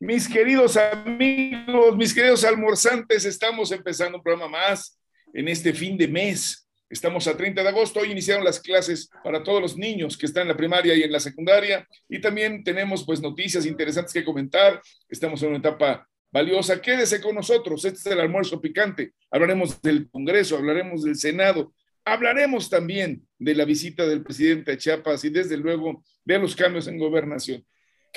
Mis 0.00 0.28
queridos 0.28 0.76
amigos, 0.76 1.96
mis 1.96 2.14
queridos 2.14 2.44
almorzantes, 2.44 3.24
estamos 3.24 3.72
empezando 3.72 4.18
un 4.18 4.22
programa 4.22 4.48
más 4.48 4.96
en 5.34 5.48
este 5.48 5.72
fin 5.72 5.98
de 5.98 6.06
mes. 6.06 6.68
Estamos 6.88 7.26
a 7.26 7.36
30 7.36 7.64
de 7.64 7.68
agosto, 7.68 7.98
hoy 7.98 8.12
iniciaron 8.12 8.44
las 8.44 8.60
clases 8.60 9.10
para 9.24 9.42
todos 9.42 9.60
los 9.60 9.76
niños 9.76 10.16
que 10.16 10.26
están 10.26 10.42
en 10.42 10.48
la 10.50 10.56
primaria 10.56 10.94
y 10.94 11.02
en 11.02 11.10
la 11.10 11.18
secundaria 11.18 11.84
y 12.08 12.20
también 12.20 12.62
tenemos 12.62 13.04
pues 13.04 13.20
noticias 13.20 13.66
interesantes 13.66 14.12
que 14.12 14.24
comentar. 14.24 14.80
Estamos 15.08 15.42
en 15.42 15.48
una 15.48 15.58
etapa 15.58 16.08
valiosa. 16.30 16.80
Quédese 16.80 17.20
con 17.20 17.34
nosotros, 17.34 17.84
este 17.84 17.98
es 17.98 18.06
el 18.06 18.20
almuerzo 18.20 18.60
picante. 18.60 19.14
Hablaremos 19.32 19.82
del 19.82 20.08
Congreso, 20.10 20.56
hablaremos 20.56 21.02
del 21.02 21.16
Senado, 21.16 21.72
hablaremos 22.04 22.70
también 22.70 23.26
de 23.36 23.52
la 23.52 23.64
visita 23.64 24.06
del 24.06 24.22
presidente 24.22 24.70
a 24.70 24.78
Chiapas 24.78 25.24
y 25.24 25.30
desde 25.30 25.56
luego 25.56 26.04
de 26.24 26.38
los 26.38 26.54
cambios 26.54 26.86
en 26.86 26.98
gobernación. 26.98 27.66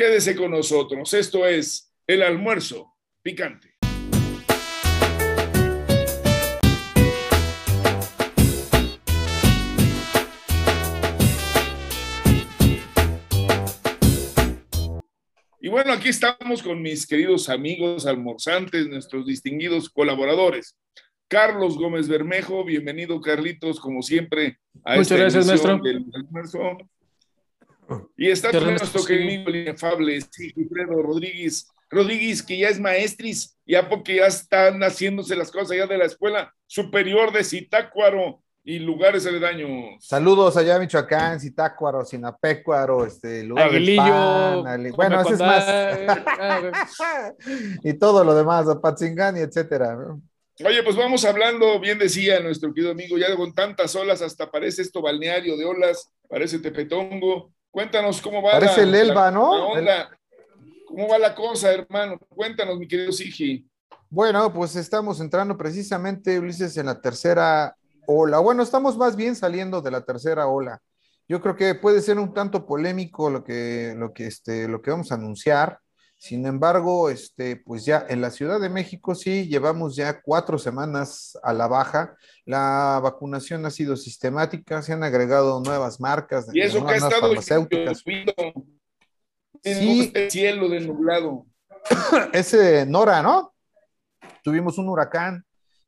Quédese 0.01 0.35
con 0.35 0.49
nosotros. 0.49 1.13
Esto 1.13 1.45
es 1.45 1.93
el 2.07 2.23
almuerzo 2.23 2.95
picante. 3.21 3.75
Y 15.59 15.69
bueno, 15.69 15.93
aquí 15.93 16.09
estamos 16.09 16.63
con 16.63 16.81
mis 16.81 17.05
queridos 17.05 17.47
amigos 17.49 18.07
almorzantes, 18.07 18.87
nuestros 18.87 19.27
distinguidos 19.27 19.87
colaboradores. 19.87 20.79
Carlos 21.27 21.77
Gómez 21.77 22.07
Bermejo, 22.07 22.65
bienvenido 22.65 23.21
Carlitos, 23.21 23.79
como 23.79 24.01
siempre, 24.01 24.57
a 24.83 24.95
Muchas 24.95 25.19
gracias, 25.19 25.45
maestro. 25.45 25.77
del 25.77 26.03
almuerzo. 26.15 26.59
Y 28.17 28.29
está 28.29 28.51
también 28.51 28.75
nuestro 28.75 29.03
querido 29.03 29.49
inefable 29.49 30.19
Sigifredo 30.21 31.01
Rodríguez, 31.01 31.67
Rodríguez, 31.89 32.41
que 32.41 32.57
ya 32.57 32.69
es 32.69 32.79
maestris, 32.79 33.57
ya 33.65 33.89
porque 33.89 34.17
ya 34.17 34.27
están 34.27 34.81
haciéndose 34.81 35.35
las 35.35 35.51
cosas 35.51 35.71
allá 35.71 35.87
de 35.87 35.97
la 35.97 36.05
Escuela 36.05 36.53
Superior 36.67 37.31
de 37.33 37.43
Zitácuaro 37.43 38.41
y 38.63 38.79
lugares 38.79 39.25
aledaños. 39.25 39.97
Saludos 39.99 40.55
allá 40.55 40.79
Michoacán, 40.79 41.39
Zitácuaro, 41.39 42.05
Sinapecuaro, 42.05 43.05
este, 43.05 43.43
lugar 43.43 43.69
Aguilillo, 43.69 44.63
bueno, 44.95 45.21
ese 45.21 45.33
es 45.33 45.39
más. 45.39 45.65
y 47.83 47.93
todo 47.93 48.23
lo 48.23 48.35
demás, 48.35 48.67
Apatzingán 48.67 49.37
y 49.37 49.41
etcétera. 49.41 49.97
Oye, 50.63 50.83
pues 50.83 50.95
vamos 50.95 51.25
hablando, 51.25 51.79
bien 51.79 51.97
decía 51.97 52.39
nuestro 52.39 52.71
querido 52.71 52.91
amigo, 52.91 53.17
ya 53.17 53.35
con 53.35 53.53
tantas 53.53 53.95
olas, 53.95 54.21
hasta 54.21 54.51
parece 54.51 54.83
esto 54.83 55.01
balneario 55.01 55.57
de 55.57 55.65
olas, 55.65 56.11
parece 56.29 56.59
Tepetongo, 56.59 57.51
Cuéntanos 57.71 58.21
cómo 58.21 58.41
va 58.41 58.51
Parece 58.51 58.83
el 58.83 58.93
Elba, 58.93 59.31
¿no? 59.31 59.71
¿Cómo 60.85 61.07
va 61.07 61.17
la 61.17 61.33
cosa, 61.33 61.71
hermano? 61.71 62.19
Cuéntanos, 62.27 62.77
mi 62.77 62.85
querido 62.85 63.13
Sigi. 63.13 63.65
Bueno, 64.09 64.51
pues 64.53 64.75
estamos 64.75 65.21
entrando 65.21 65.57
precisamente, 65.57 66.37
Ulises, 66.37 66.75
en 66.75 66.87
la 66.87 66.99
tercera 66.99 67.77
ola. 68.05 68.39
Bueno, 68.39 68.61
estamos 68.61 68.97
más 68.97 69.15
bien 69.15 69.37
saliendo 69.37 69.81
de 69.81 69.89
la 69.89 70.01
tercera 70.01 70.47
ola. 70.47 70.81
Yo 71.29 71.39
creo 71.39 71.55
que 71.55 71.75
puede 71.75 72.01
ser 72.01 72.19
un 72.19 72.33
tanto 72.33 72.65
polémico 72.65 73.29
lo 73.29 73.41
que, 73.41 73.93
lo 73.95 74.11
que, 74.11 74.27
este, 74.27 74.67
lo 74.67 74.81
que 74.81 74.91
vamos 74.91 75.13
a 75.13 75.15
anunciar. 75.15 75.79
Sin 76.21 76.45
embargo, 76.45 77.09
este, 77.09 77.55
pues 77.55 77.83
ya 77.83 78.05
en 78.07 78.21
la 78.21 78.29
Ciudad 78.29 78.61
de 78.61 78.69
México 78.69 79.15
sí 79.15 79.47
llevamos 79.47 79.95
ya 79.95 80.21
cuatro 80.21 80.59
semanas 80.59 81.35
a 81.41 81.51
la 81.51 81.67
baja. 81.67 82.15
La 82.45 82.99
vacunación 83.01 83.65
ha 83.65 83.71
sido 83.71 83.97
sistemática, 83.97 84.83
se 84.83 84.93
han 84.93 85.03
agregado 85.03 85.59
nuevas 85.61 85.99
marcas. 85.99 86.45
Y 86.53 86.61
eso 86.61 86.85
que 86.85 86.93
ha 86.93 86.97
estado 86.97 87.21
farmacéuticas. 87.21 88.03
Sí. 89.63 90.11
El 90.13 90.29
cielo 90.29 90.69
nublado. 90.69 91.47
Ese 92.33 92.85
Nora, 92.85 93.23
¿no? 93.23 93.55
Tuvimos 94.43 94.77
un 94.77 94.89
huracán 94.89 95.43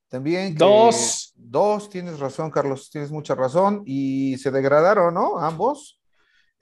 también. 0.07 0.55
dos. 0.55 1.31
Dos, 1.35 1.91
tienes 1.91 2.19
razón, 2.19 2.49
Carlos, 2.49 2.89
tienes 2.89 3.11
mucha 3.11 3.35
razón. 3.35 3.83
Y 3.85 4.35
se 4.39 4.49
degradaron, 4.49 5.13
¿no? 5.13 5.37
Ambos. 5.37 6.01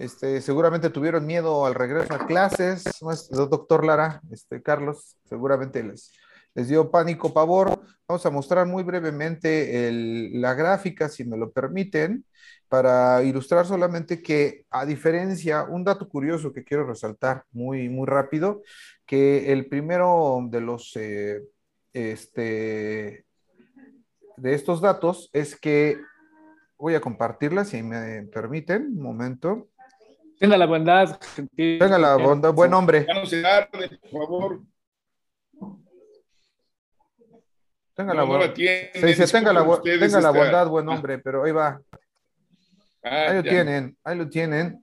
Este, 0.01 0.41
seguramente 0.41 0.89
tuvieron 0.89 1.27
miedo 1.27 1.63
al 1.63 1.75
regreso 1.75 2.15
a 2.15 2.25
clases, 2.25 2.83
doctor 3.29 3.85
Lara, 3.85 4.19
este, 4.31 4.63
Carlos, 4.63 5.15
seguramente 5.25 5.83
les, 5.83 6.11
les 6.55 6.67
dio 6.67 6.89
pánico, 6.89 7.31
pavor. 7.35 7.79
Vamos 8.07 8.25
a 8.25 8.31
mostrar 8.31 8.65
muy 8.65 8.81
brevemente 8.81 9.91
la 10.33 10.55
gráfica, 10.55 11.07
si 11.07 11.23
me 11.23 11.37
lo 11.37 11.51
permiten, 11.51 12.25
para 12.67 13.21
ilustrar 13.21 13.67
solamente 13.67 14.23
que, 14.23 14.65
a 14.71 14.87
diferencia, 14.87 15.65
un 15.65 15.83
dato 15.83 16.09
curioso 16.09 16.51
que 16.51 16.63
quiero 16.63 16.87
resaltar 16.87 17.43
muy, 17.51 17.87
muy 17.87 18.07
rápido, 18.07 18.63
que 19.05 19.53
el 19.53 19.67
primero 19.67 20.39
de 20.49 20.61
los, 20.61 20.93
eh, 20.95 21.43
este, 21.93 23.27
de 24.35 24.53
estos 24.55 24.81
datos 24.81 25.29
es 25.31 25.55
que 25.55 25.99
voy 26.81 26.95
a 26.95 27.01
compartirla, 27.01 27.65
si 27.65 27.83
me 27.83 28.23
permiten, 28.23 28.87
un 28.97 29.03
momento. 29.03 29.67
Tenga 30.41 30.57
la 30.57 30.65
bondad. 30.65 31.19
Tenga 31.55 31.99
la 31.99 32.15
bondad, 32.15 32.51
buen 32.51 32.73
hombre. 32.73 33.05
por 33.05 34.11
favor. 34.11 34.61
Tenga 37.93 38.15
la 38.15 38.23
bondad. 38.23 38.51
tenga 38.51 39.53
la, 39.53 39.81
tenga 39.83 40.19
la 40.19 40.31
bondad, 40.31 40.67
buen 40.67 40.89
hombre, 40.89 41.19
pero 41.19 41.43
ahí 41.43 41.51
va. 41.51 41.79
Ah, 43.03 43.25
ahí 43.29 43.35
lo 43.35 43.43
tienen, 43.43 43.95
ahí 44.03 44.17
lo 44.17 44.27
tienen. 44.29 44.81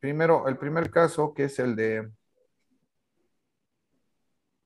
Primero, 0.00 0.48
el 0.48 0.58
primer 0.58 0.90
caso, 0.90 1.32
que 1.32 1.44
es 1.44 1.60
el 1.60 1.76
de 1.76 2.10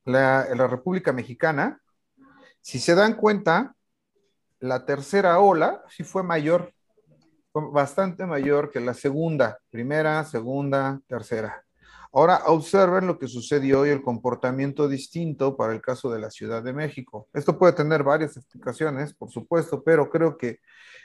la, 0.06 0.48
la 0.54 0.66
República 0.66 1.12
Mexicana. 1.12 1.82
Si 2.62 2.78
se 2.78 2.94
dan 2.94 3.12
cuenta, 3.12 3.74
la 4.60 4.86
tercera 4.86 5.38
ola 5.38 5.84
sí 5.90 6.02
fue 6.02 6.22
mayor 6.22 6.73
bastante 7.54 8.26
mayor 8.26 8.70
que 8.70 8.80
la 8.80 8.94
segunda, 8.94 9.58
primera, 9.70 10.24
segunda, 10.24 11.00
tercera. 11.06 11.64
Ahora 12.12 12.42
observen 12.46 13.08
lo 13.08 13.18
que 13.18 13.26
sucedió 13.26 13.84
y 13.86 13.90
el 13.90 14.02
comportamiento 14.02 14.86
distinto 14.86 15.56
para 15.56 15.72
el 15.72 15.80
caso 15.80 16.10
de 16.10 16.20
la 16.20 16.30
Ciudad 16.30 16.62
de 16.62 16.72
México. 16.72 17.28
Esto 17.32 17.58
puede 17.58 17.72
tener 17.72 18.04
varias 18.04 18.36
explicaciones, 18.36 19.14
por 19.14 19.30
supuesto, 19.30 19.82
pero 19.82 20.08
creo 20.10 20.38
que 20.38 20.60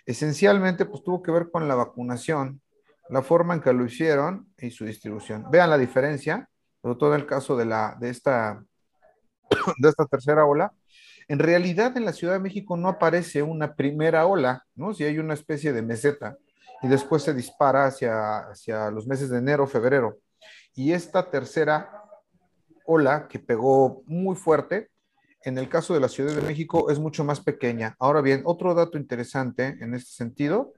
esencialmente 0.05 0.85
pues, 0.85 1.03
tuvo 1.03 1.23
que 1.23 1.31
ver 1.31 1.49
con 1.49 1.67
la 1.67 1.73
vacunación, 1.73 2.61
la 3.09 3.23
forma 3.23 3.55
en 3.55 3.61
que 3.61 3.73
lo 3.73 3.85
hicieron 3.85 4.53
y 4.57 4.69
su 4.69 4.85
distribución. 4.85 5.45
Vean 5.49 5.71
la 5.71 5.79
diferencia, 5.79 6.47
sobre 6.81 6.95
todo 6.95 7.15
en 7.15 7.21
el 7.21 7.25
caso 7.25 7.57
de, 7.57 7.65
la, 7.65 7.97
de, 7.99 8.09
esta, 8.09 8.63
de 9.79 9.89
esta 9.89 10.05
tercera 10.05 10.45
ola, 10.45 10.71
en 11.29 11.37
realidad 11.37 11.95
en 11.95 12.05
la 12.05 12.11
Ciudad 12.11 12.33
de 12.33 12.39
México 12.39 12.75
no 12.75 12.89
aparece 12.89 13.43
una 13.43 13.75
primera 13.75 14.25
ola, 14.25 14.65
¿no? 14.75 14.95
Si 14.95 15.03
hay 15.03 15.19
una 15.19 15.35
especie 15.35 15.71
de 15.71 15.83
meseta 15.83 16.37
y 16.81 16.87
después 16.87 17.21
se 17.21 17.35
dispara 17.35 17.85
hacia, 17.85 18.49
hacia 18.49 18.89
los 18.89 19.05
meses 19.05 19.29
de 19.29 19.37
enero, 19.37 19.67
febrero. 19.67 20.17
Y 20.73 20.91
esta 20.91 21.29
tercera 21.29 22.03
ola 22.83 23.27
que 23.27 23.37
pegó 23.37 24.01
muy 24.07 24.35
fuerte, 24.35 24.89
en 25.43 25.59
el 25.59 25.69
caso 25.69 25.93
de 25.93 25.99
la 25.99 26.09
Ciudad 26.09 26.35
de 26.35 26.41
México 26.41 26.89
es 26.89 26.97
mucho 26.97 27.23
más 27.23 27.39
pequeña. 27.39 27.95
Ahora 27.99 28.21
bien, 28.21 28.41
otro 28.45 28.73
dato 28.73 28.97
interesante 28.97 29.77
en 29.79 29.93
este 29.93 30.11
sentido 30.11 30.73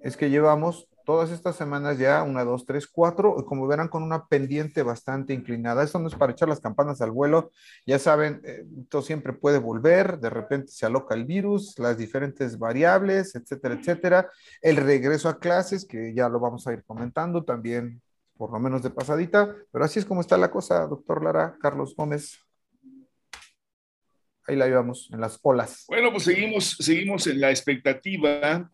es 0.00 0.16
que 0.16 0.30
llevamos 0.30 0.88
todas 1.10 1.32
estas 1.32 1.56
semanas 1.56 1.98
ya, 1.98 2.22
una, 2.22 2.44
dos, 2.44 2.64
tres, 2.64 2.86
cuatro, 2.86 3.34
como 3.44 3.66
verán, 3.66 3.88
con 3.88 4.04
una 4.04 4.26
pendiente 4.26 4.84
bastante 4.84 5.34
inclinada. 5.34 5.82
Esto 5.82 5.98
no 5.98 6.06
es 6.06 6.14
para 6.14 6.30
echar 6.30 6.48
las 6.48 6.60
campanas 6.60 7.00
al 7.00 7.10
vuelo, 7.10 7.50
ya 7.84 7.98
saben, 7.98 8.40
eh, 8.44 8.64
esto 8.80 9.02
siempre 9.02 9.32
puede 9.32 9.58
volver, 9.58 10.20
de 10.20 10.30
repente 10.30 10.70
se 10.70 10.86
aloca 10.86 11.16
el 11.16 11.24
virus, 11.24 11.76
las 11.80 11.98
diferentes 11.98 12.56
variables, 12.60 13.34
etcétera, 13.34 13.74
etcétera. 13.74 14.30
El 14.62 14.76
regreso 14.76 15.28
a 15.28 15.40
clases, 15.40 15.84
que 15.84 16.14
ya 16.14 16.28
lo 16.28 16.38
vamos 16.38 16.68
a 16.68 16.74
ir 16.74 16.84
comentando 16.84 17.42
también, 17.42 18.00
por 18.36 18.52
lo 18.52 18.60
menos 18.60 18.80
de 18.80 18.90
pasadita, 18.90 19.52
pero 19.72 19.84
así 19.84 19.98
es 19.98 20.04
como 20.04 20.20
está 20.20 20.36
la 20.36 20.52
cosa, 20.52 20.86
doctor 20.86 21.24
Lara, 21.24 21.56
Carlos 21.60 21.92
Gómez. 21.96 22.38
Ahí 24.46 24.54
la 24.54 24.68
llevamos, 24.68 25.10
en 25.12 25.20
las 25.20 25.40
olas. 25.42 25.86
Bueno, 25.88 26.12
pues 26.12 26.22
seguimos, 26.22 26.76
seguimos 26.78 27.26
en 27.26 27.40
la 27.40 27.50
expectativa 27.50 28.70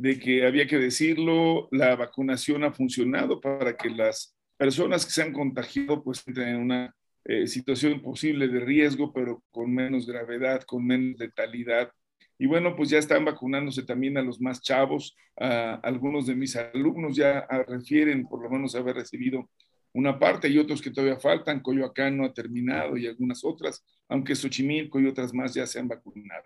de 0.00 0.16
que 0.16 0.46
había 0.46 0.68
que 0.68 0.78
decirlo, 0.78 1.68
la 1.72 1.96
vacunación 1.96 2.62
ha 2.62 2.72
funcionado 2.72 3.40
para 3.40 3.76
que 3.76 3.90
las 3.90 4.36
personas 4.56 5.04
que 5.04 5.10
se 5.10 5.22
han 5.22 5.32
contagiado 5.32 6.04
pues 6.04 6.22
entren 6.24 6.48
en 6.50 6.56
una 6.56 6.94
eh, 7.24 7.48
situación 7.48 8.00
posible 8.00 8.46
de 8.46 8.60
riesgo, 8.60 9.12
pero 9.12 9.42
con 9.50 9.74
menos 9.74 10.06
gravedad, 10.06 10.62
con 10.62 10.86
menos 10.86 11.18
letalidad. 11.18 11.90
Y 12.38 12.46
bueno, 12.46 12.76
pues 12.76 12.90
ya 12.90 12.98
están 12.98 13.24
vacunándose 13.24 13.82
también 13.82 14.16
a 14.16 14.22
los 14.22 14.40
más 14.40 14.62
chavos. 14.62 15.16
algunos 15.34 16.26
de 16.26 16.36
mis 16.36 16.54
alumnos 16.54 17.16
ya 17.16 17.44
refieren 17.66 18.24
por 18.28 18.40
lo 18.40 18.50
menos 18.50 18.76
haber 18.76 18.94
recibido 18.94 19.50
una 19.92 20.16
parte 20.16 20.48
y 20.48 20.58
otros 20.58 20.80
que 20.80 20.92
todavía 20.92 21.18
faltan. 21.18 21.58
Coyoacán 21.58 22.16
no 22.16 22.24
ha 22.24 22.32
terminado 22.32 22.96
y 22.96 23.08
algunas 23.08 23.44
otras, 23.44 23.84
aunque 24.08 24.36
Xochimilco 24.36 25.00
y 25.00 25.08
otras 25.08 25.34
más 25.34 25.54
ya 25.54 25.66
se 25.66 25.80
han 25.80 25.88
vacunado. 25.88 26.44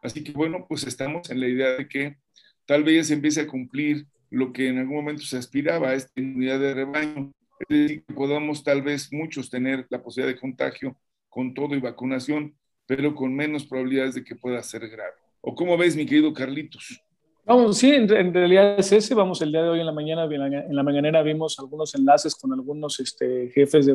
Así 0.00 0.22
que 0.22 0.30
bueno, 0.30 0.64
pues 0.68 0.84
estamos 0.84 1.28
en 1.30 1.40
la 1.40 1.48
idea 1.48 1.70
de 1.72 1.88
que 1.88 2.16
tal 2.66 2.84
vez 2.84 3.10
empiece 3.10 3.42
a 3.42 3.46
cumplir 3.46 4.06
lo 4.30 4.52
que 4.52 4.68
en 4.68 4.78
algún 4.78 4.96
momento 4.96 5.22
se 5.22 5.36
aspiraba 5.36 5.90
a 5.90 5.94
esta 5.94 6.20
inmunidad 6.20 6.58
de 6.60 6.74
rebaño. 6.74 7.32
es 7.60 7.68
decir, 7.68 8.04
que 8.04 8.14
podamos 8.14 8.64
tal 8.64 8.82
vez 8.82 9.12
muchos 9.12 9.48
tener 9.48 9.86
la 9.90 10.02
posibilidad 10.02 10.34
de 10.34 10.40
contagio 10.40 10.96
con 11.28 11.54
todo 11.54 11.74
y 11.74 11.80
vacunación, 11.80 12.54
pero 12.86 13.14
con 13.14 13.34
menos 13.34 13.64
probabilidades 13.64 14.14
de 14.14 14.24
que 14.24 14.36
pueda 14.36 14.62
ser 14.62 14.88
grave. 14.88 15.14
¿O 15.40 15.54
cómo 15.54 15.76
ves, 15.76 15.96
mi 15.96 16.06
querido 16.06 16.32
Carlitos? 16.32 17.00
Vamos, 17.46 17.76
sí, 17.76 17.92
en, 17.92 18.08
realidad 18.08 18.78
es 18.78 18.90
ese. 18.90 19.14
Vamos, 19.14 19.42
el 19.42 19.52
día 19.52 19.62
de 19.62 19.68
hoy 19.68 19.80
en 19.80 19.86
la 19.86 19.92
mañana, 19.92 20.24
en 20.24 20.74
la, 20.74 20.82
mañanera 20.82 21.22
vimos 21.22 21.58
algunos 21.58 21.94
enlaces 21.94 22.34
con 22.34 22.54
algunos 22.54 22.98
este, 23.00 23.50
jefes 23.50 23.84
de 23.84 23.94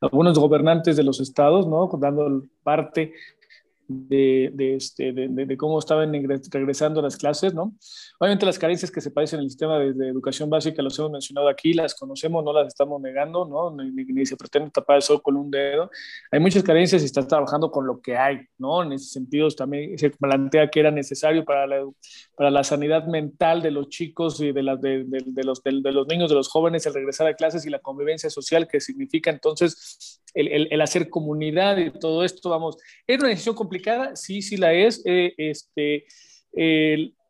algunos 0.00 0.36
gobernantes 0.36 0.96
de 0.96 1.04
los 1.04 1.20
estados, 1.20 1.68
¿no? 1.68 1.88
Dando 2.00 2.42
parte 2.64 3.12
de, 3.88 4.50
de, 4.52 4.76
este, 4.76 5.12
de, 5.12 5.56
cómo 5.56 5.78
estaban 5.78 6.12
regresando 6.12 7.00
las 7.00 7.16
clases, 7.16 7.54
¿no? 7.54 7.74
Obviamente 8.20 8.44
las 8.44 8.58
carencias 8.58 8.90
que 8.90 9.00
se 9.00 9.10
padecen 9.10 9.38
en 9.38 9.44
el 9.44 9.50
sistema 9.50 9.78
de, 9.78 10.08
educación 10.08 10.50
básica, 10.50 10.82
los 10.82 10.98
hemos 10.98 11.10
mencionado 11.10 11.48
aquí, 11.48 11.72
las 11.72 11.94
conocemos, 11.94 12.44
no 12.44 12.52
las 12.52 12.68
estamos 12.68 13.00
negando, 13.00 13.46
¿no? 13.46 13.74
Ni, 13.74 14.04
ni, 14.04 14.26
se 14.26 14.36
pretende 14.36 14.70
tapar 14.70 14.98
el 14.98 15.22
con 15.22 15.36
un 15.36 15.50
dedo. 15.50 15.90
Hay 16.30 16.38
muchas 16.38 16.62
carencias 16.62 17.00
y 17.02 17.06
está 17.06 17.26
trabajando 17.26 17.70
con 17.70 17.86
lo 17.86 18.00
que 18.02 18.16
hay, 18.16 18.40
¿no? 18.58 18.82
En 18.82 18.92
ese 18.92 19.06
sentido 19.06 19.48
también 19.50 19.96
se 19.98 20.10
plantea 20.10 20.68
que 20.68 20.80
era 20.80 20.90
necesario 20.90 21.44
para 21.44 21.66
la, 21.66 21.88
para 22.36 22.50
la 22.50 22.64
sanidad 22.64 23.06
mental 23.06 23.62
de 23.62 23.70
los 23.70 23.88
chicos 23.88 24.38
y 24.40 24.52
de, 24.52 24.62
la, 24.62 24.76
de, 24.76 25.06
los, 25.42 25.62
de, 25.62 25.92
los 25.92 26.06
niños, 26.06 26.28
de 26.28 26.36
los 26.36 26.48
jóvenes, 26.48 26.84
el 26.84 26.92
regresar 26.92 27.26
a 27.26 27.34
clases 27.34 27.64
y 27.64 27.70
la 27.70 27.78
convivencia 27.78 28.28
social 28.28 28.68
que 28.68 28.80
significa 28.80 29.30
entonces 29.30 30.20
el, 30.34 30.68
el, 30.70 30.80
hacer 30.80 31.08
comunidad 31.10 31.76
y 31.78 31.90
todo 31.90 32.24
esto, 32.24 32.50
vamos, 32.50 32.76
es 33.06 33.18
una 33.18 33.28
decisión 33.28 33.54
complicada, 33.54 34.16
sí, 34.16 34.42
sí 34.42 34.56
la 34.56 34.72
es, 34.72 35.02
eh, 35.04 35.34
este, 35.36 36.06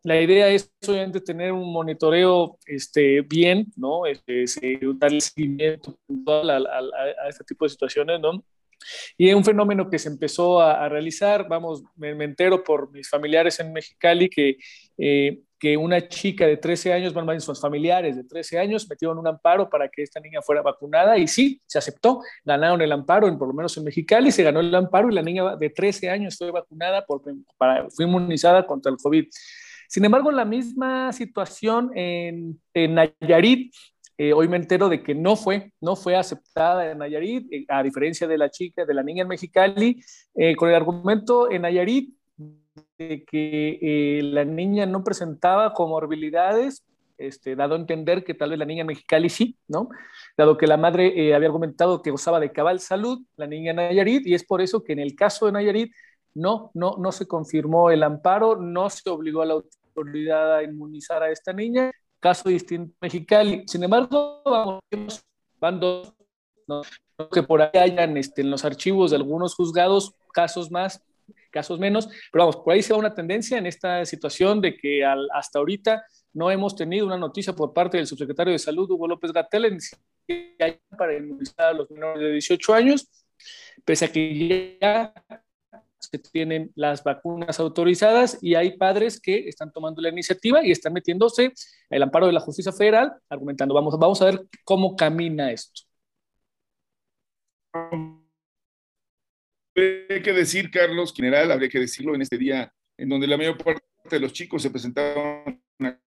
la 0.02 0.20
idea 0.20 0.48
es 0.48 0.70
obviamente 0.86 1.20
tener 1.20 1.52
un 1.52 1.72
monitoreo 1.72 2.58
este, 2.66 3.20
bien, 3.22 3.66
¿no? 3.76 4.06
Este, 4.06 4.44
darle 4.94 5.20
seguimiento 5.20 5.98
a, 6.26 6.56
a, 7.24 7.28
este 7.28 7.44
tipo 7.44 7.64
de 7.64 7.70
situaciones, 7.70 8.20
¿no? 8.20 8.42
Y 9.16 9.28
es 9.28 9.34
un 9.34 9.44
fenómeno 9.44 9.90
que 9.90 9.98
se 9.98 10.08
empezó 10.08 10.60
a, 10.60 10.88
realizar, 10.88 11.48
vamos, 11.48 11.82
me, 11.96 12.10
entero 12.24 12.62
por 12.62 12.90
mis 12.92 13.08
familiares 13.08 13.58
en 13.60 13.72
Mexicali 13.72 14.28
que, 14.28 14.56
eh, 14.96 15.40
que 15.58 15.76
una 15.76 16.06
chica 16.08 16.46
de 16.46 16.56
13 16.56 16.92
años, 16.92 17.14
más 17.14 17.44
sus 17.44 17.60
familiares 17.60 18.16
de 18.16 18.24
13 18.24 18.58
años 18.58 18.88
metieron 18.88 19.18
un 19.18 19.26
amparo 19.26 19.68
para 19.68 19.88
que 19.88 20.02
esta 20.02 20.20
niña 20.20 20.40
fuera 20.40 20.62
vacunada 20.62 21.18
y 21.18 21.26
sí, 21.26 21.60
se 21.66 21.78
aceptó, 21.78 22.20
ganaron 22.44 22.80
el 22.80 22.92
amparo, 22.92 23.26
en, 23.26 23.38
por 23.38 23.48
lo 23.48 23.54
menos 23.54 23.76
en 23.76 23.84
Mexicali, 23.84 24.30
se 24.30 24.42
ganó 24.42 24.60
el 24.60 24.74
amparo 24.74 25.10
y 25.10 25.14
la 25.14 25.22
niña 25.22 25.56
de 25.56 25.70
13 25.70 26.10
años 26.10 26.36
fue 26.36 26.50
vacunada, 26.50 27.04
por, 27.04 27.22
para, 27.56 27.88
fue 27.90 28.04
inmunizada 28.04 28.66
contra 28.66 28.92
el 28.92 28.98
COVID. 28.98 29.26
Sin 29.88 30.04
embargo, 30.04 30.30
la 30.30 30.44
misma 30.44 31.12
situación 31.12 31.90
en, 31.94 32.60
en 32.74 32.94
Nayarit, 32.94 33.74
eh, 34.18 34.32
hoy 34.32 34.48
me 34.48 34.56
entero 34.56 34.88
de 34.88 35.02
que 35.02 35.14
no 35.14 35.36
fue, 35.36 35.72
no 35.80 35.96
fue 35.96 36.16
aceptada 36.16 36.90
en 36.90 36.98
Nayarit, 36.98 37.52
eh, 37.52 37.64
a 37.68 37.82
diferencia 37.82 38.26
de 38.26 38.36
la 38.36 38.50
chica, 38.50 38.84
de 38.84 38.92
la 38.92 39.02
niña 39.02 39.22
en 39.22 39.28
Mexicali, 39.28 40.02
eh, 40.34 40.56
con 40.56 40.68
el 40.68 40.74
argumento 40.74 41.50
en 41.50 41.62
Nayarit 41.62 42.17
de 42.98 43.24
que 43.24 44.20
la 44.22 44.44
niña 44.44 44.86
no 44.86 45.04
presentaba 45.04 45.72
comorbilidades, 45.72 46.84
este, 47.16 47.56
dado 47.56 47.74
a 47.74 47.78
entender 47.78 48.22
que 48.22 48.34
tal 48.34 48.50
vez 48.50 48.58
la 48.58 48.64
niña 48.64 48.82
en 48.82 48.86
Mexicali 48.88 49.28
sí, 49.28 49.56
¿no? 49.66 49.88
Dado 50.36 50.56
que 50.56 50.66
la 50.66 50.76
madre 50.76 51.34
había 51.34 51.48
argumentado 51.48 52.00
que 52.00 52.10
gozaba 52.10 52.38
de 52.38 52.52
cabal 52.52 52.80
salud, 52.80 53.20
la 53.36 53.46
niña 53.46 53.72
Nayarit, 53.72 54.26
y 54.26 54.34
es 54.34 54.44
por 54.44 54.60
eso 54.60 54.84
que 54.84 54.92
en 54.92 55.00
el 55.00 55.16
caso 55.16 55.46
de 55.46 55.52
Nayarit 55.52 55.92
no, 56.34 56.70
no, 56.74 56.96
no 56.98 57.10
se 57.10 57.26
confirmó 57.26 57.90
el 57.90 58.02
amparo, 58.02 58.56
no 58.56 58.88
se 58.88 59.08
obligó 59.10 59.42
a 59.42 59.46
la 59.46 59.54
autoridad 59.54 60.56
a 60.56 60.62
inmunizar 60.62 61.22
a 61.22 61.30
esta 61.30 61.52
niña 61.52 61.90
caso 62.20 62.48
distinto 62.48 62.94
Mexicali. 63.00 63.64
Sin 63.66 63.82
embargo, 63.82 64.42
vamos, 64.44 64.80
van 65.60 65.80
dos, 65.80 66.12
¿no? 66.66 66.82
que 67.32 67.42
por 67.42 67.62
ahí 67.62 67.70
hayan 67.74 68.16
este, 68.16 68.42
en 68.42 68.50
los 68.50 68.64
archivos 68.64 69.10
de 69.10 69.16
algunos 69.16 69.54
juzgados 69.54 70.14
casos 70.32 70.70
más, 70.70 71.02
casos 71.50 71.78
menos, 71.78 72.08
pero 72.32 72.44
vamos, 72.44 72.56
por 72.56 72.72
ahí 72.72 72.82
se 72.82 72.92
va 72.92 72.98
una 72.98 73.14
tendencia 73.14 73.58
en 73.58 73.66
esta 73.66 74.04
situación 74.04 74.60
de 74.60 74.76
que 74.76 75.04
hasta 75.04 75.58
ahorita 75.58 76.04
no 76.32 76.50
hemos 76.50 76.76
tenido 76.76 77.06
una 77.06 77.16
noticia 77.16 77.52
por 77.52 77.72
parte 77.72 77.96
del 77.96 78.06
subsecretario 78.06 78.52
de 78.52 78.58
Salud, 78.58 78.90
Hugo 78.90 79.08
López 79.08 79.32
Gatel, 79.32 79.78
para 80.96 81.16
inmunizar 81.16 81.66
a 81.66 81.72
los 81.72 81.90
menores 81.90 82.22
de 82.22 82.32
18 82.32 82.74
años, 82.74 83.08
pese 83.84 84.04
a 84.04 84.12
que 84.12 84.78
ya 84.80 85.14
que 86.10 86.18
tienen 86.18 86.72
las 86.74 87.04
vacunas 87.04 87.60
autorizadas 87.60 88.38
y 88.40 88.54
hay 88.54 88.76
padres 88.76 89.20
que 89.20 89.48
están 89.48 89.72
tomando 89.72 90.00
la 90.00 90.08
iniciativa 90.08 90.64
y 90.64 90.70
están 90.70 90.92
metiéndose 90.92 91.52
el 91.90 92.02
amparo 92.02 92.26
de 92.26 92.32
la 92.32 92.40
justicia 92.40 92.72
federal, 92.72 93.12
argumentando, 93.28 93.74
vamos, 93.74 93.98
vamos 93.98 94.22
a 94.22 94.26
ver 94.26 94.46
cómo 94.64 94.96
camina 94.96 95.52
esto. 95.52 95.82
Hay 99.78 100.22
que 100.22 100.32
decir, 100.32 100.72
Carlos, 100.72 101.14
general, 101.14 101.52
habría 101.52 101.68
que 101.68 101.78
decirlo 101.78 102.12
en 102.14 102.22
este 102.22 102.36
día 102.36 102.72
en 102.96 103.08
donde 103.08 103.28
la 103.28 103.36
mayor 103.36 103.56
parte 103.56 103.84
de 104.10 104.18
los 104.18 104.32
chicos 104.32 104.60
se 104.60 104.70
presentaban 104.70 105.62
a 105.80 105.98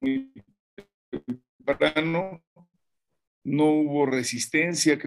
muy 0.00 0.32
temprano, 1.58 2.42
no 3.44 3.64
hubo 3.66 4.06
resistencia, 4.06 4.98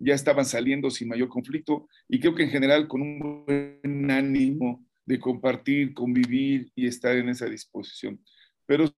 ya 0.00 0.14
estaban 0.14 0.44
saliendo 0.44 0.90
sin 0.90 1.08
mayor 1.08 1.28
conflicto 1.28 1.88
y 2.08 2.18
creo 2.18 2.34
que 2.34 2.42
en 2.42 2.50
general 2.50 2.88
con 2.88 3.02
un 3.02 3.44
buen 3.44 4.10
ánimo 4.10 4.84
de 5.06 5.20
compartir, 5.20 5.94
convivir 5.94 6.72
y 6.74 6.88
estar 6.88 7.14
en 7.14 7.28
esa 7.28 7.46
disposición. 7.46 8.20
Pero 8.66 8.92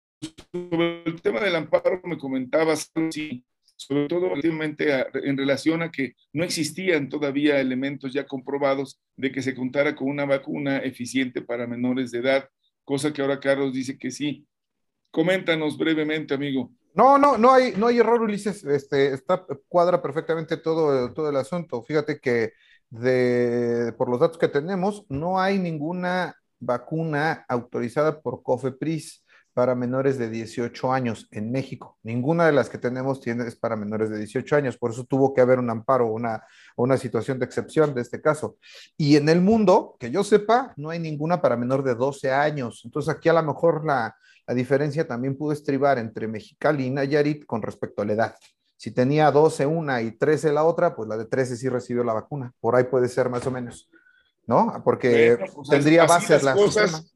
sobre 0.50 1.02
el 1.04 1.20
tema 1.20 1.40
del 1.40 1.56
amparo 1.56 2.00
me 2.04 2.16
comentabas, 2.16 2.90
sí, 3.10 3.44
sobre 3.80 4.08
todo 4.08 4.32
en 4.34 5.36
relación 5.38 5.80
a 5.82 5.90
que 5.90 6.14
no 6.34 6.44
existían 6.44 7.08
todavía 7.08 7.60
elementos 7.60 8.12
ya 8.12 8.26
comprobados 8.26 9.00
de 9.16 9.32
que 9.32 9.40
se 9.40 9.54
contara 9.54 9.96
con 9.96 10.08
una 10.08 10.26
vacuna 10.26 10.78
eficiente 10.78 11.40
para 11.40 11.66
menores 11.66 12.10
de 12.10 12.18
edad, 12.18 12.48
cosa 12.84 13.10
que 13.10 13.22
ahora 13.22 13.40
Carlos 13.40 13.72
dice 13.72 13.96
que 13.96 14.10
sí. 14.10 14.46
Coméntanos 15.10 15.78
brevemente, 15.78 16.34
amigo. 16.34 16.70
No, 16.92 17.16
no, 17.16 17.38
no 17.38 17.54
hay, 17.54 17.72
no 17.74 17.86
hay 17.86 17.98
error, 17.98 18.20
Ulises. 18.20 18.62
Este, 18.64 19.14
está, 19.14 19.46
cuadra 19.66 20.02
perfectamente 20.02 20.58
todo, 20.58 21.14
todo 21.14 21.30
el 21.30 21.36
asunto. 21.36 21.82
Fíjate 21.82 22.20
que 22.20 22.52
por 23.96 24.10
los 24.10 24.20
datos 24.20 24.36
que 24.36 24.48
tenemos, 24.48 25.06
no 25.08 25.40
hay 25.40 25.58
ninguna 25.58 26.36
vacuna 26.58 27.46
autorizada 27.48 28.20
por 28.20 28.42
COFEPRIS 28.42 29.24
para 29.52 29.74
menores 29.74 30.18
de 30.18 30.30
18 30.30 30.92
años 30.92 31.28
en 31.30 31.50
México. 31.50 31.98
Ninguna 32.02 32.46
de 32.46 32.52
las 32.52 32.68
que 32.68 32.78
tenemos 32.78 33.20
tiene, 33.20 33.46
es 33.46 33.56
para 33.56 33.76
menores 33.76 34.10
de 34.10 34.18
18 34.18 34.56
años, 34.56 34.78
por 34.78 34.90
eso 34.90 35.04
tuvo 35.04 35.34
que 35.34 35.40
haber 35.40 35.58
un 35.58 35.70
amparo, 35.70 36.06
una, 36.06 36.44
una 36.76 36.96
situación 36.96 37.38
de 37.38 37.46
excepción 37.46 37.94
de 37.94 38.02
este 38.02 38.20
caso. 38.20 38.56
Y 38.96 39.16
en 39.16 39.28
el 39.28 39.40
mundo, 39.40 39.96
que 39.98 40.10
yo 40.10 40.24
sepa, 40.24 40.72
no 40.76 40.90
hay 40.90 40.98
ninguna 40.98 41.40
para 41.40 41.56
menor 41.56 41.82
de 41.82 41.94
12 41.94 42.30
años. 42.30 42.82
Entonces 42.84 43.14
aquí 43.14 43.28
a 43.28 43.34
lo 43.34 43.42
mejor 43.42 43.84
la, 43.84 44.16
la 44.46 44.54
diferencia 44.54 45.06
también 45.06 45.36
pudo 45.36 45.52
estribar 45.52 45.98
entre 45.98 46.26
Mexicali 46.26 46.86
y 46.86 46.90
Nayarit 46.90 47.46
con 47.46 47.62
respecto 47.62 48.02
a 48.02 48.04
la 48.04 48.12
edad. 48.12 48.36
Si 48.76 48.92
tenía 48.92 49.30
12 49.30 49.66
una 49.66 50.00
y 50.00 50.12
13 50.12 50.52
la 50.52 50.64
otra, 50.64 50.96
pues 50.96 51.08
la 51.08 51.18
de 51.18 51.26
13 51.26 51.56
sí 51.56 51.68
recibió 51.68 52.02
la 52.02 52.14
vacuna. 52.14 52.52
Por 52.60 52.74
ahí 52.74 52.84
puede 52.84 53.08
ser 53.08 53.28
más 53.28 53.46
o 53.46 53.50
menos. 53.50 53.90
¿No? 54.50 54.82
Porque 54.82 55.38
pues, 55.54 55.68
tendría 55.68 56.06
bases 56.06 56.42
las 56.42 56.56
cosas. 56.56 57.14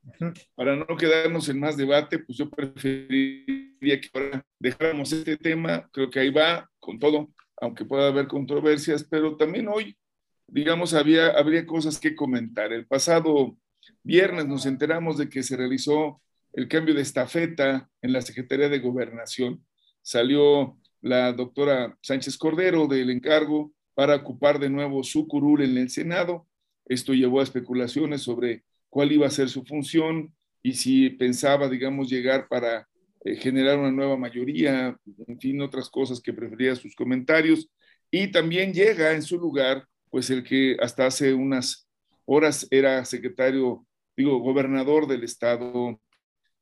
Para 0.54 0.76
no 0.76 0.86
quedarnos 0.96 1.48
en 1.48 1.58
más 1.58 1.76
debate, 1.76 2.20
pues 2.20 2.38
yo 2.38 2.48
preferiría 2.48 4.00
que 4.00 4.08
ahora 4.14 4.46
dejáramos 4.60 5.12
este 5.12 5.36
tema. 5.36 5.90
Creo 5.92 6.08
que 6.10 6.20
ahí 6.20 6.30
va 6.30 6.70
con 6.78 7.00
todo, 7.00 7.32
aunque 7.60 7.84
pueda 7.84 8.06
haber 8.06 8.28
controversias, 8.28 9.02
pero 9.02 9.36
también 9.36 9.66
hoy, 9.66 9.98
digamos, 10.46 10.94
había, 10.94 11.30
habría 11.30 11.66
cosas 11.66 11.98
que 11.98 12.14
comentar. 12.14 12.72
El 12.72 12.86
pasado 12.86 13.56
viernes 14.04 14.46
nos 14.46 14.64
enteramos 14.64 15.18
de 15.18 15.28
que 15.28 15.42
se 15.42 15.56
realizó 15.56 16.22
el 16.52 16.68
cambio 16.68 16.94
de 16.94 17.02
estafeta 17.02 17.90
en 18.00 18.12
la 18.12 18.22
Secretaría 18.22 18.68
de 18.68 18.78
Gobernación. 18.78 19.66
Salió 20.02 20.78
la 21.00 21.32
doctora 21.32 21.98
Sánchez 22.00 22.38
Cordero 22.38 22.86
del 22.86 23.10
encargo 23.10 23.72
para 23.94 24.14
ocupar 24.14 24.60
de 24.60 24.70
nuevo 24.70 25.02
su 25.02 25.26
curul 25.26 25.62
en 25.62 25.76
el 25.78 25.90
Senado. 25.90 26.46
Esto 26.86 27.14
llevó 27.14 27.40
a 27.40 27.44
especulaciones 27.44 28.22
sobre 28.22 28.64
cuál 28.88 29.12
iba 29.12 29.26
a 29.26 29.30
ser 29.30 29.48
su 29.48 29.64
función 29.64 30.34
y 30.62 30.74
si 30.74 31.10
pensaba, 31.10 31.68
digamos, 31.68 32.08
llegar 32.08 32.48
para 32.48 32.88
eh, 33.24 33.36
generar 33.36 33.78
una 33.78 33.90
nueva 33.90 34.16
mayoría, 34.16 34.96
en 35.26 35.40
fin, 35.40 35.60
otras 35.60 35.88
cosas 35.88 36.20
que 36.20 36.32
prefería 36.32 36.74
sus 36.76 36.94
comentarios. 36.94 37.68
Y 38.10 38.30
también 38.30 38.72
llega 38.72 39.12
en 39.12 39.22
su 39.22 39.38
lugar, 39.38 39.86
pues 40.10 40.30
el 40.30 40.44
que 40.44 40.76
hasta 40.80 41.06
hace 41.06 41.34
unas 41.34 41.88
horas 42.24 42.66
era 42.70 43.04
secretario, 43.04 43.86
digo, 44.16 44.38
gobernador 44.38 45.06
del 45.06 45.24
estado 45.24 46.00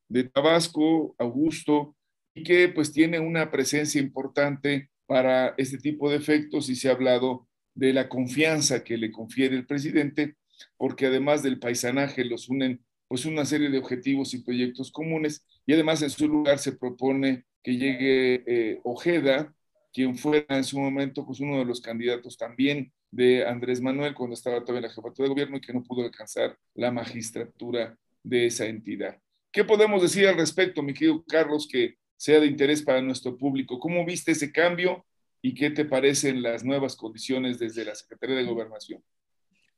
de 0.09 0.23
Tabasco, 0.25 1.15
Augusto, 1.17 1.95
y 2.33 2.43
que 2.43 2.69
pues 2.69 2.91
tiene 2.91 3.19
una 3.19 3.51
presencia 3.51 4.01
importante 4.01 4.89
para 5.05 5.53
este 5.57 5.77
tipo 5.77 6.09
de 6.09 6.17
efectos 6.17 6.69
y 6.69 6.75
se 6.75 6.89
ha 6.89 6.93
hablado 6.93 7.47
de 7.75 7.93
la 7.93 8.09
confianza 8.09 8.83
que 8.83 8.97
le 8.97 9.11
confiere 9.11 9.55
el 9.55 9.65
presidente, 9.65 10.35
porque 10.77 11.07
además 11.07 11.43
del 11.43 11.59
paisanaje 11.59 12.23
los 12.25 12.49
unen 12.49 12.83
pues 13.07 13.25
una 13.25 13.45
serie 13.45 13.69
de 13.69 13.77
objetivos 13.77 14.33
y 14.33 14.43
proyectos 14.43 14.91
comunes 14.91 15.45
y 15.65 15.73
además 15.73 16.01
en 16.01 16.09
su 16.09 16.27
lugar 16.27 16.59
se 16.59 16.73
propone 16.73 17.45
que 17.61 17.77
llegue 17.77 18.43
eh, 18.47 18.79
Ojeda, 18.83 19.53
quien 19.93 20.17
fuera 20.17 20.57
en 20.57 20.63
su 20.63 20.79
momento 20.79 21.25
pues 21.25 21.39
uno 21.39 21.59
de 21.59 21.65
los 21.65 21.81
candidatos 21.81 22.37
también 22.37 22.91
de 23.11 23.45
Andrés 23.45 23.81
Manuel 23.81 24.15
cuando 24.15 24.33
estaba 24.33 24.61
todavía 24.61 24.79
en 24.79 24.83
la 24.83 24.93
jefatura 24.93 25.27
de 25.27 25.33
gobierno 25.33 25.57
y 25.57 25.61
que 25.61 25.73
no 25.73 25.83
pudo 25.83 26.03
alcanzar 26.03 26.57
la 26.73 26.91
magistratura 26.91 27.95
de 28.23 28.47
esa 28.47 28.65
entidad. 28.65 29.19
¿Qué 29.51 29.63
podemos 29.63 30.01
decir 30.01 30.27
al 30.27 30.35
respecto, 30.35 30.81
mi 30.81 30.93
querido 30.93 31.23
Carlos, 31.27 31.67
que 31.71 31.97
sea 32.17 32.39
de 32.39 32.47
interés 32.47 32.81
para 32.81 33.01
nuestro 33.01 33.37
público? 33.37 33.79
¿Cómo 33.79 34.03
viste 34.03 34.31
ese 34.31 34.51
cambio 34.51 35.05
y 35.43 35.53
qué 35.53 35.69
te 35.69 35.83
parecen 35.83 36.41
las 36.41 36.63
nuevas 36.63 36.95
condiciones 36.95 37.59
desde 37.59 37.83
la 37.83 37.93
Secretaría 37.93 38.37
de 38.37 38.45
Gobernación? 38.45 39.03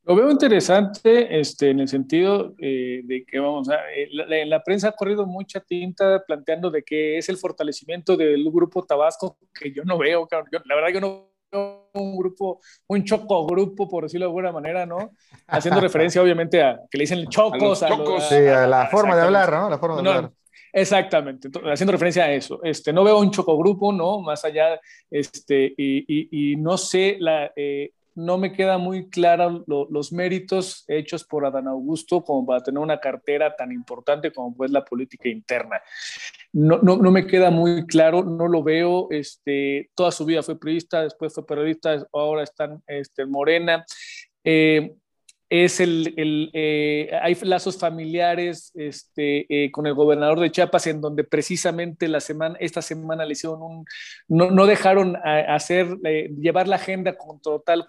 Lo 0.03 0.15
veo 0.15 0.29
interesante 0.29 1.39
este, 1.39 1.71
en 1.71 1.79
el 1.79 1.87
sentido 1.87 2.53
eh, 2.59 3.01
de 3.03 3.25
que, 3.25 3.39
vamos, 3.39 3.67
a, 3.69 3.91
eh, 3.91 4.07
la, 4.11 4.37
en 4.37 4.51
la 4.51 4.63
prensa 4.63 4.89
ha 4.89 4.91
corrido 4.91 5.25
mucha 5.25 5.59
tinta 5.61 6.23
planteando 6.27 6.69
de 6.69 6.83
que 6.83 7.17
es 7.17 7.27
el 7.29 7.37
fortalecimiento 7.37 8.15
del 8.15 8.47
grupo 8.51 8.85
Tabasco, 8.85 9.39
que 9.59 9.73
yo 9.73 9.83
no 9.83 9.97
veo, 9.97 10.27
la 10.65 10.75
verdad 10.75 10.89
yo 10.93 11.01
no 11.01 11.31
veo 11.51 11.89
un 11.93 12.15
grupo, 12.15 12.61
un 12.85 13.03
choco 13.03 13.47
grupo, 13.47 13.89
por 13.89 14.03
decirlo 14.03 14.27
de 14.27 14.29
alguna 14.29 14.51
manera, 14.51 14.85
¿no? 14.85 15.13
Haciendo 15.47 15.81
referencia 15.81 16.21
obviamente 16.21 16.61
a 16.61 16.79
que 16.91 16.99
le 16.99 17.03
dicen 17.05 17.25
chocos. 17.29 17.81
A, 17.81 17.87
chocos. 17.87 18.29
sí, 18.29 18.35
a 18.35 18.67
la 18.67 18.85
forma 18.85 19.15
de 19.15 19.23
hablar, 19.23 19.51
¿no? 19.51 19.67
La 19.71 19.79
forma 19.79 19.95
de 19.95 20.07
hablar. 20.07 20.31
Exactamente, 20.77 21.47
haciendo 21.71 21.93
referencia 21.93 22.25
a 22.25 22.33
eso. 22.33 22.59
Este, 22.61 22.91
no 22.91 23.05
veo 23.05 23.17
un 23.17 23.31
chocogrupo, 23.31 23.93
¿no? 23.93 24.19
Más 24.19 24.43
allá, 24.43 24.77
este, 25.09 25.73
y, 25.77 26.57
no 26.57 26.77
sé, 26.77 27.15
la, 27.17 27.49
eh, 27.55 27.91
no 28.13 28.37
me 28.37 28.51
queda 28.51 28.77
muy 28.77 29.09
clara 29.09 29.49
los 29.67 30.11
méritos 30.11 30.83
hechos 30.89 31.23
por 31.23 31.45
Adán 31.45 31.69
Augusto 31.69 32.25
como 32.25 32.45
para 32.45 32.61
tener 32.61 32.79
una 32.79 32.99
cartera 32.99 33.55
tan 33.55 33.71
importante 33.71 34.33
como 34.33 34.53
pues 34.53 34.69
la 34.69 34.83
política 34.83 35.29
interna. 35.29 35.81
No, 36.51 36.79
no, 36.79 36.97
no, 36.97 37.09
me 37.09 37.25
queda 37.25 37.51
muy 37.51 37.87
claro, 37.87 38.25
no 38.25 38.49
lo 38.49 38.61
veo. 38.61 39.07
Este, 39.11 39.91
toda 39.95 40.11
su 40.11 40.25
vida 40.25 40.43
fue 40.43 40.59
periodista, 40.59 41.03
después 41.03 41.33
fue 41.33 41.45
periodista, 41.45 42.05
ahora 42.11 42.43
está 42.43 42.77
este, 42.87 43.21
en 43.21 43.31
Morena. 43.31 43.85
Eh, 44.43 44.93
es 45.63 45.79
el, 45.79 46.51
eh, 46.53 47.09
hay 47.21 47.35
lazos 47.43 47.77
familiares 47.77 48.71
este, 48.75 49.45
eh, 49.47 49.71
con 49.71 49.85
el 49.85 49.93
gobernador 49.93 50.39
de 50.39 50.51
Chiapas 50.51 50.87
en 50.87 51.01
donde 51.01 51.23
precisamente 51.23 52.07
la 52.07 52.19
semana, 52.19 52.57
esta 52.59 52.81
semana 52.81 53.25
le 53.25 53.33
hicieron 53.33 53.61
un, 53.61 53.85
no, 54.27 54.51
no 54.51 54.65
dejaron 54.65 55.15
hacer, 55.23 55.97
eh, 56.03 56.29
llevar 56.37 56.67
la 56.67 56.77
agenda 56.77 57.15
con 57.17 57.39
total 57.39 57.87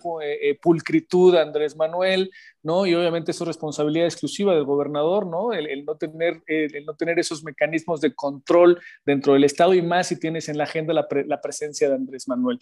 pulcritud 0.61 1.35
a 1.35 1.43
Andrés 1.43 1.77
Manuel, 1.77 2.31
¿no? 2.67 2.85
Y 2.85 2.95
obviamente 2.95 3.31
eso 3.31 3.45
es 3.45 3.49
responsabilidad 3.49 4.07
exclusiva 4.07 4.55
del 4.55 4.65
gobernador, 4.65 5.27
¿no? 5.27 5.53
El, 5.53 5.85
no, 5.85 5.97
tener, 5.97 6.43
el, 6.47 6.85
no 6.85 6.95
tener 6.95 7.19
esos 7.19 7.45
mecanismos 7.45 8.01
de 8.01 8.13
control 8.13 8.81
dentro 9.05 9.35
del 9.35 9.45
Estado 9.45 9.73
y 9.73 9.83
más 9.83 10.09
si 10.09 10.19
tienes 10.19 10.49
en 10.49 10.59
la 10.59 10.65
agenda 10.65 10.93
la, 10.93 11.07
la 11.27 11.41
presencia 11.41 11.89
de 11.89 11.95
Andrés 11.95 12.27
Manuel. 12.27 12.59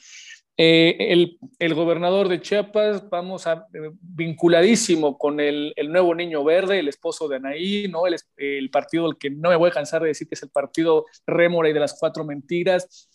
Eh, 0.57 0.97
el, 1.01 1.39
el, 1.59 1.75
gobernador 1.75 2.29
de 2.29 2.41
Chiapas, 2.41 3.09
vamos 3.09 3.47
a 3.47 3.67
eh, 3.73 3.91
vinculadísimo 4.01 5.19
con 5.19 5.41
el, 5.41 5.73
el, 5.75 5.91
nuevo 5.91 6.15
niño 6.15 6.45
verde, 6.45 6.79
el 6.79 6.87
esposo 6.87 7.27
de 7.27 7.37
Anaí, 7.37 7.89
¿no? 7.89 8.07
El, 8.07 8.15
el 8.37 8.71
partido 8.71 9.07
al 9.07 9.19
que 9.19 9.31
no 9.31 9.49
me 9.49 9.57
voy 9.57 9.71
a 9.71 9.73
cansar 9.73 10.03
de 10.03 10.09
decir 10.09 10.29
que 10.29 10.37
es 10.37 10.43
el 10.43 10.51
partido 10.51 11.07
Rémora 11.27 11.71
y 11.71 11.73
de 11.73 11.81
las 11.81 11.99
cuatro 11.99 12.25
mentiras. 12.25 13.09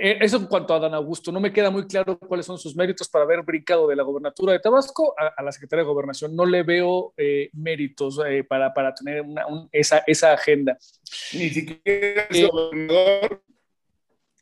Eh, 0.00 0.18
eso 0.20 0.36
en 0.36 0.46
cuanto 0.46 0.72
a 0.72 0.76
Adán 0.76 0.94
Augusto, 0.94 1.32
no 1.32 1.40
me 1.40 1.52
queda 1.52 1.70
muy 1.70 1.86
claro 1.86 2.18
cuáles 2.18 2.46
son 2.46 2.58
sus 2.58 2.76
méritos 2.76 3.08
para 3.08 3.24
haber 3.24 3.42
brincado 3.42 3.88
de 3.88 3.96
la 3.96 4.02
gobernatura 4.02 4.52
de 4.52 4.60
Tabasco 4.60 5.14
a, 5.18 5.42
la 5.42 5.50
Secretaría 5.52 5.82
de 5.82 5.88
Gobernación. 5.88 6.36
No 6.36 6.46
le 6.46 6.62
veo 6.62 7.14
eh, 7.16 7.50
méritos 7.52 8.20
eh, 8.26 8.44
para, 8.44 8.72
para, 8.72 8.94
tener 8.94 9.22
una, 9.22 9.44
esa, 9.72 10.02
esa, 10.06 10.32
agenda. 10.32 10.78
Ni 11.32 11.50
siquiera 11.50 12.26
es 12.30 12.48
gobernador. 12.48 13.42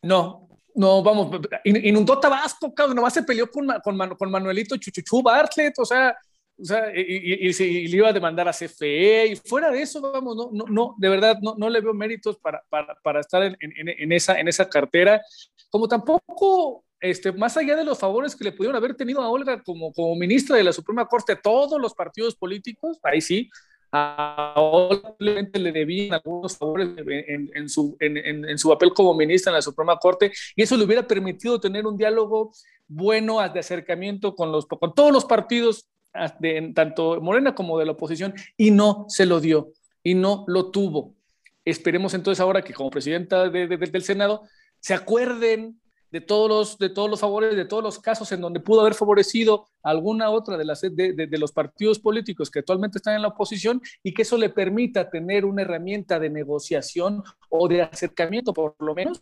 No, 0.02 0.48
no, 0.74 1.02
vamos, 1.02 1.40
inundó 1.64 2.20
Tabasco, 2.20 2.74
cabrón, 2.74 2.96
nomás 2.96 3.14
se 3.14 3.22
peleó 3.22 3.50
con, 3.50 3.66
con, 3.82 4.16
con 4.16 4.30
Manuelito 4.30 4.76
Chuchuchú 4.76 5.22
Bartlett, 5.22 5.78
o 5.78 5.86
sea, 5.86 6.16
o 6.58 6.64
sea, 6.64 6.90
y, 6.94 7.02
y, 7.02 7.88
le 7.88 7.96
iba 7.96 8.08
a 8.08 8.12
demandar 8.12 8.48
a 8.48 8.52
CFE, 8.52 9.26
y 9.26 9.36
fuera 9.36 9.70
de 9.70 9.82
eso, 9.82 10.00
vamos, 10.00 10.36
no, 10.36 10.50
no, 10.52 10.64
no 10.68 10.94
de 10.96 11.08
verdad, 11.08 11.38
no, 11.42 11.54
no 11.56 11.68
le 11.68 11.80
veo 11.80 11.92
méritos 11.92 12.38
para, 12.38 12.62
para, 12.70 12.94
para 13.02 13.20
estar 13.20 13.42
en, 13.42 13.56
en, 13.60 13.88
en, 13.88 14.12
esa, 14.12 14.40
en 14.40 14.48
esa 14.48 14.68
cartera, 14.68 15.20
como 15.70 15.86
tampoco, 15.86 16.84
este, 17.00 17.30
más 17.32 17.56
allá 17.58 17.76
de 17.76 17.84
los 17.84 17.98
favores 17.98 18.34
que 18.34 18.44
le 18.44 18.52
pudieron 18.52 18.76
haber 18.76 18.94
tenido 18.94 19.20
a 19.20 19.28
Olga 19.28 19.62
como, 19.62 19.92
como 19.92 20.16
ministra 20.16 20.56
de 20.56 20.64
la 20.64 20.72
Suprema 20.72 21.06
Corte, 21.06 21.36
todos 21.36 21.78
los 21.80 21.92
partidos 21.92 22.34
políticos, 22.34 22.98
ahí 23.02 23.20
sí, 23.20 23.50
a 23.92 24.54
Olga 24.56 25.14
le 25.18 25.72
debían 25.72 26.14
algunos 26.14 26.56
favores 26.56 26.88
en, 26.96 27.50
en 27.54 27.68
su, 27.68 27.96
en, 28.00 28.58
su 28.58 28.70
papel 28.70 28.92
como 28.94 29.14
ministra 29.14 29.50
en 29.50 29.56
la 29.56 29.62
Suprema 29.62 29.98
Corte, 29.98 30.32
y 30.54 30.62
eso 30.62 30.76
le 30.76 30.84
hubiera 30.84 31.06
permitido 31.06 31.60
tener 31.60 31.86
un 31.86 31.98
diálogo 31.98 32.52
bueno 32.88 33.46
de 33.46 33.60
acercamiento 33.60 34.34
con, 34.34 34.50
los, 34.50 34.64
con 34.66 34.94
todos 34.94 35.12
los 35.12 35.24
partidos 35.26 35.86
de, 36.38 36.72
tanto 36.74 37.20
Morena 37.20 37.54
como 37.54 37.78
de 37.78 37.86
la 37.86 37.92
oposición 37.92 38.34
y 38.56 38.70
no 38.70 39.06
se 39.08 39.26
lo 39.26 39.40
dio 39.40 39.72
y 40.02 40.14
no 40.14 40.44
lo 40.46 40.70
tuvo. 40.70 41.14
Esperemos 41.64 42.14
entonces 42.14 42.40
ahora 42.40 42.62
que 42.62 42.72
como 42.72 42.90
presidenta 42.90 43.48
del 43.48 44.02
Senado 44.02 44.42
se 44.80 44.94
acuerden 44.94 45.80
de 46.10 46.20
todos, 46.20 46.48
los, 46.48 46.78
de 46.78 46.88
todos 46.88 47.10
los 47.10 47.20
favores, 47.20 47.56
de 47.56 47.64
todos 47.64 47.82
los 47.82 47.98
casos 47.98 48.30
en 48.32 48.40
donde 48.40 48.60
pudo 48.60 48.80
haber 48.80 48.94
favorecido 48.94 49.66
alguna 49.82 50.30
otra 50.30 50.56
de, 50.56 50.64
las, 50.64 50.80
de, 50.80 51.28
los 51.38 51.52
partidos 51.52 51.98
políticos 51.98 52.50
que 52.50 52.60
actualmente 52.60 52.98
están 52.98 53.16
en 53.16 53.22
la 53.22 53.28
oposición 53.28 53.82
y 54.02 54.14
que 54.14 54.22
eso 54.22 54.38
le 54.38 54.48
permita 54.48 55.10
tener 55.10 55.44
una 55.44 55.62
herramienta 55.62 56.18
de 56.18 56.30
negociación 56.30 57.22
o 57.50 57.68
de 57.68 57.82
acercamiento, 57.82 58.54
por 58.54 58.76
lo 58.78 58.94
menos, 58.94 59.20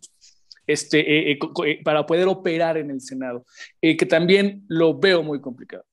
este, 0.67 1.01
eh, 1.01 1.33
eh, 1.33 1.39
eh, 1.67 1.83
para 1.83 2.07
poder 2.07 2.29
operar 2.29 2.77
en 2.77 2.91
el 2.91 3.01
Senado, 3.01 3.45
que 3.81 4.07
también 4.07 4.65
lo 4.69 4.99
veo 4.99 5.23
muy 5.23 5.41
complicado 5.41 5.85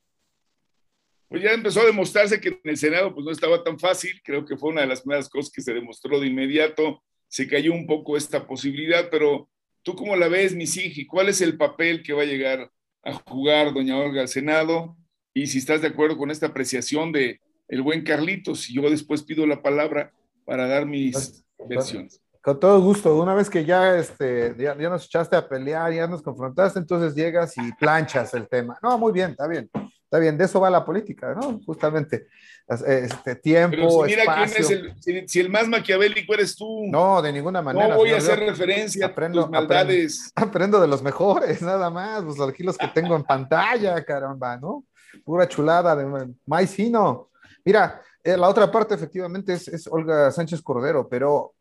pues 1.31 1.43
ya 1.43 1.53
empezó 1.53 1.79
a 1.79 1.85
demostrarse 1.85 2.41
que 2.41 2.49
en 2.49 2.59
el 2.65 2.75
Senado 2.75 3.13
pues 3.13 3.25
no 3.25 3.31
estaba 3.31 3.63
tan 3.63 3.79
fácil, 3.79 4.21
creo 4.21 4.43
que 4.43 4.57
fue 4.57 4.71
una 4.71 4.81
de 4.81 4.87
las 4.87 4.99
primeras 4.99 5.29
cosas 5.29 5.49
que 5.49 5.61
se 5.61 5.73
demostró 5.73 6.19
de 6.19 6.27
inmediato, 6.27 7.01
se 7.29 7.47
cayó 7.47 7.71
un 7.71 7.87
poco 7.87 8.17
esta 8.17 8.45
posibilidad, 8.45 9.07
pero 9.09 9.47
tú 9.81 9.95
cómo 9.95 10.17
la 10.17 10.27
ves, 10.27 10.53
Misigi, 10.53 11.05
cuál 11.05 11.29
es 11.29 11.39
el 11.39 11.55
papel 11.55 12.03
que 12.03 12.11
va 12.11 12.23
a 12.23 12.25
llegar 12.25 12.69
a 13.03 13.13
jugar 13.13 13.73
doña 13.73 13.97
Olga 13.97 14.19
al 14.19 14.27
Senado 14.27 14.97
y 15.33 15.47
si 15.47 15.59
estás 15.59 15.81
de 15.81 15.87
acuerdo 15.87 16.17
con 16.17 16.31
esta 16.31 16.47
apreciación 16.47 17.13
de 17.13 17.39
el 17.69 17.81
buen 17.81 18.03
Carlitos, 18.03 18.67
yo 18.67 18.89
después 18.89 19.23
pido 19.23 19.47
la 19.47 19.61
palabra 19.61 20.11
para 20.43 20.67
dar 20.67 20.85
mis 20.85 21.13
pues, 21.55 21.69
versiones. 21.69 22.21
Con 22.41 22.59
todo 22.59 22.81
gusto, 22.81 23.15
una 23.15 23.33
vez 23.33 23.49
que 23.49 23.63
ya, 23.63 23.97
este, 23.97 24.53
ya, 24.57 24.77
ya, 24.77 24.89
nos 24.89 25.05
echaste 25.05 25.37
a 25.37 25.47
pelear, 25.47 25.93
ya 25.93 26.07
nos 26.07 26.21
confrontaste, 26.21 26.79
entonces 26.79 27.15
llegas 27.15 27.57
y 27.57 27.71
planchas 27.79 28.33
el 28.33 28.49
tema. 28.49 28.77
No, 28.83 28.97
muy 28.97 29.13
bien, 29.13 29.31
está 29.31 29.47
bien. 29.47 29.69
Está 30.11 30.19
bien, 30.19 30.37
de 30.37 30.43
eso 30.43 30.59
va 30.59 30.69
la 30.69 30.83
política, 30.83 31.33
¿no? 31.33 31.61
Justamente. 31.65 32.27
Este, 32.67 33.35
tiempo, 33.35 33.77
Pero 33.77 33.89
si 33.89 34.05
mira 34.07 34.35
quién 34.35 34.61
es 34.61 34.69
el, 34.69 35.29
si, 35.29 35.39
el 35.39 35.49
más 35.49 35.69
maquiavélico 35.69 36.33
eres 36.33 36.53
tú. 36.53 36.85
No, 36.87 37.21
de 37.21 37.31
ninguna 37.31 37.61
manera. 37.61 37.87
No 37.87 37.95
voy 37.95 38.11
a 38.11 38.17
hacer 38.17 38.37
referencia 38.39 39.05
aprendo, 39.05 39.39
a 39.39 39.43
tus 39.43 39.51
maldades. 39.51 40.29
Aprendo, 40.35 40.81
de 40.81 40.87
los 40.89 41.01
mejores, 41.01 41.61
nada 41.61 41.89
más. 41.89 42.23
Pues 42.25 42.41
aquí 42.41 42.61
los 42.61 42.77
que 42.77 42.89
tengo 42.89 43.15
en 43.15 43.23
pantalla, 43.23 44.03
caramba, 44.03 44.57
¿no? 44.57 44.83
Pura 45.23 45.47
chulada 45.47 45.95
de 45.95 46.33
maíz 46.45 46.71
fino. 46.71 47.29
Mira, 47.63 48.01
eh, 48.21 48.35
la 48.35 48.49
otra 48.49 48.69
parte 48.69 48.93
efectivamente 48.93 49.53
es, 49.53 49.69
es 49.69 49.87
Olga 49.87 50.29
Sánchez 50.29 50.61
Cordero, 50.61 51.07
pero 51.07 51.53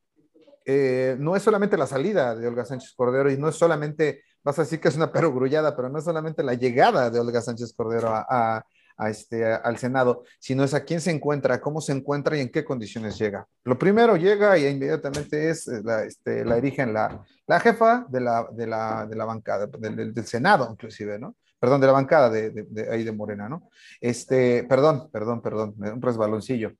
eh, 0.64 1.14
no 1.20 1.36
es 1.36 1.42
solamente 1.44 1.76
la 1.76 1.86
salida 1.86 2.34
de 2.34 2.48
Olga 2.48 2.64
Sánchez 2.64 2.94
Cordero 2.96 3.30
y 3.30 3.38
no 3.38 3.48
es 3.48 3.54
solamente 3.54 4.24
vas 4.42 4.58
a 4.58 4.62
decir 4.62 4.80
que 4.80 4.88
es 4.88 4.96
una 4.96 5.12
perogrullada, 5.12 5.76
pero 5.76 5.88
no 5.88 5.98
es 5.98 6.04
solamente 6.04 6.42
la 6.42 6.54
llegada 6.54 7.10
de 7.10 7.20
Olga 7.20 7.40
Sánchez 7.40 7.72
Cordero 7.72 8.10
a, 8.12 8.64
este, 9.08 9.44
al 9.46 9.78
Senado, 9.78 10.24
sino 10.38 10.62
es 10.62 10.74
a 10.74 10.84
quién 10.84 11.00
se 11.00 11.10
encuentra, 11.10 11.60
cómo 11.60 11.80
se 11.80 11.92
encuentra 11.92 12.36
y 12.36 12.40
en 12.40 12.50
qué 12.50 12.64
condiciones 12.64 13.18
llega. 13.18 13.46
Lo 13.64 13.78
primero 13.78 14.16
llega 14.16 14.58
y 14.58 14.66
inmediatamente 14.66 15.48
es 15.48 15.66
eh, 15.68 15.80
la, 15.82 16.04
este, 16.04 16.44
la 16.44 16.58
erigen 16.58 16.92
la, 16.92 17.24
la 17.46 17.60
jefa 17.60 18.06
de 18.08 18.20
la, 18.20 18.46
de 18.52 18.66
la, 18.66 19.06
de 19.06 19.16
la 19.16 19.24
bancada, 19.24 19.66
del, 19.66 20.14
Senado 20.26 20.68
inclusive, 20.70 21.18
¿no? 21.18 21.34
Perdón, 21.58 21.80
de 21.80 21.86
la 21.86 21.92
bancada 21.92 22.30
de, 22.30 22.50
de, 22.50 22.90
ahí 22.90 23.04
de 23.04 23.12
Morena, 23.12 23.48
¿no? 23.48 23.68
Este, 24.00 24.64
perdón, 24.64 25.10
perdón, 25.10 25.42
perdón, 25.42 25.74
un 25.78 26.02
resbaloncillo. 26.02 26.72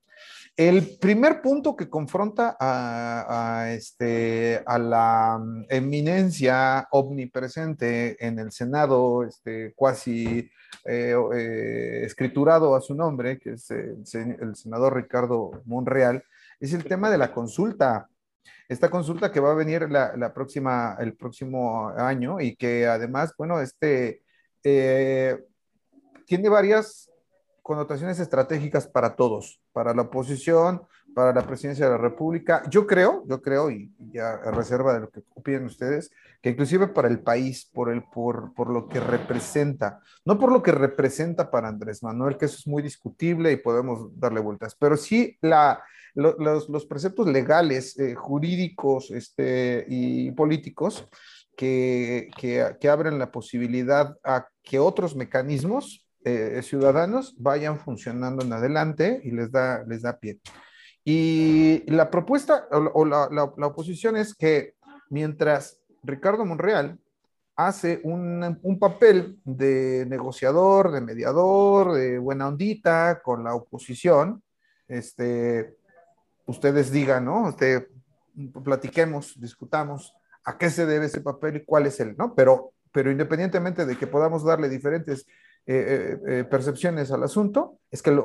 El 0.60 0.98
primer 0.98 1.40
punto 1.40 1.74
que 1.74 1.88
confronta 1.88 2.54
a, 2.60 3.72
este, 3.72 4.62
a 4.66 4.78
la 4.78 5.38
mm, 5.42 5.64
eminencia 5.70 6.86
omnipresente 6.90 8.22
en 8.22 8.38
el 8.38 8.52
Senado, 8.52 9.24
este, 9.24 9.72
cuasi 9.74 10.50
eh, 10.84 11.14
eh, 11.34 12.02
escriturado 12.04 12.76
a 12.76 12.82
su 12.82 12.94
nombre, 12.94 13.38
que 13.38 13.52
es 13.52 13.70
el, 13.70 14.04
senador 14.54 14.96
Ricardo 14.96 15.62
Monreal, 15.64 16.22
es 16.60 16.74
el 16.74 16.84
tema 16.84 17.08
de 17.08 17.16
la 17.16 17.32
consulta. 17.32 18.10
Esta 18.68 18.90
consulta 18.90 19.32
que 19.32 19.40
va 19.40 19.52
a 19.52 19.54
venir 19.54 19.88
la, 19.90 20.34
próxima, 20.34 20.94
el 21.00 21.14
próximo 21.16 21.88
año 21.88 22.38
y 22.38 22.54
que 22.54 22.86
además, 22.86 23.32
bueno, 23.38 23.62
este, 23.62 24.24
eh, 24.62 25.42
tiene 26.26 26.50
varias 26.50 27.09
connotaciones 27.70 28.18
estratégicas 28.18 28.88
para 28.88 29.14
todos, 29.14 29.60
para 29.72 29.94
la 29.94 30.02
oposición, 30.02 30.82
para 31.14 31.32
la 31.32 31.46
presidencia 31.46 31.84
de 31.84 31.92
la 31.92 31.98
República. 31.98 32.64
Yo 32.68 32.84
creo, 32.84 33.22
yo 33.28 33.40
creo, 33.40 33.70
y 33.70 33.92
ya 34.10 34.30
a 34.32 34.50
reserva 34.50 34.92
de 34.92 34.98
lo 34.98 35.08
que 35.08 35.22
opinen 35.36 35.66
ustedes, 35.66 36.10
que 36.42 36.50
inclusive 36.50 36.88
para 36.88 37.06
el 37.06 37.20
país, 37.20 37.70
por, 37.72 37.92
el, 37.92 38.02
por, 38.02 38.52
por 38.54 38.70
lo 38.70 38.88
que 38.88 38.98
representa, 38.98 40.00
no 40.24 40.36
por 40.36 40.50
lo 40.50 40.64
que 40.64 40.72
representa 40.72 41.48
para 41.48 41.68
Andrés 41.68 42.02
Manuel, 42.02 42.36
que 42.36 42.46
eso 42.46 42.56
es 42.58 42.66
muy 42.66 42.82
discutible 42.82 43.52
y 43.52 43.56
podemos 43.56 44.18
darle 44.18 44.40
vueltas, 44.40 44.74
pero 44.74 44.96
sí 44.96 45.38
la, 45.40 45.80
los, 46.14 46.68
los, 46.68 46.86
preceptos 46.86 47.28
legales, 47.28 47.96
eh, 48.00 48.16
jurídicos 48.16 49.12
este, 49.12 49.86
y 49.88 50.32
políticos 50.32 51.08
que, 51.56 52.30
que, 52.36 52.76
que 52.80 52.88
abren 52.88 53.20
la 53.20 53.30
posibilidad 53.30 54.18
a 54.24 54.48
que 54.64 54.80
otros 54.80 55.14
mecanismos 55.14 56.04
eh, 56.24 56.60
ciudadanos 56.62 57.34
vayan 57.38 57.78
funcionando 57.78 58.44
en 58.44 58.52
adelante 58.52 59.20
y 59.24 59.30
les 59.30 59.50
da, 59.50 59.84
les 59.86 60.02
da 60.02 60.18
pie. 60.18 60.40
Y 61.04 61.90
la 61.90 62.10
propuesta 62.10 62.66
o, 62.70 63.04
la, 63.04 63.28
la, 63.30 63.66
oposición 63.66 64.16
es 64.16 64.34
que 64.34 64.74
mientras 65.08 65.80
Ricardo 66.02 66.44
Monreal 66.44 66.98
hace 67.56 68.00
un, 68.04 68.58
un, 68.62 68.78
papel 68.78 69.38
de 69.44 70.06
negociador, 70.08 70.92
de 70.92 71.00
mediador, 71.00 71.92
de 71.92 72.18
buena 72.18 72.48
ondita 72.48 73.20
con 73.22 73.44
la 73.44 73.54
oposición, 73.54 74.42
este, 74.88 75.74
ustedes 76.46 76.90
digan, 76.90 77.24
¿no? 77.24 77.48
Este, 77.48 77.88
platiquemos, 78.62 79.40
discutamos 79.40 80.14
a 80.44 80.58
qué 80.58 80.70
se 80.70 80.86
debe 80.86 81.06
ese 81.06 81.20
papel 81.20 81.56
y 81.56 81.64
cuál 81.64 81.86
es 81.86 82.00
el, 82.00 82.16
¿no? 82.16 82.34
Pero, 82.34 82.72
pero 82.92 83.10
independientemente 83.10 83.86
de 83.86 83.96
que 83.96 84.06
podamos 84.06 84.44
darle 84.44 84.68
diferentes 84.68 85.26
eh, 85.66 85.76
eh, 85.76 86.18
eh, 86.26 86.44
percepciones 86.44 87.12
al 87.12 87.22
asunto, 87.22 87.78
es 87.90 88.02
que 88.02 88.18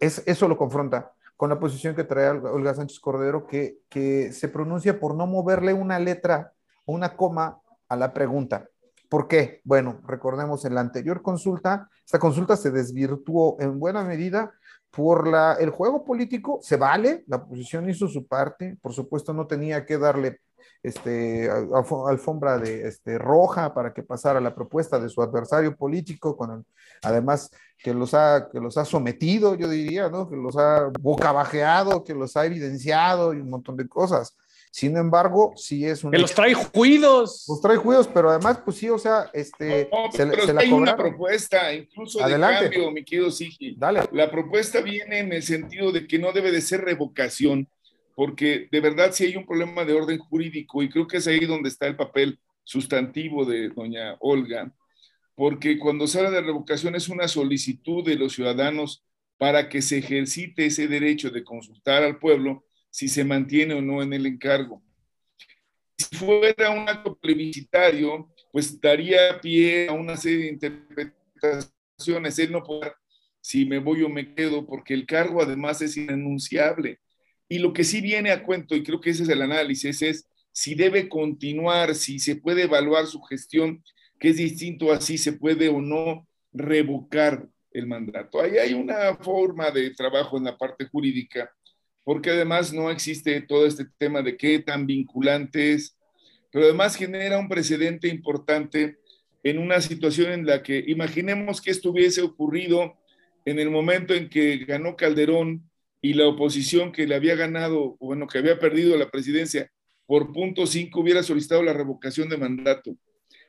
eso 0.00 0.48
lo 0.48 0.56
confronta 0.56 1.12
con 1.36 1.50
la 1.50 1.58
posición 1.58 1.96
que 1.96 2.04
trae 2.04 2.28
Olga 2.30 2.74
Sánchez 2.74 3.00
Cordero, 3.00 3.46
que, 3.46 4.30
se 4.32 4.48
pronuncia 4.48 5.00
por 5.00 5.16
no 5.16 5.26
moverle 5.26 5.72
una 5.72 5.98
letra 5.98 6.52
o 6.84 6.92
una 6.92 7.16
coma 7.16 7.58
a 7.88 7.96
la 7.96 8.12
pregunta. 8.12 8.68
¿Por 9.08 9.26
qué? 9.26 9.60
Bueno, 9.64 10.00
recordemos 10.06 10.64
en 10.64 10.74
la 10.74 10.80
anterior 10.80 11.22
consulta, 11.22 11.88
esta 12.04 12.18
consulta 12.18 12.56
se 12.56 12.70
desvirtuó 12.70 13.56
en 13.60 13.78
buena 13.80 14.04
medida 14.04 14.52
por 14.90 15.28
el 15.58 15.70
juego 15.70 16.04
político, 16.04 16.60
se 16.62 16.76
vale, 16.76 17.24
la 17.26 17.38
oposición 17.38 17.88
hizo 17.88 18.06
su 18.06 18.26
parte, 18.26 18.78
por 18.80 18.92
supuesto 18.92 19.32
no 19.32 19.46
tenía 19.46 19.84
que 19.84 19.98
darle 19.98 20.40
este, 20.82 21.50
alfombra 21.50 22.58
de, 22.58 22.88
este, 22.88 23.18
roja 23.18 23.74
para 23.74 23.92
que 23.92 24.02
pasara 24.02 24.40
la 24.40 24.54
propuesta 24.54 24.98
de 24.98 25.08
su 25.08 25.22
adversario 25.22 25.76
político, 25.76 26.36
con 26.36 26.64
además 27.02 27.50
que 27.78 27.94
los, 27.94 28.14
ha, 28.14 28.48
que 28.50 28.60
los 28.60 28.78
ha 28.78 28.84
sometido, 28.84 29.54
yo 29.54 29.68
diría, 29.68 30.08
¿no? 30.08 30.28
que 30.28 30.36
los 30.36 30.56
ha 30.56 30.90
bocabajeado, 31.00 32.04
que 32.04 32.14
los 32.14 32.36
ha 32.36 32.46
evidenciado 32.46 33.34
y 33.34 33.38
un 33.38 33.50
montón 33.50 33.76
de 33.76 33.88
cosas. 33.88 34.36
Sin 34.72 34.96
embargo, 34.96 35.52
sí 35.54 35.84
es 35.84 36.02
un... 36.02 36.12
Que 36.12 36.18
los 36.18 36.34
trae 36.34 36.54
juidos. 36.54 37.44
Los 37.46 37.60
trae 37.60 37.76
juidos, 37.76 38.08
pero 38.08 38.30
además, 38.30 38.58
pues 38.64 38.78
sí, 38.78 38.88
o 38.88 38.98
sea, 38.98 39.28
este... 39.34 39.90
se, 40.12 40.26
pero 40.26 40.58
hay 40.58 40.72
una 40.72 40.96
propuesta, 40.96 41.74
incluso 41.74 42.26
de 42.26 42.40
cambio, 42.40 42.90
mi 42.90 43.04
querido 43.04 43.30
Sigi. 43.30 43.76
Dale. 43.76 44.00
La 44.12 44.30
propuesta 44.30 44.80
viene 44.80 45.18
en 45.18 45.30
el 45.34 45.42
sentido 45.42 45.92
de 45.92 46.06
que 46.06 46.18
no 46.18 46.32
debe 46.32 46.50
de 46.50 46.62
ser 46.62 46.80
revocación, 46.80 47.68
porque 48.14 48.68
de 48.70 48.80
verdad 48.80 49.12
sí 49.12 49.24
hay 49.24 49.36
un 49.36 49.46
problema 49.46 49.84
de 49.84 49.94
orden 49.94 50.18
jurídico 50.18 50.82
y 50.82 50.88
creo 50.88 51.06
que 51.06 51.18
es 51.18 51.26
ahí 51.26 51.44
donde 51.44 51.68
está 51.68 51.86
el 51.86 51.96
papel 51.96 52.38
sustantivo 52.64 53.44
de 53.44 53.68
doña 53.68 54.16
Olga, 54.20 54.72
porque 55.34 55.78
cuando 55.78 56.06
se 56.06 56.18
habla 56.18 56.30
de 56.30 56.42
revocación 56.42 56.94
es 56.94 57.08
una 57.08 57.28
solicitud 57.28 58.04
de 58.04 58.16
los 58.16 58.34
ciudadanos 58.34 59.04
para 59.38 59.68
que 59.68 59.82
se 59.82 59.98
ejercite 59.98 60.66
ese 60.66 60.86
derecho 60.86 61.30
de 61.30 61.42
consultar 61.42 62.02
al 62.02 62.18
pueblo 62.18 62.64
si 62.90 63.08
se 63.08 63.24
mantiene 63.24 63.74
o 63.74 63.82
no 63.82 64.02
en 64.02 64.12
el 64.12 64.26
encargo. 64.26 64.82
Si 65.96 66.16
fuera 66.16 66.70
un 66.70 66.88
acto 66.88 67.16
plebiscitario, 67.16 68.32
pues 68.52 68.80
daría 68.80 69.40
pie 69.40 69.88
a 69.88 69.92
una 69.92 70.16
serie 70.16 70.44
de 70.44 70.48
interpretaciones. 70.50 72.38
Él 72.38 72.52
no 72.52 72.62
puede, 72.62 72.92
si 73.40 73.64
me 73.64 73.78
voy 73.78 74.02
o 74.02 74.08
me 74.08 74.34
quedo, 74.34 74.66
porque 74.66 74.94
el 74.94 75.06
cargo 75.06 75.42
además 75.42 75.80
es 75.82 75.96
inenunciable. 75.96 77.00
Y 77.52 77.58
lo 77.58 77.74
que 77.74 77.84
sí 77.84 78.00
viene 78.00 78.30
a 78.30 78.44
cuento, 78.44 78.74
y 78.74 78.82
creo 78.82 78.98
que 78.98 79.10
ese 79.10 79.24
es 79.24 79.28
el 79.28 79.42
análisis, 79.42 80.00
es 80.00 80.26
si 80.52 80.74
debe 80.74 81.06
continuar, 81.10 81.94
si 81.94 82.18
se 82.18 82.36
puede 82.36 82.62
evaluar 82.62 83.06
su 83.06 83.20
gestión, 83.20 83.84
que 84.18 84.30
es 84.30 84.38
distinto 84.38 84.90
a 84.90 85.02
si 85.02 85.18
se 85.18 85.34
puede 85.34 85.68
o 85.68 85.82
no 85.82 86.26
revocar 86.54 87.46
el 87.70 87.86
mandato. 87.86 88.40
Ahí 88.40 88.56
hay 88.56 88.72
una 88.72 89.16
forma 89.16 89.70
de 89.70 89.90
trabajo 89.90 90.38
en 90.38 90.44
la 90.44 90.56
parte 90.56 90.86
jurídica, 90.86 91.52
porque 92.04 92.30
además 92.30 92.72
no 92.72 92.90
existe 92.90 93.38
todo 93.42 93.66
este 93.66 93.84
tema 93.98 94.22
de 94.22 94.34
qué 94.38 94.60
tan 94.60 94.86
vinculante 94.86 95.74
es, 95.74 95.94
pero 96.50 96.64
además 96.64 96.96
genera 96.96 97.38
un 97.38 97.50
precedente 97.50 98.08
importante 98.08 98.96
en 99.42 99.58
una 99.58 99.82
situación 99.82 100.32
en 100.32 100.46
la 100.46 100.62
que 100.62 100.82
imaginemos 100.86 101.60
que 101.60 101.70
esto 101.70 101.90
hubiese 101.90 102.22
ocurrido 102.22 102.96
en 103.44 103.58
el 103.58 103.68
momento 103.68 104.14
en 104.14 104.30
que 104.30 104.56
ganó 104.56 104.96
Calderón 104.96 105.70
y 106.02 106.14
la 106.14 106.26
oposición 106.26 106.92
que 106.92 107.06
le 107.06 107.14
había 107.14 107.36
ganado, 107.36 107.96
bueno, 108.00 108.26
que 108.26 108.38
había 108.38 108.58
perdido 108.58 108.96
la 108.96 109.08
presidencia 109.08 109.70
por 110.04 110.32
punto 110.32 110.66
cinco 110.66 111.00
hubiera 111.00 111.22
solicitado 111.22 111.62
la 111.62 111.72
revocación 111.72 112.28
de 112.28 112.36
mandato. 112.36 112.96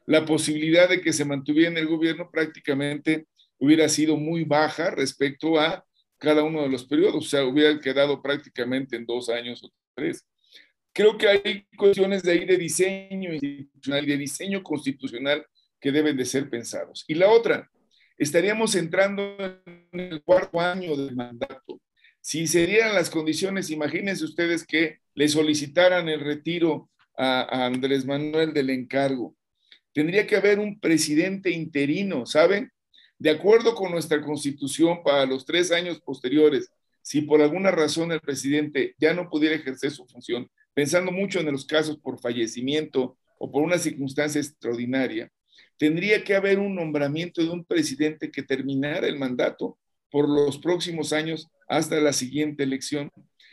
La 0.05 0.23
posibilidad 0.23 0.87
de 0.87 1.01
que 1.01 1.11
se 1.11 1.25
mantuviera 1.25 1.71
en 1.71 1.77
el 1.77 1.87
gobierno 1.87 2.29
prácticamente 2.31 3.25
hubiera 3.57 3.89
sido 3.89 4.17
muy 4.17 4.43
baja 4.43 4.91
respecto 4.91 5.59
a 5.59 5.83
cada 6.17 6.43
uno 6.43 6.61
de 6.61 6.69
los 6.69 6.85
periodos, 6.85 7.25
o 7.25 7.27
sea, 7.27 7.43
hubiera 7.43 7.79
quedado 7.81 8.21
prácticamente 8.21 8.95
en 8.95 9.05
dos 9.05 9.29
años 9.29 9.63
o 9.63 9.69
tres. 9.95 10.25
Creo 10.93 11.17
que 11.17 11.27
hay 11.27 11.65
cuestiones 11.75 12.21
de 12.23 12.31
ahí 12.31 12.45
de 12.45 12.55
diseño 12.55 13.33
institucional 13.33 14.03
y 14.05 14.11
de 14.11 14.17
diseño 14.17 14.63
constitucional 14.63 15.45
que 15.81 15.91
deben 15.91 16.15
de 16.15 16.23
ser 16.23 16.49
pensados. 16.49 17.03
Y 17.07 17.15
la 17.15 17.29
otra, 17.29 17.69
estaríamos 18.17 18.75
entrando 18.75 19.35
en 19.65 19.99
el 19.99 20.23
cuarto 20.23 20.61
año 20.61 20.95
del 20.95 21.15
mandato. 21.15 21.81
Si 22.23 22.47
se 22.47 22.65
dieran 22.65 22.95
las 22.95 23.09
condiciones, 23.09 23.69
imagínense 23.69 24.23
ustedes 24.23 24.65
que 24.65 24.99
le 25.13 25.27
solicitaran 25.27 26.07
el 26.07 26.21
retiro 26.21 26.89
a, 27.17 27.65
Andrés 27.65 28.05
Manuel 28.05 28.53
del 28.53 28.69
encargo. 28.69 29.35
Tendría 29.91 30.25
que 30.25 30.37
haber 30.37 30.57
un 30.57 30.79
presidente 30.79 31.51
interino, 31.51 32.25
¿saben? 32.25 32.71
De 33.19 33.29
acuerdo 33.29 33.75
con 33.75 33.91
nuestra 33.91 34.21
constitución, 34.21 35.03
para 35.03 35.25
los 35.25 35.45
tres 35.45 35.69
años 35.73 35.99
posteriores, 35.99 36.71
si 37.01 37.23
por 37.23 37.41
alguna 37.41 37.71
razón 37.71 38.13
el 38.13 38.21
presidente 38.21 38.95
ya 38.97 39.13
no 39.13 39.29
pudiera 39.29 39.57
ejercer 39.57 39.91
su 39.91 40.05
función, 40.05 40.49
pensando 40.73 41.11
mucho 41.11 41.41
en 41.41 41.51
los 41.51 41.65
casos 41.65 41.97
por 41.97 42.21
fallecimiento 42.21 43.17
o 43.37 43.51
por 43.51 43.63
una 43.63 43.77
circunstancia 43.77 44.39
extraordinaria, 44.39 45.29
tendría 45.77 46.23
que 46.23 46.35
haber 46.35 46.59
un 46.59 46.73
nombramiento 46.73 47.43
de 47.43 47.49
un 47.49 47.65
presidente 47.65 48.31
que 48.31 48.43
terminara 48.43 49.07
el 49.07 49.19
mandato 49.19 49.77
por 50.13 50.29
los 50.29 50.59
próximos 50.59 51.11
años 51.11 51.49
hasta 51.67 51.99
la 51.99 52.13
siguiente 52.13 52.61
elección. 52.61 53.09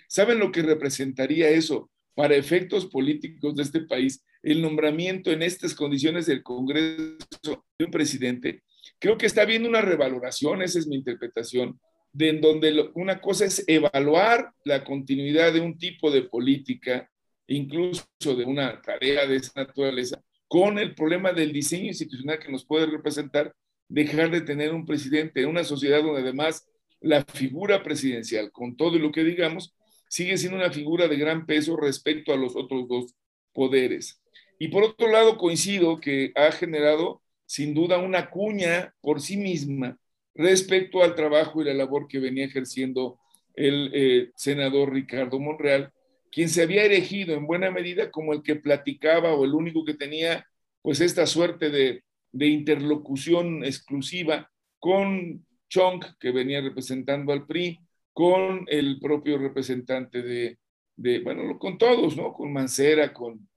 ¿Saben 0.09 0.39
lo 0.39 0.53
que 0.53 0.61
representaría 0.61 1.49
eso 1.49 1.91
para 2.15 2.37
efectos 2.37 2.85
políticos 2.85 3.57
de 3.57 3.63
este 3.63 3.81
país? 3.81 4.23
El 4.43 4.61
nombramiento 4.61 5.31
en 5.31 5.41
estas 5.43 5.75
condiciones 5.75 6.27
del 6.27 6.43
Congreso 6.43 7.65
de 7.79 7.85
un 7.87 7.91
presidente. 7.91 8.63
Creo 8.99 9.17
que 9.17 9.25
está 9.25 9.41
habiendo 9.41 9.71
una 9.71 9.81
revaloración, 9.81 10.61
esa 10.61 10.79
es 10.79 10.87
mi 10.87 10.97
interpretación, 10.97 11.81
de 12.13 12.29
en 12.29 12.43
donde 12.43 12.91
una 12.93 13.23
cosa 13.23 13.47
es 13.47 13.65
evaluar 13.67 14.53
la 14.67 14.85
continuidad 14.85 15.55
de 15.55 15.61
un 15.61 15.79
tipo 15.79 16.11
de 16.11 16.25
política, 16.25 17.11
incluso 17.47 18.05
de 18.23 18.45
una 18.45 18.83
tarea 18.83 19.27
de 19.27 19.37
esa 19.37 19.53
naturaleza, 19.57 20.23
con 20.47 20.79
el 20.79 20.95
problema 20.95 21.33
del 21.33 21.55
diseño 21.55 21.87
institucional 21.87 22.39
que 22.39 22.53
nos 22.53 22.67
puede 22.67 22.85
representar 22.85 23.55
dejar 23.91 24.31
de 24.31 24.41
tener 24.41 24.73
un 24.73 24.87
presidente 24.87 25.43
en 25.43 25.49
una 25.49 25.65
sociedad 25.65 26.03
donde 26.03 26.23
además 26.23 26.67
la 27.01 27.25
figura 27.25 27.83
presidencial, 27.83 28.53
con 28.53 28.77
todo 28.77 28.99
lo 28.99 29.11
que 29.11 29.25
digamos, 29.25 29.75
sigue 30.09 30.39
siendo 30.39 30.57
una 30.57 30.71
figura 30.71 31.09
de 31.09 31.17
gran 31.17 31.45
peso 31.45 31.77
respecto 31.77 32.33
a 32.33 32.37
los 32.37 32.57
otros 32.57 32.89
dos 32.89 33.15
poderes. 33.53 34.23
Y 34.59 34.69
por 34.69 34.85
otro 34.85 35.09
lado, 35.09 35.37
coincido 35.37 36.01
que 36.01 36.33
ha 36.37 36.53
generado 36.53 37.21
sin 37.47 37.75
duda 37.75 37.99
una 37.99 38.31
cuña 38.31 38.95
por 39.01 39.21
sí 39.21 39.37
misma 39.37 39.99
respecto 40.35 41.03
al 41.03 41.17
trabajo 41.17 41.61
y 41.61 41.65
la 41.65 41.75
labor 41.75 42.07
que 42.07 42.21
venía 42.21 42.45
ejerciendo 42.45 43.19
el 43.55 43.91
eh, 43.93 44.31
senador 44.37 44.93
Ricardo 44.93 45.41
Monreal, 45.41 45.93
quien 46.31 46.49
se 46.49 46.63
había 46.63 46.85
erigido 46.85 47.35
en 47.35 47.47
buena 47.47 47.71
medida 47.73 48.11
como 48.11 48.33
el 48.33 48.43
que 48.43 48.55
platicaba 48.55 49.35
o 49.35 49.45
el 49.45 49.55
único 49.55 49.85
que 49.85 49.95
tenía 49.95 50.47
pues 50.83 51.01
esta 51.01 51.27
suerte 51.27 51.71
de 51.71 52.05
de 52.33 52.47
interlocución 52.47 53.65
exclusiva 53.65 54.51
con 54.79 55.45
Chong, 55.69 56.05
que 56.19 56.31
venía 56.31 56.61
representando 56.61 57.33
al 57.33 57.47
PRI, 57.47 57.79
con 58.13 58.65
el 58.69 58.99
propio 59.01 59.39
representante 59.39 60.23
de, 60.23 60.59
de 60.97 61.21
bueno, 61.21 61.59
con 61.59 61.79
todos, 61.79 62.17
¿no? 62.17 62.33
Con 62.33 62.53
Mancera, 62.53 63.13
con, 63.13 63.49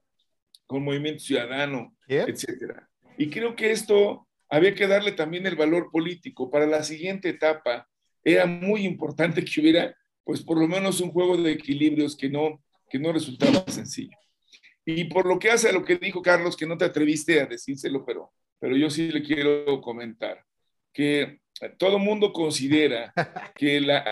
con 0.66 0.84
Movimiento 0.84 1.24
Ciudadano, 1.24 1.96
etcétera. 2.08 2.90
Y 3.18 3.30
creo 3.30 3.56
que 3.56 3.72
esto 3.72 4.28
había 4.50 4.76
que 4.76 4.88
darle 4.88 5.14
también 5.14 5.46
el 5.48 5.56
valor 5.56 5.90
político 5.92 6.50
para 6.50 6.68
la 6.68 6.84
siguiente 6.84 7.30
etapa, 7.30 7.88
era 8.24 8.46
muy 8.46 8.86
importante 8.86 9.44
que 9.44 9.62
hubiera, 9.62 9.96
pues 10.24 10.42
por 10.42 10.58
lo 10.58 10.68
menos 10.68 11.02
un 11.02 11.12
juego 11.12 11.36
de 11.38 11.52
equilibrios 11.52 12.16
que 12.16 12.30
no, 12.30 12.64
que 12.90 13.00
no 13.00 13.12
resultaba 13.12 13.66
sencillo. 13.68 14.18
Y 14.86 15.06
por 15.06 15.26
lo 15.26 15.40
que 15.40 15.50
hace 15.50 15.70
a 15.70 15.74
lo 15.74 15.84
que 15.84 15.98
dijo 15.98 16.22
Carlos, 16.22 16.56
que 16.56 16.66
no 16.66 16.78
te 16.78 16.86
atreviste 16.86 17.42
a 17.42 17.46
decírselo, 17.46 18.06
pero, 18.06 18.32
pero 18.64 18.78
yo 18.78 18.90
sí 18.90 19.12
le 19.12 19.22
quiero 19.22 19.82
comentar, 19.82 20.42
que 20.94 21.42
todo 21.78 22.00
mundo 22.00 22.32
considera 22.32 23.14
que 23.58 23.82
la, 23.82 24.06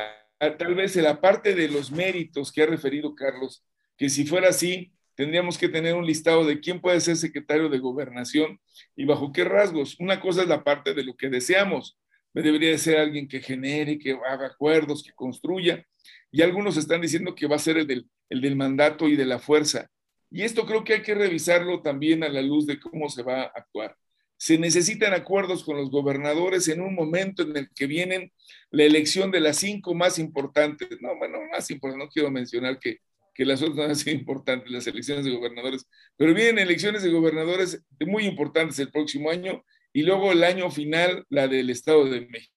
tal 0.58 0.76
vez 0.76 0.94
la 0.98 1.22
parte 1.22 1.56
de 1.56 1.70
los 1.70 1.90
méritos 1.90 2.52
que 2.52 2.64
ha 2.64 2.66
referido 2.66 3.16
Carlos, 3.16 3.64
que 3.96 4.10
si 4.10 4.26
fuera 4.26 4.50
así, 4.50 4.92
tendríamos 5.16 5.58
que 5.58 5.70
tener 5.70 5.96
un 5.96 6.06
listado 6.06 6.44
de 6.44 6.60
quién 6.60 6.82
puede 6.82 7.00
ser 7.00 7.16
secretario 7.16 7.70
de 7.70 7.80
gobernación 7.80 8.60
y 8.94 9.06
bajo 9.06 9.32
qué 9.32 9.46
rasgos. 9.46 9.98
Una 10.02 10.20
cosa 10.20 10.42
es 10.42 10.50
la 10.50 10.66
parte 10.66 10.94
de 10.94 11.06
lo 11.06 11.16
que 11.16 11.30
deseamos. 11.30 11.98
Debería 12.34 12.72
de 12.72 12.78
ser 12.78 12.98
alguien 12.98 13.30
que 13.30 13.40
genere, 13.40 14.00
que 14.00 14.20
haga 14.28 14.48
acuerdos, 14.48 15.02
que 15.02 15.14
construya. 15.14 15.86
Y 16.30 16.42
algunos 16.42 16.76
están 16.76 17.00
diciendo 17.00 17.36
que 17.36 17.48
va 17.48 17.56
a 17.56 17.60
ser 17.60 17.78
el 17.78 17.88
del, 17.88 18.06
el 18.30 18.42
del 18.42 18.58
mandato 18.58 19.08
y 19.08 19.16
de 19.16 19.26
la 19.26 19.40
fuerza. 19.40 19.90
Y 20.30 20.42
esto 20.42 20.66
creo 20.66 20.84
que 20.84 20.96
hay 20.96 21.04
que 21.04 21.16
revisarlo 21.16 21.82
también 21.82 22.26
a 22.26 22.28
la 22.28 22.42
luz 22.42 22.68
de 22.68 22.82
cómo 22.82 23.08
se 23.08 23.24
va 23.24 23.44
a 23.44 23.52
actuar. 23.56 23.96
Se 24.42 24.58
necesitan 24.58 25.14
acuerdos 25.14 25.64
con 25.64 25.78
los 25.78 25.92
gobernadores 25.92 26.68
en 26.68 26.82
un 26.82 26.96
momento 26.96 27.44
en 27.44 27.56
el 27.56 27.70
que 27.76 27.86
vienen 27.86 28.32
la 28.72 28.86
elección 28.86 29.30
de 29.30 29.40
las 29.40 29.58
cinco 29.58 29.94
más 29.94 30.18
importantes. 30.18 30.90
No, 31.00 31.16
bueno, 31.16 31.38
más 31.52 31.70
importante, 31.70 32.06
no 32.06 32.10
quiero 32.10 32.32
mencionar 32.32 32.80
que 32.80 32.98
que 33.34 33.46
las 33.46 33.62
otras 33.62 33.90
han 33.90 33.96
sido 33.96 34.16
importantes, 34.16 34.72
las 34.72 34.88
elecciones 34.88 35.26
de 35.26 35.32
gobernadores, 35.32 35.88
pero 36.18 36.34
vienen 36.34 36.60
elecciones 36.60 37.04
de 37.04 37.12
gobernadores 37.12 37.84
muy 38.06 38.26
importantes 38.26 38.80
el 38.80 38.92
próximo 38.92 39.30
año 39.30 39.64
y 39.94 40.04
luego 40.04 40.32
el 40.32 40.44
año 40.44 40.72
final, 40.72 41.26
la 41.30 41.48
del 41.48 41.70
Estado 41.70 42.06
de 42.06 42.22
México. 42.22 42.56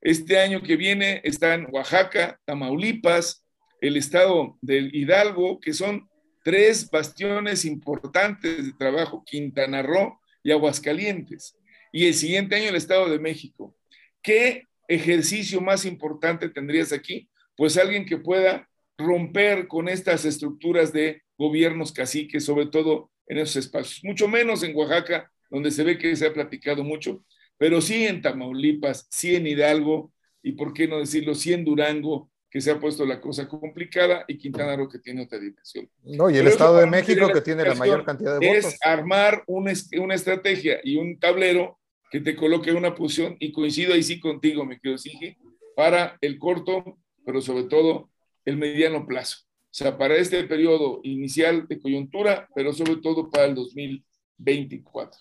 Este 0.00 0.38
año 0.38 0.62
que 0.62 0.76
viene 0.76 1.22
están 1.24 1.66
Oaxaca, 1.72 2.38
Tamaulipas, 2.44 3.44
el 3.80 3.96
Estado 3.96 4.58
del 4.60 4.94
Hidalgo, 4.94 5.60
que 5.60 5.72
son 5.72 6.08
tres 6.44 6.90
bastiones 6.90 7.64
importantes 7.64 8.66
de 8.66 8.72
trabajo, 8.74 9.24
Quintana 9.24 9.82
Roo 9.82 10.20
y 10.44 10.52
Aguascalientes. 10.52 11.58
Y 11.92 12.06
el 12.06 12.14
siguiente 12.14 12.54
año 12.54 12.68
el 12.68 12.76
Estado 12.76 13.08
de 13.08 13.18
México. 13.18 13.76
¿Qué 14.22 14.68
ejercicio 14.86 15.60
más 15.60 15.84
importante 15.84 16.48
tendrías 16.48 16.92
aquí? 16.92 17.28
Pues 17.56 17.76
alguien 17.76 18.04
que 18.04 18.18
pueda 18.18 18.68
romper 18.96 19.66
con 19.66 19.88
estas 19.88 20.24
estructuras 20.24 20.92
de 20.92 21.22
gobiernos 21.36 21.92
caciques, 21.92 22.44
sobre 22.44 22.66
todo 22.66 23.10
en 23.26 23.38
esos 23.38 23.56
espacios. 23.56 24.04
Mucho 24.04 24.28
menos 24.28 24.62
en 24.62 24.76
Oaxaca, 24.76 25.30
donde 25.50 25.70
se 25.70 25.82
ve 25.82 25.98
que 25.98 26.14
se 26.14 26.26
ha 26.26 26.32
platicado 26.32 26.84
mucho, 26.84 27.24
pero 27.56 27.80
sí 27.80 28.04
en 28.04 28.22
Tamaulipas, 28.22 29.06
sí 29.10 29.34
en 29.34 29.46
Hidalgo, 29.46 30.12
y 30.42 30.52
por 30.52 30.74
qué 30.74 30.86
no 30.86 30.98
decirlo, 30.98 31.34
sí 31.34 31.52
en 31.52 31.64
Durango, 31.64 32.30
que 32.54 32.60
se 32.60 32.70
ha 32.70 32.78
puesto 32.78 33.04
la 33.04 33.20
cosa 33.20 33.48
complicada, 33.48 34.24
y 34.28 34.38
Quintana 34.38 34.76
Roo, 34.76 34.88
que 34.88 35.00
tiene 35.00 35.24
otra 35.24 35.40
dimensión. 35.40 35.90
No, 36.04 36.30
y 36.30 36.36
el 36.36 36.46
Estado 36.46 36.76
de 36.76 36.86
México, 36.86 37.26
que 37.34 37.40
tiene 37.40 37.64
la 37.64 37.74
mayor 37.74 38.04
cantidad 38.04 38.38
de 38.38 38.46
votos. 38.46 38.74
Es 38.74 38.78
armar 38.80 39.42
una, 39.48 39.72
una 40.00 40.14
estrategia 40.14 40.78
y 40.84 40.94
un 40.94 41.18
tablero 41.18 41.80
que 42.12 42.20
te 42.20 42.36
coloque 42.36 42.70
en 42.70 42.76
una 42.76 42.94
posición, 42.94 43.36
y 43.40 43.50
coincido 43.50 43.92
ahí 43.92 44.04
sí 44.04 44.20
contigo, 44.20 44.64
mi 44.64 44.78
querido 44.78 44.98
Sigi, 44.98 45.36
para 45.74 46.16
el 46.20 46.38
corto, 46.38 46.96
pero 47.26 47.42
sobre 47.42 47.64
todo 47.64 48.08
el 48.44 48.56
mediano 48.56 49.04
plazo. 49.04 49.38
O 49.42 49.48
sea, 49.72 49.98
para 49.98 50.14
este 50.14 50.44
periodo 50.44 51.00
inicial 51.02 51.66
de 51.66 51.80
coyuntura, 51.80 52.48
pero 52.54 52.72
sobre 52.72 52.98
todo 52.98 53.30
para 53.30 53.46
el 53.46 53.56
2024. 53.56 55.20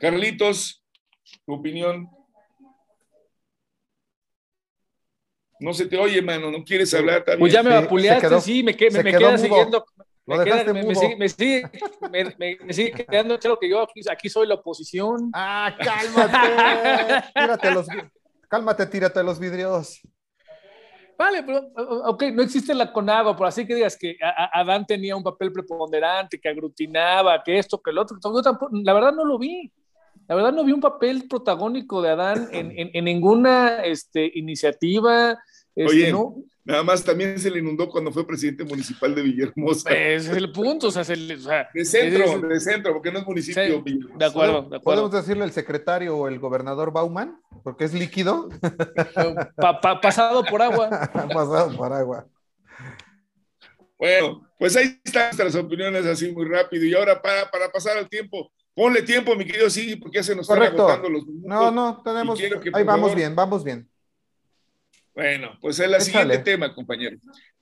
Carlitos, 0.00 0.84
tu 1.46 1.52
opinión. 1.52 2.08
No 5.62 5.72
se 5.72 5.86
te 5.86 5.96
oye, 5.96 6.20
mano, 6.20 6.50
no 6.50 6.64
quieres 6.64 6.92
hablar 6.94 7.24
también. 7.24 7.40
Pues 7.40 7.52
ya 7.52 7.62
me 7.62 7.70
vapuleaste, 7.70 8.40
sí, 8.40 8.62
me, 8.62 8.72
me, 8.72 9.02
me 9.02 9.12
queda 9.12 9.38
siguiendo. 9.38 9.84
Me, 10.24 10.44
queda, 10.44 10.72
me, 10.72 10.84
me, 10.84 10.94
sigue, 11.28 11.62
me, 12.10 12.72
sigue 12.72 12.92
quedando 12.92 13.38
claro 13.38 13.58
que 13.58 13.68
yo 13.68 13.82
aquí, 13.82 14.00
aquí, 14.10 14.28
soy 14.28 14.46
la 14.46 14.54
oposición. 14.54 15.30
Ah, 15.32 15.76
cálmate. 15.78 17.28
tírate 17.34 17.70
los, 17.70 17.86
cálmate, 18.48 18.86
tírate 18.86 19.22
los 19.22 19.38
vidrios. 19.38 20.00
Vale, 21.18 21.42
pero, 21.42 21.70
ok, 22.06 22.24
no 22.32 22.42
existe 22.42 22.74
la 22.74 22.92
CONAGO, 22.92 23.36
por 23.36 23.46
así 23.46 23.66
que 23.66 23.74
digas 23.74 23.96
que 23.96 24.16
Adán 24.52 24.86
tenía 24.86 25.14
un 25.14 25.22
papel 25.22 25.52
preponderante, 25.52 26.40
que 26.40 26.48
aglutinaba, 26.48 27.42
que 27.44 27.58
esto, 27.58 27.80
que 27.80 27.90
el 27.90 27.98
otro. 27.98 28.18
la 28.72 28.92
verdad 28.92 29.12
no 29.12 29.24
lo 29.24 29.38
vi. 29.38 29.72
La 30.28 30.36
verdad 30.36 30.52
no 30.52 30.64
vi 30.64 30.72
un 30.72 30.80
papel 30.80 31.26
protagónico 31.28 32.00
de 32.00 32.10
Adán 32.10 32.48
en, 32.52 32.72
en, 32.74 33.04
ninguna 33.04 33.84
este, 33.84 34.30
iniciativa. 34.34 35.38
Este, 35.74 35.90
Oye, 35.90 36.12
¿no? 36.12 36.36
Nada 36.64 36.84
más 36.84 37.02
también 37.02 37.38
se 37.40 37.50
le 37.50 37.58
inundó 37.58 37.88
cuando 37.88 38.12
fue 38.12 38.24
presidente 38.24 38.64
municipal 38.64 39.12
de 39.14 39.22
Villahermosa. 39.22 39.90
Ese 39.90 40.30
es 40.30 40.36
el 40.36 40.52
punto, 40.52 40.88
o 40.88 40.90
sea, 40.92 41.02
se 41.02 41.14
o 41.14 41.38
sea 41.38 41.68
de 41.74 41.84
centro, 41.84 42.48
de 42.48 42.60
centro, 42.60 42.92
porque 42.92 43.10
no 43.10 43.18
es 43.18 43.26
municipio. 43.26 43.82
Sí, 43.84 44.00
de, 44.16 44.24
acuerdo, 44.24 44.62
de 44.62 44.76
acuerdo. 44.76 44.82
¿Podemos 44.82 45.12
decirle 45.12 45.44
el 45.44 45.50
secretario 45.50 46.16
o 46.16 46.28
el 46.28 46.38
gobernador 46.38 46.92
Bauman? 46.92 47.40
Porque 47.64 47.84
es 47.84 47.94
líquido. 47.94 48.48
Pa, 49.56 49.80
pa, 49.80 50.00
pasado 50.00 50.44
por 50.44 50.62
agua. 50.62 50.88
pasado 51.32 51.76
por 51.76 51.92
agua. 51.92 52.28
Bueno, 53.98 54.48
pues 54.56 54.76
ahí 54.76 55.00
están 55.04 55.24
nuestras 55.24 55.56
opiniones 55.56 56.06
así 56.06 56.30
muy 56.30 56.44
rápido. 56.44 56.84
Y 56.84 56.94
ahora 56.94 57.20
para, 57.20 57.50
para 57.50 57.70
pasar 57.72 57.98
al 57.98 58.08
tiempo, 58.08 58.52
ponle 58.74 59.02
tiempo, 59.02 59.34
mi 59.34 59.44
querido 59.44 59.68
sí, 59.68 59.96
porque 59.96 60.18
ya 60.18 60.22
se 60.22 60.36
nos 60.36 60.48
están 60.48 60.62
agotando 60.62 61.08
los 61.08 61.26
minutos. 61.26 61.48
No, 61.48 61.70
no, 61.72 62.02
tenemos. 62.04 62.38
ahí 62.72 62.84
vamos 62.84 63.14
bien, 63.16 63.34
vamos 63.34 63.64
bien. 63.64 63.88
Bueno, 65.14 65.58
pues 65.60 65.78
es 65.78 65.86
el 65.86 66.00
siguiente 66.00 66.38
tema, 66.38 66.74
compañero. 66.74 67.18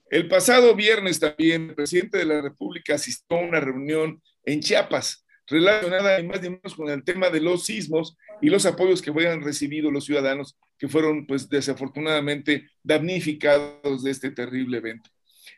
El 0.08 0.28
pasado 0.28 0.74
viernes 0.74 1.18
también 1.20 1.70
el 1.70 1.74
presidente 1.74 2.18
de 2.18 2.24
la 2.24 2.40
República 2.40 2.94
asistió 2.94 3.38
a 3.38 3.42
una 3.42 3.60
reunión 3.60 4.22
en 4.44 4.60
Chiapas 4.60 5.24
relacionada 5.46 6.22
más 6.22 6.40
ni 6.42 6.50
menos 6.50 6.74
con 6.74 6.88
el 6.88 7.02
tema 7.02 7.28
de 7.28 7.40
los 7.40 7.64
sismos 7.64 8.16
y 8.40 8.50
los 8.50 8.66
apoyos 8.66 9.02
que 9.02 9.10
habían 9.10 9.42
recibido 9.42 9.90
los 9.90 10.04
ciudadanos 10.04 10.56
que 10.78 10.88
fueron 10.88 11.26
pues 11.26 11.48
desafortunadamente 11.48 12.70
damnificados 12.84 14.04
de 14.04 14.10
este 14.12 14.30
terrible 14.30 14.78
evento. 14.78 15.10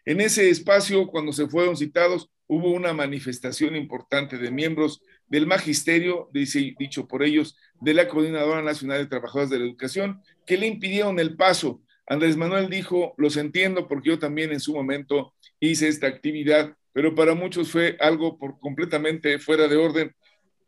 En 0.04 0.20
ese 0.20 0.48
espacio, 0.48 1.06
cuando 1.06 1.32
se 1.32 1.46
fueron 1.46 1.76
citados, 1.76 2.30
hubo 2.46 2.70
una 2.70 2.92
manifestación 2.92 3.76
importante 3.76 4.38
de 4.38 4.50
miembros 4.50 5.02
del 5.32 5.46
magisterio, 5.46 6.28
dicho 6.30 7.08
por 7.08 7.22
ellos, 7.22 7.56
de 7.80 7.94
la 7.94 8.06
Coordinadora 8.06 8.60
Nacional 8.60 8.98
de 8.98 9.06
Trabajadores 9.06 9.48
de 9.48 9.60
la 9.60 9.64
Educación, 9.64 10.20
que 10.44 10.58
le 10.58 10.66
impidieron 10.66 11.18
el 11.18 11.36
paso. 11.36 11.80
Andrés 12.06 12.36
Manuel 12.36 12.68
dijo, 12.68 13.14
los 13.16 13.38
entiendo 13.38 13.88
porque 13.88 14.10
yo 14.10 14.18
también 14.18 14.52
en 14.52 14.60
su 14.60 14.74
momento 14.74 15.32
hice 15.58 15.88
esta 15.88 16.06
actividad, 16.06 16.76
pero 16.92 17.14
para 17.14 17.34
muchos 17.34 17.70
fue 17.70 17.96
algo 17.98 18.38
por 18.38 18.60
completamente 18.60 19.38
fuera 19.38 19.68
de 19.68 19.76
orden, 19.76 20.14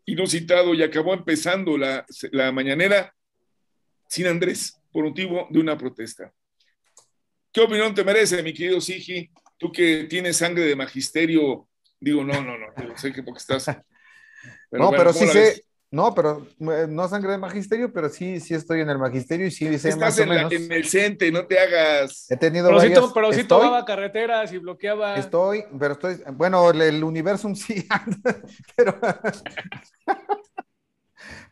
inusitado 0.06 0.72
y 0.72 0.82
acabó 0.82 1.12
empezando 1.12 1.76
la, 1.76 2.06
la 2.32 2.50
mañanera 2.50 3.14
sin 4.08 4.28
Andrés 4.28 4.80
por 4.90 5.04
motivo 5.04 5.46
de 5.50 5.58
una 5.58 5.76
protesta. 5.76 6.32
¿Qué 7.52 7.60
opinión 7.60 7.94
te 7.94 8.02
merece, 8.02 8.42
mi 8.42 8.54
querido 8.54 8.80
Sigi? 8.80 9.28
Tú 9.58 9.70
que 9.70 10.04
tienes 10.04 10.38
sangre 10.38 10.64
de 10.64 10.74
magisterio, 10.74 11.68
digo, 12.00 12.24
no, 12.24 12.42
no, 12.42 12.56
no, 12.56 12.96
sé 12.96 13.12
que 13.12 13.22
porque 13.22 13.40
estás... 13.40 13.68
no, 14.78 14.90
pero 14.90 15.12
sí 15.12 15.26
sé, 15.26 15.64
no, 15.94 16.12
pero 16.12 16.44
no 16.58 17.08
sangre 17.08 17.32
de 17.32 17.38
magisterio, 17.38 17.92
pero 17.92 18.08
sí, 18.08 18.40
sí 18.40 18.52
estoy 18.52 18.80
en 18.80 18.90
el 18.90 18.98
magisterio 18.98 19.46
y 19.46 19.52
sí 19.52 19.66
sé 19.78 19.90
Estás 19.90 19.96
más 19.96 20.18
en, 20.18 20.28
o 20.28 20.34
menos. 20.34 20.52
en 20.52 20.72
el 20.72 20.84
CENTE, 20.86 21.30
no 21.30 21.46
te 21.46 21.58
hagas. 21.58 22.26
He 22.30 22.36
tenido 22.36 22.66
pero 22.66 22.78
varias... 22.78 22.98
sí, 22.98 23.10
pero 23.14 23.32
sí 23.32 23.44
tomaba 23.44 23.84
carreteras 23.84 24.52
y 24.52 24.58
bloqueaba. 24.58 25.14
Estoy, 25.16 25.64
pero 25.78 25.92
estoy, 25.92 26.16
bueno, 26.32 26.70
el, 26.70 26.82
el 26.82 27.04
universo 27.04 27.54
sí, 27.54 27.86
pero 28.76 28.98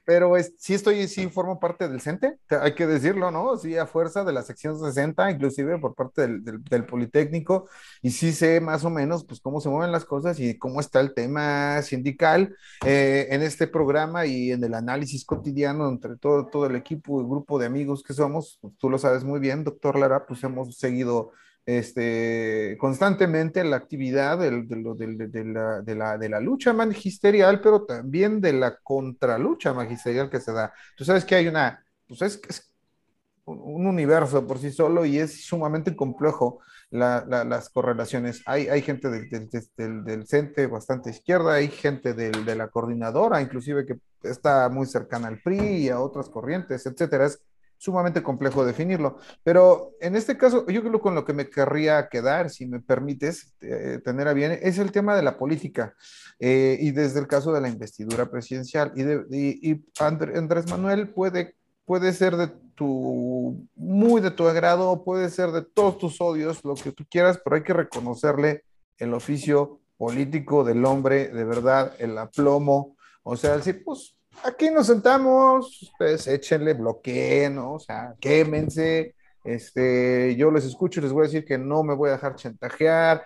pero 0.05 0.37
es, 0.37 0.55
sí 0.59 0.75
estoy, 0.75 1.07
sí 1.09 1.29
formo 1.29 1.61
parte 1.61 1.89
del 1.89 2.01
CENTE, 2.01 2.39
hay 2.51 2.75
que 2.75 2.87
decirlo, 2.87 3.31
¿no? 3.31 3.57
Sí, 3.57 3.77
a 3.77 3.87
fuerza 3.87 4.25
de 4.25 4.33
la 4.33 4.43
sección 4.43 4.79
60, 4.79 5.31
inclusive 5.31 5.79
por 5.79 5.95
parte 5.95 6.23
del, 6.23 6.43
del, 6.65 6.87
Politécnico, 6.87 7.69
y 8.03 8.11
sí 8.11 8.33
sé 8.33 8.61
más 8.61 8.85
o 8.85 8.91
menos, 8.91 9.25
pues, 9.25 9.41
cómo 9.41 9.61
se 9.61 9.69
mueven 9.69 9.93
las 9.93 10.05
cosas 10.05 10.41
y 10.41 10.59
cómo 10.59 10.81
está 10.81 11.01
el 11.01 11.15
tema 11.15 11.81
sindical 11.83 12.57
eh, 12.85 13.29
en 13.31 13.43
este 13.43 13.67
programa 13.67 14.27
y 14.27 14.51
en 14.51 14.65
el 14.65 14.75
análisis 14.75 15.25
cotidiano 15.25 15.89
entre 15.89 16.17
todo, 16.17 16.47
todo 16.49 16.67
el 16.67 16.77
equipo, 16.77 17.21
el 17.21 17.27
grupo 17.27 17.59
de 17.59 17.67
amigos 17.67 18.03
que 18.03 18.15
somos, 18.15 18.59
pues, 18.61 18.75
tú 18.79 18.91
lo 18.91 18.99
sabes 18.99 19.25
muy 19.25 19.41
bien, 19.41 19.65
doctor 19.65 19.99
Lara, 19.99 20.27
pues 20.27 20.43
hemos 20.43 20.77
seguido 20.77 21.33
este, 21.65 22.77
constantemente 22.79 23.63
la 23.65 23.77
actividad 23.77 24.39
de, 24.39 26.29
la, 26.29 26.41
lucha 26.41 26.73
magisterial, 26.73 27.61
pero 27.61 27.85
también 27.85 28.41
de 28.41 28.53
la 28.53 28.77
contralucha 28.79 29.73
magisterial 29.73 30.29
que 30.29 30.41
se 30.41 30.53
da. 30.53 30.73
Tú 30.97 31.05
sabes 31.05 31.25
que 31.25 31.37
hay 31.37 31.49
una, 31.49 31.85
pues 32.09 32.23
es, 32.23 32.73
un 33.45 33.87
universo 33.87 34.47
por 34.47 34.59
sí 34.59 34.71
solo 34.71 35.05
y 35.05 35.19
es 35.19 35.45
sumamente 35.45 35.97
complejo 35.97 36.61
las 36.91 37.71
correlaciones. 37.71 38.43
Hay, 38.45 38.83
gente 38.83 39.09
del, 39.09 39.49
del, 40.05 40.27
CENTE 40.27 40.67
bastante 40.67 41.11
izquierda, 41.11 41.55
hay 41.55 41.69
gente 41.69 42.13
de 42.13 42.57
la 42.57 42.69
coordinadora, 42.69 43.41
inclusive 43.41 43.87
que 43.87 43.99
está 44.23 44.69
muy 44.69 44.87
cercana 44.87 45.29
al 45.29 45.41
PRI 45.41 45.59
y 45.59 45.89
a 45.89 46.01
otras 46.01 46.29
corrientes, 46.29 46.85
etcétera. 46.87 47.29
Sumamente 47.83 48.23
complejo 48.23 48.65
definirlo. 48.65 49.19
Pero 49.43 49.97
en 50.01 50.15
este 50.15 50.39
caso, 50.39 50.65
yo 50.69 50.83
creo 50.83 50.93
que 50.93 51.01
con 51.01 51.17
lo 51.17 51.25
que 51.25 51.33
me 51.33 51.51
querría 51.51 52.09
quedar, 52.09 52.49
si 52.49 52.65
me 52.65 52.79
permites 52.79 53.55
eh, 53.61 53.99
tener 54.05 54.29
a 54.29 54.35
bien, 54.35 54.57
es 54.63 54.79
el 54.79 54.93
tema 54.93 55.17
de 55.17 55.23
la 55.23 55.37
política. 55.37 55.97
Eh, 56.39 56.79
y 56.81 56.93
desde 56.93 57.19
el 57.19 57.27
caso 57.27 57.53
de 57.53 57.61
la 57.61 57.69
investidura 57.69 58.31
presidencial. 58.31 58.93
Y, 58.95 59.03
de, 59.03 59.27
y, 59.31 59.85
Andrés 59.99 60.71
Manuel 60.71 61.09
puede, 61.09 61.57
puede 61.85 62.13
ser 62.13 62.37
de 62.37 62.53
tu, 62.77 63.67
muy 63.75 64.21
de 64.21 64.31
tu 64.31 64.47
agrado, 64.47 65.03
puede 65.03 65.29
ser 65.29 65.51
de 65.51 65.63
todos 65.63 65.99
tus 65.99 66.21
odios, 66.21 66.65
lo 66.65 66.77
que 66.77 66.93
tú 66.93 67.05
quieras, 67.11 67.41
pero 67.43 67.57
hay 67.57 67.65
que 67.65 67.73
reconocerle 67.73 68.63
el 68.99 69.13
oficio 69.13 69.81
político 69.97 70.63
del 70.63 70.85
hombre, 70.85 71.31
de 71.31 71.43
verdad, 71.43 71.97
el 71.99 72.17
aplomo. 72.17 72.97
O 73.25 73.37
sea, 73.37 73.57
decir, 73.57 73.83
pues 73.85 74.15
aquí 74.45 74.71
nos 74.71 74.87
sentamos, 74.87 75.83
ustedes 75.83 76.27
échenle, 76.27 76.75
bloqueen, 76.75 77.55
¿no? 77.55 77.75
O 77.75 77.79
sea, 77.79 78.15
quémense, 78.21 79.15
este, 79.45 80.35
yo 80.37 80.51
les 80.51 80.65
escucho 80.65 81.01
y 81.01 81.05
les 81.05 81.13
voy 81.13 81.23
a 81.23 81.29
decir 81.29 81.45
que 81.45 81.59
no 81.59 81.83
me 81.83 81.95
voy 81.95 82.11
a 82.11 82.13
dejar 82.13 82.37
chantajear. 82.37 83.25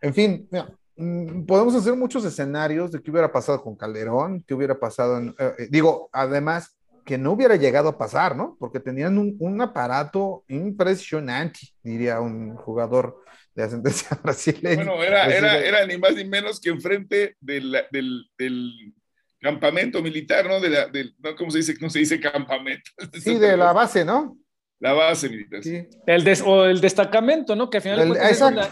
En 0.00 0.14
fin, 0.14 0.48
mm, 0.96 1.44
podemos 1.44 1.74
hacer 1.74 1.94
muchos 1.94 2.24
escenarios 2.24 2.92
de 2.92 3.02
qué 3.02 3.10
hubiera 3.10 3.32
pasado 3.32 3.62
con 3.62 3.76
Calderón, 3.76 4.42
qué 4.46 4.54
hubiera 4.54 4.78
pasado 4.78 5.18
en, 5.18 5.34
eh, 5.38 5.52
eh, 5.58 5.68
digo, 5.70 6.08
además, 6.12 6.74
que 7.04 7.16
no 7.16 7.32
hubiera 7.32 7.56
llegado 7.56 7.88
a 7.88 7.96
pasar, 7.96 8.36
¿no? 8.36 8.56
Porque 8.58 8.80
tenían 8.80 9.16
un, 9.16 9.62
aparato 9.62 10.44
impresionante, 10.48 11.60
diría 11.82 12.20
un 12.20 12.54
jugador 12.54 13.24
de 13.54 13.62
ascendencia 13.62 14.08
brasileña. 14.22 14.84
Bueno, 14.84 15.02
era, 15.02 15.24
era, 15.24 15.58
era, 15.58 15.86
ni 15.86 15.96
más 15.96 16.14
ni 16.14 16.26
menos 16.26 16.60
que 16.60 16.68
enfrente 16.68 17.36
del, 17.40 17.78
del, 17.90 18.26
del 18.36 18.94
campamento 19.40 20.02
militar, 20.02 20.46
¿no? 20.46 20.60
De 20.60 20.70
la, 20.70 20.90
¿Cómo 21.36 21.50
se 21.50 21.58
dice? 21.58 21.74
No 21.80 21.90
se 21.90 22.00
dice 22.00 22.20
campamento. 22.20 22.90
Sí, 23.20 23.38
de 23.38 23.56
la 23.56 23.72
base, 23.72 24.04
¿no? 24.04 24.36
La 24.80 24.92
base 24.92 25.28
militar. 25.28 25.62
Sí. 25.62 25.88
El 26.06 26.24
o 26.44 26.64
el 26.64 26.80
destacamento, 26.80 27.56
¿no? 27.56 27.68
Que 27.68 27.78
al 27.78 27.82
final 27.82 28.16
es, 28.16 28.38
donde, 28.38 28.62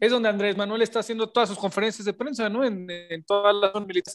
es 0.00 0.10
donde 0.10 0.28
Andrés 0.28 0.56
Manuel 0.56 0.80
está 0.80 1.00
haciendo 1.00 1.28
todas 1.28 1.50
sus 1.50 1.58
conferencias 1.58 2.06
de 2.06 2.14
prensa, 2.14 2.48
¿no? 2.48 2.64
En, 2.64 2.86
en 2.90 3.22
toda 3.24 3.52
la 3.52 3.70
zona 3.72 3.86
militar. 3.86 4.14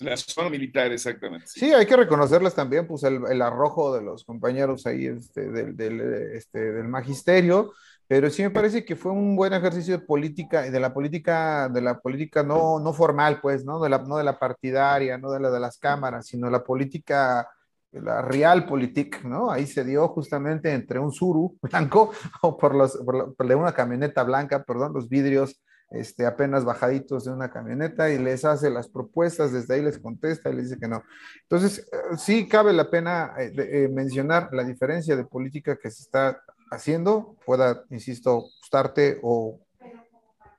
La 0.00 0.16
zona 0.16 0.50
militar, 0.50 0.92
exactamente. 0.92 1.46
Sí. 1.46 1.72
hay 1.72 1.86
que 1.86 1.96
reconocerles 1.96 2.54
también, 2.54 2.86
pues, 2.86 3.02
el, 3.04 3.20
el, 3.30 3.40
arrojo 3.40 3.94
de 3.94 4.02
los 4.02 4.24
compañeros 4.24 4.86
ahí 4.86 5.06
este, 5.06 5.50
del, 5.50 5.76
del, 5.76 6.00
este, 6.34 6.72
del 6.72 6.88
magisterio 6.88 7.72
pero 8.12 8.28
sí 8.28 8.42
me 8.42 8.50
parece 8.50 8.84
que 8.84 8.94
fue 8.94 9.10
un 9.10 9.34
buen 9.34 9.54
ejercicio 9.54 9.96
de 9.96 10.04
política, 10.04 10.70
de 10.70 10.78
la 10.78 10.92
política, 10.92 11.70
de 11.70 11.80
la 11.80 11.98
política 11.98 12.42
no, 12.42 12.78
no 12.78 12.92
formal, 12.92 13.40
pues, 13.40 13.64
¿no? 13.64 13.80
De 13.80 13.88
la, 13.88 14.00
no 14.00 14.18
de 14.18 14.24
la 14.24 14.38
partidaria, 14.38 15.16
no 15.16 15.30
de 15.30 15.40
la 15.40 15.50
de 15.50 15.58
las 15.58 15.78
cámaras, 15.78 16.26
sino 16.26 16.50
la 16.50 16.62
política, 16.62 17.48
la 17.92 18.20
real 18.20 18.66
politic, 18.66 19.24
¿no? 19.24 19.50
Ahí 19.50 19.66
se 19.66 19.82
dio 19.82 20.06
justamente 20.08 20.74
entre 20.74 20.98
un 20.98 21.10
suru 21.10 21.56
blanco 21.62 22.12
o 22.42 22.58
por 22.58 22.74
los, 22.74 22.98
por, 22.98 23.34
de 23.34 23.54
una 23.54 23.72
camioneta 23.72 24.24
blanca, 24.24 24.62
perdón, 24.62 24.92
los 24.92 25.08
vidrios 25.08 25.62
este, 25.88 26.26
apenas 26.26 26.66
bajaditos 26.66 27.24
de 27.24 27.32
una 27.32 27.50
camioneta 27.50 28.10
y 28.10 28.18
les 28.18 28.44
hace 28.44 28.68
las 28.68 28.88
propuestas, 28.88 29.52
desde 29.52 29.74
ahí 29.74 29.82
les 29.82 29.98
contesta 29.98 30.50
y 30.50 30.56
les 30.56 30.64
dice 30.64 30.78
que 30.78 30.88
no. 30.88 31.02
Entonces, 31.44 31.88
eh, 31.90 32.16
sí 32.18 32.46
cabe 32.46 32.74
la 32.74 32.90
pena 32.90 33.32
eh, 33.38 33.52
eh, 33.56 33.88
mencionar 33.90 34.50
la 34.52 34.64
diferencia 34.64 35.16
de 35.16 35.24
política 35.24 35.78
que 35.78 35.90
se 35.90 36.02
está 36.02 36.42
haciendo 36.72 37.36
pueda, 37.44 37.84
insisto, 37.90 38.40
gustarte 38.40 39.18
o 39.22 39.60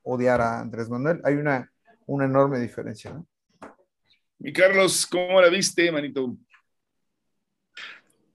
odiar 0.04 0.41
a 0.41 0.60
Andrés 0.60 0.89
Manuel. 0.89 1.21
Hay 1.23 1.36
una, 1.36 1.71
una 2.06 2.26
enorme 2.26 2.60
diferencia. 2.60 3.12
¿no? 3.12 3.28
Mi 4.39 4.54
Carlos, 4.54 5.06
¿cómo 5.08 5.41
la 5.41 5.49
viste, 5.49 5.91
manito? 5.91 6.36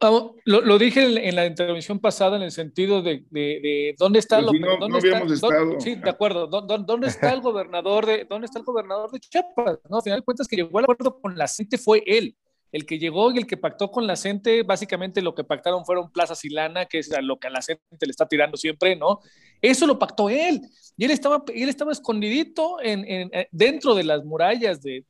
lo, 0.00 0.60
lo, 0.60 0.78
dije 0.78 1.28
en, 1.28 1.34
la 1.34 1.44
intervención 1.44 1.98
pasada 1.98 2.36
en 2.36 2.42
el 2.42 2.52
sentido 2.52 3.02
de, 3.02 3.24
de, 3.30 3.96
dónde 3.98 4.20
está 4.20 4.40
pues 4.40 4.60
lo, 4.60 4.78
no, 4.88 4.96
habíamos 4.96 5.32
estado. 5.32 5.80
sí, 5.80 5.96
de 5.96 6.10
acuerdo. 6.10 6.46
¿Dónde, 6.46 7.08
está 7.08 7.32
el 7.32 7.40
gobernador 7.40 8.06
de 8.06 8.24
dónde 8.24 8.46
está 8.46 8.60
el 8.60 8.64
gobernador 8.64 9.10
de 9.10 9.18
Chiapas? 9.18 9.80
¿no? 9.88 9.96
Al 9.96 10.02
final 10.02 10.20
de 10.20 10.24
cuentas 10.24 10.46
que 10.46 10.56
llegó 10.56 10.78
al 10.78 10.84
acuerdo 10.84 11.20
con 11.20 11.36
la 11.36 11.48
gente 11.48 11.78
fue 11.78 12.02
él 12.06 12.36
el 12.72 12.86
que 12.86 12.98
llegó 12.98 13.32
y 13.32 13.38
el 13.38 13.46
que 13.46 13.56
pactó 13.56 13.90
con 13.90 14.06
la 14.06 14.16
gente, 14.16 14.62
básicamente 14.62 15.22
lo 15.22 15.34
que 15.34 15.44
pactaron 15.44 15.84
fueron 15.84 16.10
plazas 16.10 16.44
y 16.44 16.50
lana, 16.50 16.86
que 16.86 16.98
es 16.98 17.12
a 17.12 17.22
lo 17.22 17.38
que 17.38 17.46
a 17.46 17.50
la 17.50 17.62
gente 17.62 17.82
le 18.00 18.10
está 18.10 18.26
tirando 18.26 18.56
siempre, 18.56 18.96
¿no? 18.96 19.20
Eso 19.60 19.86
lo 19.86 19.98
pactó 19.98 20.28
él. 20.28 20.60
Y 20.96 21.04
él 21.04 21.10
estaba, 21.12 21.44
él 21.54 21.68
estaba 21.68 21.92
escondidito 21.92 22.78
en, 22.82 23.04
eh, 23.06 23.48
dentro 23.52 23.94
de 23.94 24.04
las 24.04 24.24
murallas 24.24 24.82
de, 24.82 25.04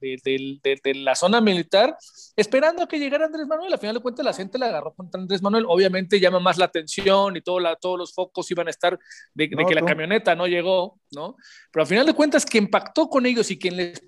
la 0.94 1.14
zona 1.14 1.40
militar, 1.40 1.97
esperando 2.37 2.83
a 2.83 2.88
que 2.88 2.99
llegara 2.99 3.27
Andrés 3.27 3.47
Manuel. 3.47 3.73
Al 3.73 3.79
final 3.79 3.94
de 3.97 4.03
cuentas, 4.03 4.25
la 4.25 4.35
gente 4.35 4.59
la 4.59 4.66
agarró 4.66 4.94
contra 4.94 5.21
Andrés 5.21 5.42
Manuel. 5.42 5.64
Obviamente 5.66 6.21
llama 6.21 6.40
más 6.40 6.59
la 6.59 6.66
atención 6.66 7.37
y 7.37 7.40
todo 7.40 7.59
la, 7.59 7.77
todos 7.77 7.99
los 7.99 8.14
focos 8.14 8.51
iban 8.51 8.68
a 8.68 8.71
estar 8.71 8.99
de, 9.35 9.49
que 9.49 9.75
la 9.75 9.85
camioneta 9.85 10.35
no 10.35 10.47
llegó, 10.47 11.01
¿no? 11.11 11.37
Pero 11.73 11.83
al 11.83 11.88
final 11.88 12.07
de 12.07 12.14
cuentas, 12.14 12.44
quien 12.44 12.68
pactó 12.68 13.09
con 13.09 13.27
ellos 13.27 13.51
y 13.51 13.59
quien 13.59 13.77
les 13.77 14.03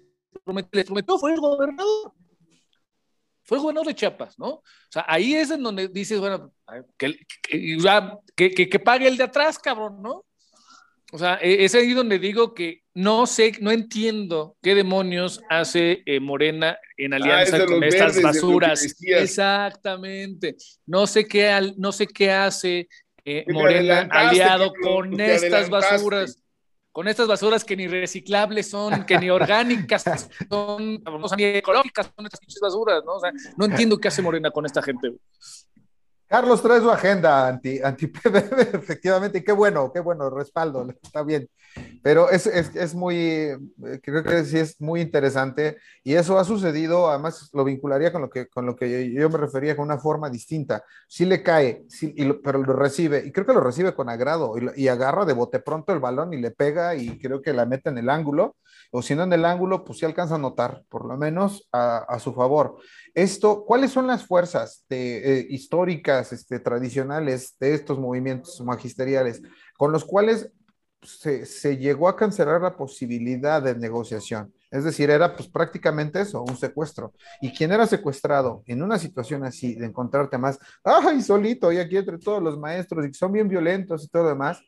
les 0.72 0.84
prometió 0.84 1.18
fue 1.18 1.32
el 1.32 1.40
gobernador 1.40 2.12
fue 3.50 3.58
gobernador 3.58 3.88
de 3.88 3.96
Chiapas, 3.96 4.38
¿no? 4.38 4.46
O 4.48 4.62
sea, 4.88 5.04
ahí 5.08 5.34
es 5.34 5.50
en 5.50 5.60
donde 5.60 5.88
dices, 5.88 6.20
bueno, 6.20 6.52
que, 6.96 7.18
que, 7.42 8.68
que, 8.68 8.78
pague 8.78 9.08
el 9.08 9.16
de 9.16 9.24
atrás, 9.24 9.58
cabrón, 9.58 10.00
¿no? 10.00 10.24
O 11.10 11.18
sea, 11.18 11.36
e, 11.42 11.64
es 11.64 11.74
ahí 11.74 11.92
donde 11.92 12.20
digo 12.20 12.54
que 12.54 12.84
no 12.94 13.26
sé, 13.26 13.54
no 13.60 13.72
entiendo 13.72 14.56
qué 14.62 14.76
demonios 14.76 15.42
hace 15.50 16.04
eh, 16.06 16.20
Morena 16.20 16.78
en 16.96 17.12
ah, 17.12 17.16
alianza 17.16 17.66
con 17.66 17.82
estas 17.82 18.22
basuras. 18.22 18.96
Exactamente. 19.00 20.54
No 20.86 21.08
sé 21.08 21.26
qué, 21.26 21.72
no 21.76 21.90
sé 21.90 22.06
qué 22.06 22.30
hace 22.30 22.88
eh, 23.24 23.44
Morena 23.48 24.08
aliado 24.12 24.72
con 24.80 25.20
estas 25.20 25.68
basuras 25.68 26.40
con 26.92 27.08
estas 27.08 27.28
basuras 27.28 27.64
que 27.64 27.76
ni 27.76 27.86
reciclables 27.86 28.68
son, 28.68 29.04
que 29.04 29.18
ni 29.18 29.30
orgánicas 29.30 30.04
son, 30.48 31.02
ni 31.36 31.44
ecológicas 31.44 32.10
son 32.14 32.26
estas 32.26 32.40
basuras, 32.60 33.02
¿no? 33.04 33.14
O 33.14 33.20
sea, 33.20 33.32
no 33.56 33.66
entiendo 33.66 33.98
qué 33.98 34.08
hace 34.08 34.22
Morena 34.22 34.50
con 34.50 34.66
esta 34.66 34.82
gente. 34.82 35.12
Carlos 36.26 36.62
trae 36.62 36.80
su 36.80 36.90
agenda 36.90 37.48
anti, 37.48 37.80
anti 37.82 38.06
PBB, 38.06 38.74
efectivamente, 38.74 39.38
y 39.38 39.44
qué 39.44 39.52
bueno, 39.52 39.90
qué 39.92 40.00
bueno, 40.00 40.30
respaldo, 40.30 40.86
está 41.02 41.22
bien. 41.24 41.48
Pero 42.02 42.30
es, 42.30 42.46
es, 42.46 42.74
es, 42.74 42.94
muy, 42.94 43.50
creo 44.02 44.24
que 44.24 44.44
sí 44.44 44.58
es 44.58 44.80
muy 44.80 45.02
interesante 45.02 45.78
y 46.02 46.14
eso 46.14 46.38
ha 46.38 46.44
sucedido, 46.44 47.10
además 47.10 47.50
lo 47.52 47.64
vincularía 47.64 48.12
con 48.12 48.22
lo 48.22 48.30
que, 48.30 48.48
con 48.48 48.66
lo 48.66 48.74
que 48.74 49.12
yo 49.12 49.28
me 49.28 49.38
refería 49.38 49.76
con 49.76 49.84
una 49.84 49.98
forma 49.98 50.30
distinta. 50.30 50.82
Sí 51.08 51.24
le 51.26 51.42
cae, 51.42 51.84
sí, 51.88 52.14
y 52.16 52.32
pero 52.32 52.62
lo 52.62 52.72
recibe, 52.72 53.22
y 53.24 53.32
creo 53.32 53.46
que 53.46 53.52
lo 53.52 53.60
recibe 53.60 53.94
con 53.94 54.08
agrado 54.08 54.54
y, 54.58 54.84
y, 54.84 54.88
agarra 54.88 55.24
de 55.24 55.34
bote 55.34 55.60
pronto 55.60 55.92
el 55.92 56.00
balón 56.00 56.32
y 56.32 56.38
le 56.38 56.50
pega 56.50 56.94
y 56.94 57.18
creo 57.18 57.42
que 57.42 57.52
la 57.52 57.66
mete 57.66 57.90
en 57.90 57.98
el 57.98 58.08
ángulo, 58.08 58.56
o 58.92 59.02
si 59.02 59.14
no 59.14 59.22
en 59.22 59.32
el 59.32 59.44
ángulo, 59.44 59.84
pues 59.84 59.98
sí 59.98 60.06
alcanza 60.06 60.36
a 60.36 60.38
notar, 60.38 60.82
por 60.88 61.04
lo 61.04 61.16
menos 61.16 61.68
a, 61.70 61.98
a 61.98 62.18
su 62.18 62.32
favor. 62.32 62.78
Esto, 63.14 63.64
¿cuáles 63.64 63.90
son 63.90 64.06
las 64.06 64.26
fuerzas 64.26 64.84
eh, 64.90 65.46
históricas, 65.48 66.32
este, 66.32 66.60
tradicionales 66.60 67.56
de 67.58 67.74
estos 67.74 67.98
movimientos 67.98 68.60
magisteriales 68.60 69.42
con 69.76 69.92
los 69.92 70.04
cuales 70.04 70.50
se, 71.02 71.76
llegó 71.78 72.08
a 72.08 72.16
cancelar 72.16 72.60
la 72.60 72.76
posibilidad 72.76 73.62
de 73.62 73.74
negociación? 73.74 74.52
Es 74.70 74.84
decir, 74.84 75.10
era 75.10 75.34
pues 75.34 75.48
prácticamente 75.48 76.20
eso, 76.20 76.42
un 76.42 76.56
secuestro. 76.56 77.12
Y 77.40 77.52
quien 77.52 77.72
era 77.72 77.86
secuestrado 77.86 78.62
en 78.66 78.82
una 78.82 78.98
situación 78.98 79.44
así, 79.44 79.74
de 79.74 79.86
encontrarte 79.86 80.38
más, 80.38 80.58
ay, 80.84 81.22
solito, 81.22 81.72
y 81.72 81.78
aquí 81.78 81.96
entre 81.96 82.18
todos 82.18 82.42
los 82.42 82.58
maestros, 82.58 83.04
y 83.04 83.08
que 83.08 83.14
son 83.14 83.32
bien 83.32 83.48
violentos 83.48 84.04
y 84.04 84.08
todo 84.08 84.24
lo 84.24 84.28
demás, 84.30 84.62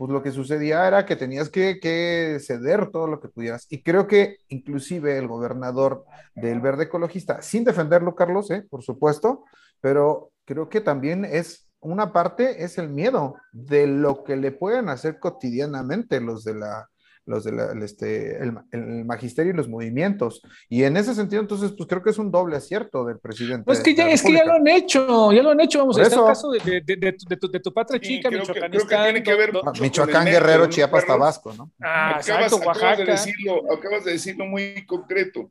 pues 0.00 0.10
lo 0.10 0.22
que 0.22 0.30
sucedía 0.30 0.88
era 0.88 1.04
que 1.04 1.14
tenías 1.14 1.50
que, 1.50 2.38
ceder 2.40 2.90
todo 2.90 3.06
lo 3.06 3.20
que 3.20 3.28
pudieras. 3.28 3.66
Y 3.68 3.82
creo 3.82 4.06
que 4.06 4.38
inclusive 4.48 5.18
el 5.18 5.28
gobernador 5.28 6.06
del 6.34 6.60
Verde 6.60 6.84
Ecologista, 6.84 7.42
sin 7.42 7.64
defenderlo, 7.64 8.14
Carlos, 8.14 8.50
¿eh? 8.50 8.64
por 8.70 8.82
supuesto, 8.82 9.44
pero 9.82 10.32
creo 10.46 10.70
que 10.70 10.80
también 10.80 11.26
es 11.26 11.69
una 11.80 12.12
parte, 12.12 12.64
es 12.64 12.78
el 12.78 12.88
miedo 12.88 13.36
de 13.52 13.86
lo 13.86 14.24
que 14.24 14.36
le 14.36 14.52
pueden 14.52 14.88
hacer 14.88 15.18
cotidianamente 15.18 16.20
los 16.20 16.44
de 16.44 16.54
la, 16.54 16.88
los 17.26 17.44
del 17.44 17.82
este, 17.82 18.38
el, 18.38 19.04
magisterio 19.04 19.52
y 19.52 19.56
los 19.56 19.68
movimientos. 19.68 20.42
Y 20.68 20.84
en 20.84 20.96
ese 20.96 21.14
sentido, 21.14 21.40
entonces, 21.40 21.72
pues 21.76 21.88
creo 21.88 22.02
que 22.02 22.10
es 22.10 22.18
un 22.18 22.30
doble 22.30 22.56
acierto 22.56 23.04
del 23.04 23.18
presidente. 23.18 23.64
Pues 23.64 23.80
que 23.80 23.94
ya, 23.94 24.10
es 24.10 24.22
que 24.22 24.32
ya 24.32 24.44
lo 24.44 24.54
han 24.54 24.68
hecho, 24.68 25.32
ya 25.32 25.42
lo 25.42 25.50
han 25.50 25.60
hecho, 25.60 25.78
vamos, 25.78 25.98
a 25.98 26.02
el 26.02 26.10
caso 26.10 26.50
de, 26.50 26.82
de, 26.82 26.96
de, 26.96 27.12
tu, 27.36 27.50
de, 27.50 27.60
tu, 27.60 27.72
patria 27.72 28.00
chica, 28.00 28.30
Michoacán. 28.30 28.70
Que, 28.70 28.78
tiene 28.78 29.22
que 29.22 29.34
ver 29.34 29.52
Michoacán, 29.80 30.26
Guerrero, 30.26 30.66
Chiapas, 30.66 31.06
Tabasco, 31.06 31.54
¿no? 31.54 31.72
Ah, 31.80 32.18
acabas, 32.18 32.52
acabas, 32.52 32.98
de 32.98 33.04
decirlo, 33.04 33.72
acabas 33.72 34.04
de 34.04 34.12
decirlo 34.12 34.44
muy 34.46 34.84
concreto. 34.86 35.50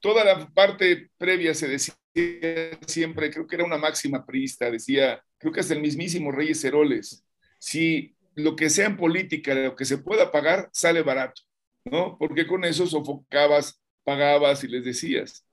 Toda 0.00 0.24
la 0.24 0.46
parte 0.54 1.10
previa 1.18 1.54
se 1.54 1.68
decía 1.68 1.94
siempre, 2.86 3.30
creo 3.30 3.46
que 3.46 3.56
era 3.56 3.64
una 3.64 3.76
máxima 3.76 4.24
priista, 4.24 4.70
decía, 4.70 5.20
creo 5.38 5.52
que 5.52 5.60
hasta 5.60 5.74
el 5.74 5.80
mismísimo 5.80 6.32
Reyes 6.32 6.64
Heroles, 6.64 7.24
si 7.58 8.14
lo 8.34 8.56
que 8.56 8.70
sea 8.70 8.86
en 8.86 8.96
política, 8.96 9.54
lo 9.54 9.76
que 9.76 9.84
se 9.84 9.98
pueda 9.98 10.30
pagar, 10.30 10.68
sale 10.72 11.02
barato, 11.02 11.42
¿no? 11.84 12.16
Porque 12.18 12.46
con 12.46 12.64
eso 12.64 12.86
sofocabas, 12.86 13.80
pagabas 14.04 14.62
y 14.64 14.68
les 14.68 14.84
decías. 14.84 15.46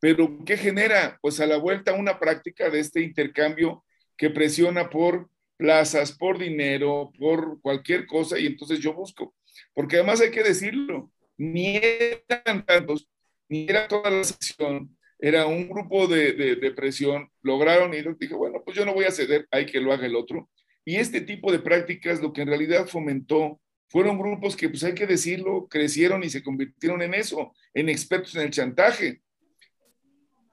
Pero 0.00 0.44
¿qué 0.44 0.56
genera? 0.56 1.18
Pues 1.22 1.40
a 1.40 1.46
la 1.46 1.56
vuelta 1.56 1.94
una 1.94 2.18
práctica 2.18 2.68
de 2.70 2.80
este 2.80 3.00
intercambio 3.00 3.84
que 4.16 4.30
presiona 4.30 4.90
por 4.90 5.30
plazas, 5.56 6.12
por 6.12 6.38
dinero, 6.38 7.12
por 7.18 7.60
cualquier 7.60 8.06
cosa, 8.06 8.38
y 8.38 8.46
entonces 8.46 8.80
yo 8.80 8.92
busco. 8.92 9.34
Porque 9.72 9.96
además 9.96 10.20
hay 10.20 10.30
que 10.30 10.42
decirlo, 10.42 11.10
ni 11.36 11.76
eran 11.76 12.64
tantos, 12.66 13.08
ni 13.48 13.66
era 13.68 13.88
toda 13.88 14.10
la 14.10 14.24
sesión, 14.24 14.96
era 15.26 15.46
un 15.46 15.70
grupo 15.70 16.06
de, 16.06 16.34
de, 16.34 16.70
presión, 16.72 17.30
lograron 17.40 17.94
y 17.94 18.02
dije, 18.20 18.34
bueno, 18.34 18.60
pues 18.62 18.76
yo 18.76 18.84
no 18.84 18.92
voy 18.92 19.06
a 19.06 19.10
ceder, 19.10 19.48
hay 19.50 19.64
que 19.64 19.80
lo 19.80 19.90
haga 19.90 20.04
el 20.04 20.16
otro. 20.16 20.50
Y 20.84 20.96
este 20.96 21.22
tipo 21.22 21.50
de 21.50 21.60
prácticas 21.60 22.20
lo 22.20 22.30
que 22.30 22.42
en 22.42 22.48
realidad 22.48 22.86
fomentó 22.86 23.58
fueron 23.88 24.18
grupos 24.18 24.54
que, 24.54 24.68
pues 24.68 24.84
hay 24.84 24.92
que 24.92 25.06
decirlo, 25.06 25.66
crecieron 25.66 26.22
y 26.24 26.28
se 26.28 26.42
convirtieron 26.42 27.00
en 27.00 27.14
eso, 27.14 27.54
en 27.72 27.88
expertos 27.88 28.36
en 28.36 28.42
el 28.42 28.50
chantaje. 28.50 29.22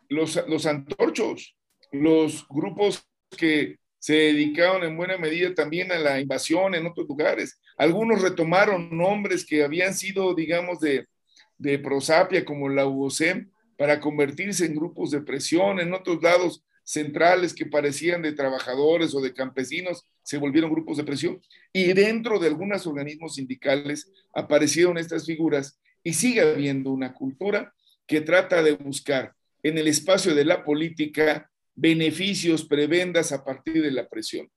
Los, 0.07 0.41
los 0.47 0.65
antorchos, 0.65 1.57
los 1.91 2.47
grupos 2.47 3.05
que 3.37 3.75
se 3.99 4.13
dedicaron 4.13 4.85
en 4.85 4.95
buena 4.95 5.17
medida 5.17 5.53
también 5.53 5.91
a 5.91 5.99
la 5.99 6.21
invasión 6.21 6.75
en 6.75 6.85
otros 6.85 7.09
lugares. 7.09 7.59
Algunos 7.75 8.21
retomaron 8.21 8.97
nombres 8.97 9.45
que 9.45 9.65
habían 9.65 9.93
sido, 9.93 10.33
digamos, 10.33 10.79
de, 10.79 11.07
de 11.57 11.77
prosapia, 11.77 12.45
como 12.45 12.69
la 12.69 12.87
UOCEM, 12.87 13.51
para 13.81 13.99
convertirse 13.99 14.63
en 14.67 14.75
grupos 14.75 15.09
de 15.09 15.21
presión 15.21 15.79
en 15.79 15.91
otros 15.91 16.21
lados 16.21 16.63
centrales 16.83 17.51
que 17.51 17.65
parecían 17.65 18.21
de 18.21 18.31
trabajadores 18.31 19.15
o 19.15 19.21
de 19.21 19.33
campesinos, 19.33 20.05
se 20.21 20.37
volvieron 20.37 20.71
grupos 20.71 20.97
de 20.97 21.03
presión. 21.03 21.41
Y 21.73 21.91
dentro 21.93 22.37
de 22.37 22.45
algunos 22.45 22.85
organismos 22.85 23.33
sindicales 23.33 24.11
aparecieron 24.35 24.99
estas 24.99 25.25
figuras 25.25 25.79
y 26.03 26.13
sigue 26.13 26.41
habiendo 26.41 26.91
una 26.91 27.15
cultura 27.15 27.73
que 28.05 28.21
trata 28.21 28.61
de 28.61 28.73
buscar 28.73 29.33
en 29.63 29.79
el 29.79 29.87
espacio 29.87 30.35
de 30.35 30.45
la 30.45 30.63
política 30.63 31.49
beneficios, 31.73 32.63
prebendas 32.63 33.31
a 33.31 33.43
partir 33.43 33.81
de 33.81 33.89
la 33.89 34.07
presión. 34.07 34.47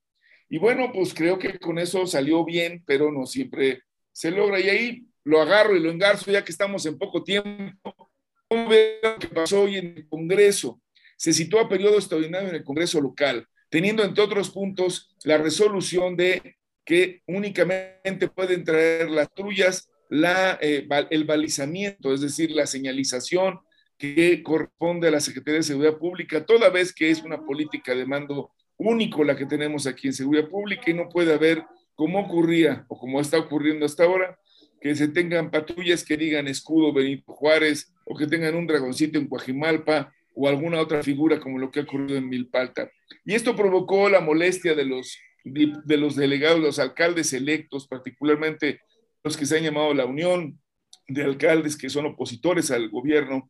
Y 0.49 0.59
bueno, 0.59 0.91
pues 0.93 1.15
creo 1.15 1.39
que 1.39 1.57
con 1.57 1.79
eso 1.79 2.05
salió 2.05 2.45
bien, 2.45 2.83
pero 2.85 3.11
no 3.11 3.25
siempre 3.25 3.81
se 4.11 4.29
logra. 4.29 4.59
Y 4.59 4.69
ahí 4.69 5.07
lo 5.23 5.41
agarro 5.41 5.75
y 5.75 5.79
lo 5.79 5.89
engarzo 5.89 6.29
ya 6.29 6.45
que 6.45 6.51
estamos 6.51 6.85
en 6.85 6.99
poco 6.99 7.23
tiempo 7.23 7.81
¿Cómo 7.81 7.95
veo 7.95 8.04
lo 8.49 9.19
que 9.19 9.27
pasó 9.33 9.63
hoy 9.63 9.77
en 9.77 9.97
el 9.97 10.07
Congreso? 10.07 10.81
Se 11.17 11.33
citó 11.33 11.59
a 11.59 11.69
periodo 11.69 11.95
extraordinario 11.95 12.49
en 12.49 12.55
el 12.55 12.63
Congreso 12.63 13.01
local, 13.01 13.47
teniendo 13.69 14.03
entre 14.03 14.23
otros 14.23 14.49
puntos 14.51 15.15
la 15.23 15.37
resolución 15.37 16.15
de 16.15 16.57
que 16.83 17.21
únicamente 17.25 18.27
pueden 18.27 18.63
traer 18.63 19.09
las 19.09 19.33
trullas 19.33 19.89
la, 20.09 20.59
eh, 20.61 20.87
el 21.09 21.23
balizamiento, 21.23 22.13
es 22.13 22.21
decir, 22.21 22.51
la 22.51 22.67
señalización 22.67 23.59
que 23.97 24.43
corresponde 24.43 25.07
a 25.07 25.11
la 25.11 25.19
Secretaría 25.19 25.59
de 25.59 25.63
Seguridad 25.63 25.97
Pública, 25.97 26.45
toda 26.45 26.69
vez 26.69 26.93
que 26.93 27.09
es 27.09 27.23
una 27.23 27.43
política 27.43 27.95
de 27.95 28.05
mando 28.05 28.51
único 28.77 29.23
la 29.23 29.35
que 29.35 29.45
tenemos 29.45 29.87
aquí 29.87 30.07
en 30.07 30.13
Seguridad 30.13 30.47
Pública 30.47 30.83
y 30.87 30.93
no 30.93 31.09
puede 31.09 31.33
haber, 31.33 31.63
como 31.95 32.19
ocurría 32.19 32.85
o 32.89 32.99
como 32.99 33.19
está 33.19 33.39
ocurriendo 33.39 33.85
hasta 33.85 34.03
ahora, 34.03 34.37
que 34.79 34.95
se 34.95 35.07
tengan 35.07 35.49
patrullas 35.49 36.03
que 36.03 36.17
digan 36.17 36.47
escudo 36.47 36.93
Benito 36.93 37.33
Juárez 37.33 37.94
o 38.05 38.15
que 38.15 38.27
tengan 38.27 38.55
un 38.55 38.67
dragoncito 38.67 39.19
en 39.19 39.27
Coajimalpa 39.27 40.13
o 40.33 40.47
alguna 40.47 40.79
otra 40.79 41.03
figura 41.03 41.39
como 41.39 41.59
lo 41.59 41.71
que 41.71 41.81
ha 41.81 41.83
ocurrido 41.83 42.17
en 42.17 42.29
Milpalta. 42.29 42.89
Y 43.25 43.33
esto 43.33 43.55
provocó 43.55 44.09
la 44.09 44.21
molestia 44.21 44.75
de 44.75 44.85
los, 44.85 45.17
de 45.43 45.97
los 45.97 46.15
delegados, 46.15 46.59
los 46.59 46.79
alcaldes 46.79 47.33
electos, 47.33 47.87
particularmente 47.87 48.81
los 49.23 49.35
que 49.35 49.45
se 49.45 49.57
han 49.57 49.63
llamado 49.63 49.93
la 49.93 50.05
Unión 50.05 50.59
de 51.07 51.23
Alcaldes 51.23 51.77
que 51.77 51.89
son 51.89 52.05
opositores 52.05 52.71
al 52.71 52.89
gobierno, 52.89 53.49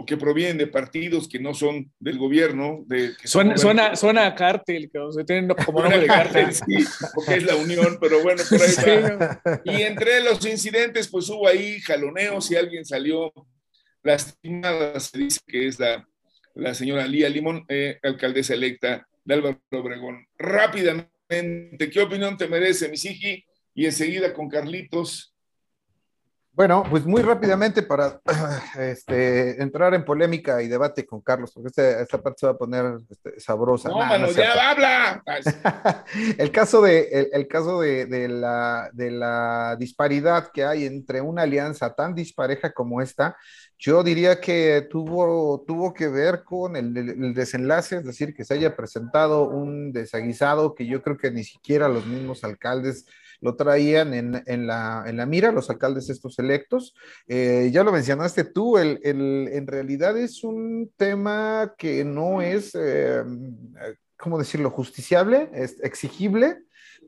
o 0.00 0.06
que 0.06 0.16
provienen 0.16 0.58
de 0.58 0.68
partidos 0.68 1.28
que 1.28 1.40
no 1.40 1.54
son 1.54 1.92
del 1.98 2.18
gobierno. 2.18 2.84
De, 2.86 3.14
suena, 3.24 3.56
suena, 3.56 3.96
suena, 3.96 4.26
a 4.26 4.34
cártel, 4.36 4.88
que 4.92 5.00
se 5.10 5.24
tienen 5.24 5.48
como 5.48 5.80
nombre 5.80 5.98
de 5.98 6.06
cártel. 6.06 6.52
Sí, 6.52 6.84
porque 7.16 7.34
es 7.34 7.42
la 7.42 7.56
unión, 7.56 7.98
pero 8.00 8.22
bueno, 8.22 8.40
por 8.48 8.62
ahí 8.62 8.76
va. 9.44 9.60
Y 9.64 9.82
entre 9.82 10.22
los 10.22 10.46
incidentes, 10.46 11.08
pues 11.08 11.28
hubo 11.30 11.48
ahí 11.48 11.80
jaloneos 11.80 12.48
y 12.52 12.54
alguien 12.54 12.84
salió 12.84 13.32
lastimada, 14.02 14.98
se 15.00 15.18
dice 15.18 15.40
que 15.46 15.66
es 15.66 15.78
la, 15.78 16.06
la 16.54 16.74
señora 16.74 17.06
Lía 17.06 17.28
Limón, 17.28 17.64
eh, 17.68 17.98
alcaldesa 18.02 18.54
electa 18.54 19.06
de 19.24 19.34
Álvaro 19.34 19.60
Obregón. 19.72 20.26
Rápidamente, 20.38 21.90
¿qué 21.90 22.00
opinión 22.00 22.36
te 22.36 22.48
merece, 22.48 22.88
Misiki? 22.88 23.44
Y 23.74 23.86
enseguida 23.86 24.32
con 24.32 24.48
Carlitos 24.48 25.34
bueno, 26.58 26.82
pues 26.90 27.06
muy 27.06 27.22
rápidamente 27.22 27.84
para 27.84 28.20
este, 28.80 29.62
entrar 29.62 29.94
en 29.94 30.04
polémica 30.04 30.60
y 30.60 30.66
debate 30.66 31.06
con 31.06 31.20
Carlos, 31.20 31.52
porque 31.54 31.68
este, 31.68 32.02
esta 32.02 32.20
parte 32.20 32.40
se 32.40 32.46
va 32.46 32.52
a 32.54 32.58
poner 32.58 32.96
este, 33.08 33.38
sabrosa. 33.38 33.88
No, 33.90 33.98
mano, 33.98 34.28
ya 34.32 34.70
habla. 34.70 35.22
el 36.36 36.50
caso, 36.50 36.82
de, 36.82 37.28
el, 37.32 37.46
caso 37.46 37.80
de, 37.80 38.26
la, 38.28 38.90
de 38.92 39.12
la 39.12 39.76
disparidad 39.78 40.50
que 40.52 40.64
hay 40.64 40.84
entre 40.84 41.20
una 41.20 41.42
alianza 41.42 41.94
tan 41.94 42.12
dispareja 42.12 42.72
como 42.72 43.00
esta, 43.00 43.36
yo 43.78 44.02
diría 44.02 44.40
que 44.40 44.86
tuvo, 44.90 45.64
tuvo 45.66 45.94
que 45.94 46.08
ver 46.08 46.42
con 46.42 46.74
el, 46.74 46.96
el, 46.96 47.34
desenlace, 47.34 47.98
es 47.98 48.04
decir, 48.04 48.34
que 48.34 48.44
se 48.44 48.54
haya 48.54 48.74
presentado 48.74 49.48
un 49.48 49.92
desaguisado 49.92 50.74
que 50.74 50.86
yo 50.86 51.00
creo 51.02 51.16
que 51.16 51.30
ni 51.30 51.44
siquiera 51.44 51.88
los 51.88 52.04
mismos 52.04 52.42
alcaldes 52.42 53.06
lo 53.40 53.54
traían 53.56 54.14
en, 54.14 54.66
la, 54.66 55.04
mira, 55.28 55.52
los 55.52 55.70
alcaldes 55.70 56.10
estos 56.10 56.38
electos. 56.38 56.94
Eh, 57.28 57.70
ya 57.72 57.84
lo 57.84 57.92
mencionaste 57.92 58.44
tú, 58.44 58.78
el, 58.78 58.98
en 59.04 59.66
realidad 59.66 60.18
es 60.18 60.42
un 60.42 60.90
tema 60.96 61.74
que 61.78 62.04
no 62.04 62.42
es, 62.42 62.74
eh, 62.74 63.22
¿cómo 64.16 64.38
decirlo?, 64.38 64.70
justiciable, 64.70 65.50
es 65.54 65.76
exigible 65.82 66.58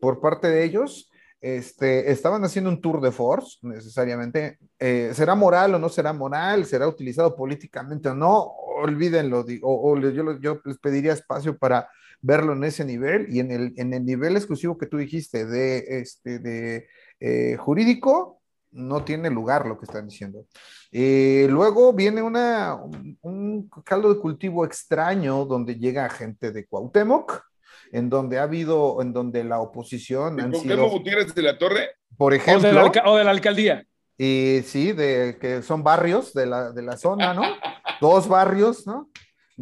por 0.01 0.21
parte 0.21 0.49
de 0.49 0.65
ellos. 0.65 1.10
Este, 1.41 2.11
estaban 2.11 2.45
haciendo 2.45 2.69
un 2.69 2.81
tour 2.81 3.01
de 3.01 3.11
force, 3.11 3.59
necesariamente. 3.63 4.59
Eh, 4.79 5.13
¿Será 5.15 5.35
moral 5.35 5.75
o 5.75 5.79
no 5.79 5.89
será 5.89 6.13
moral? 6.13 6.67
¿Será 6.67 6.87
utilizado 6.87 7.35
políticamente 7.35 8.11
o 8.11 8.15
no? 8.15 8.43
Olvídenlo, 8.83 9.45
o, 9.63 9.99
yo, 9.99 10.39
yo 10.39 10.61
les 10.65 10.79
pediría 10.79 11.13
espacio 11.13 11.57
para 11.57 11.89
verlo 12.23 12.53
en 12.53 12.65
ese 12.65 12.85
nivel 12.85 13.27
y 13.31 13.41
en 13.41 13.51
el, 13.51 14.05
nivel 14.05 14.37
exclusivo 14.37 14.77
que 14.77 14.87
tú 14.87 14.99
dijiste 14.99 15.47
de, 15.47 16.01
este, 16.01 16.89
eh, 17.19 17.57
jurídico, 17.57 18.41
no 18.73 19.05
tiene 19.05 19.31
lugar 19.31 19.67
lo 19.67 19.79
que 19.79 19.87
están 19.87 20.07
diciendo. 20.07 20.47
Eh, 20.93 21.47
luego 21.51 21.93
viene 21.93 22.23
una, 22.23 22.79
un, 23.23 23.69
caldo 23.85 24.13
de 24.13 24.21
cultivo 24.21 24.65
extraño 24.65 25.45
donde 25.45 25.77
llega 25.77 26.09
gente 26.11 26.53
de 26.53 26.67
Cuauhtémoc, 26.67 27.50
en 27.93 28.11
donde 28.11 28.39
ha 28.39 28.45
habido, 28.45 29.01
en 29.03 29.13
donde 29.13 29.45
la 29.45 29.61
oposición... 29.61 30.41
Han 30.41 30.55
sido, 30.55 30.89
Gutiérrez 30.89 31.35
de 31.35 31.43
la 31.43 31.59
Torre? 31.59 31.91
Por 32.17 32.35
ejemplo. 32.35 32.69
O 33.05 33.17
de 33.17 33.25
la, 33.25 33.31
alcaldía. 33.31 33.87
Y 34.19 34.61
sí, 34.65 34.93
de 34.93 35.39
que 35.41 35.63
son 35.63 35.83
barrios 35.83 36.33
de 36.35 36.47
la, 36.47 36.73
de 36.73 36.83
la 36.83 36.97
zona, 36.97 37.35
¿no? 37.35 37.43
Dos 38.01 38.29
barrios, 38.29 38.87
¿no? 38.87 39.11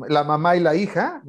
la 0.09 0.25
mamá 0.25 0.57
y 0.57 0.61
la 0.61 0.75
hija. 0.75 1.23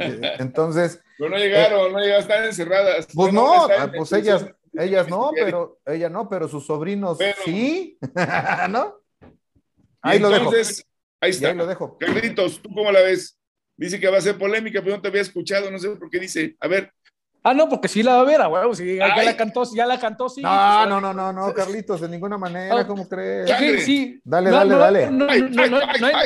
Eh, 0.00 0.32
entonces. 0.38 1.00
Pero 1.18 1.30
no 1.30 1.38
llegaron, 1.38 1.92
no 1.92 1.98
llegaron, 1.98 2.22
están 2.22 2.44
encerradas. 2.44 3.08
Pues 3.14 3.32
no, 3.32 3.64
ah, 3.64 3.90
pues 3.94 4.12
ellas, 4.12 4.46
ellas 4.74 5.08
no, 5.08 5.30
pero 5.34 5.78
ella 5.86 6.08
no, 6.08 6.28
pero 6.28 6.48
sus 6.48 6.66
sobrinos 6.66 7.18
sí, 7.44 7.98
¿no? 8.70 8.96
Ahí 10.02 10.18
lo 10.18 10.30
dejo. 10.30 10.50
Ahí 11.20 11.30
está. 11.30 11.48
ahí 11.48 11.54
lo 11.54 11.66
dejo. 11.66 11.96
Carlitos, 11.98 12.60
¿tú 12.60 12.70
cómo 12.74 12.90
la 12.90 13.00
ves? 13.00 13.38
Dice 13.76 13.98
que 13.98 14.08
va 14.08 14.18
a 14.18 14.20
ser 14.20 14.36
polémica, 14.36 14.80
pero 14.82 14.96
no 14.96 15.02
te 15.02 15.08
había 15.08 15.22
escuchado, 15.22 15.70
no 15.70 15.78
sé 15.78 15.90
por 15.90 16.10
qué 16.10 16.18
dice. 16.18 16.56
A 16.60 16.68
ver, 16.68 16.92
Ah, 17.44 17.54
no, 17.54 17.68
porque 17.68 17.88
sí 17.88 18.04
la 18.04 18.14
va 18.14 18.20
a 18.20 18.24
ver, 18.24 18.40
a 18.40 18.48
huevo, 18.48 18.72
sí, 18.72 18.96
ya 18.96 19.16
la 19.24 19.36
cantó, 19.36 19.64
ya 19.74 19.84
la 19.84 19.98
cantó, 19.98 20.28
sí. 20.28 20.42
No, 20.42 20.86
no, 20.86 21.00
no, 21.00 21.12
no, 21.12 21.32
no, 21.32 21.52
Carlitos, 21.52 22.00
de 22.00 22.08
ninguna 22.08 22.38
manera, 22.38 22.78
ah, 22.78 22.86
¿cómo 22.86 23.08
crees? 23.08 23.50
Sí, 23.58 23.78
sí. 23.80 24.20
Dale, 24.22 24.50
dale, 24.50 24.76
dale. 24.76 25.10
No, 25.10 25.28
hay, 25.28 25.42
ningún, 25.42 25.80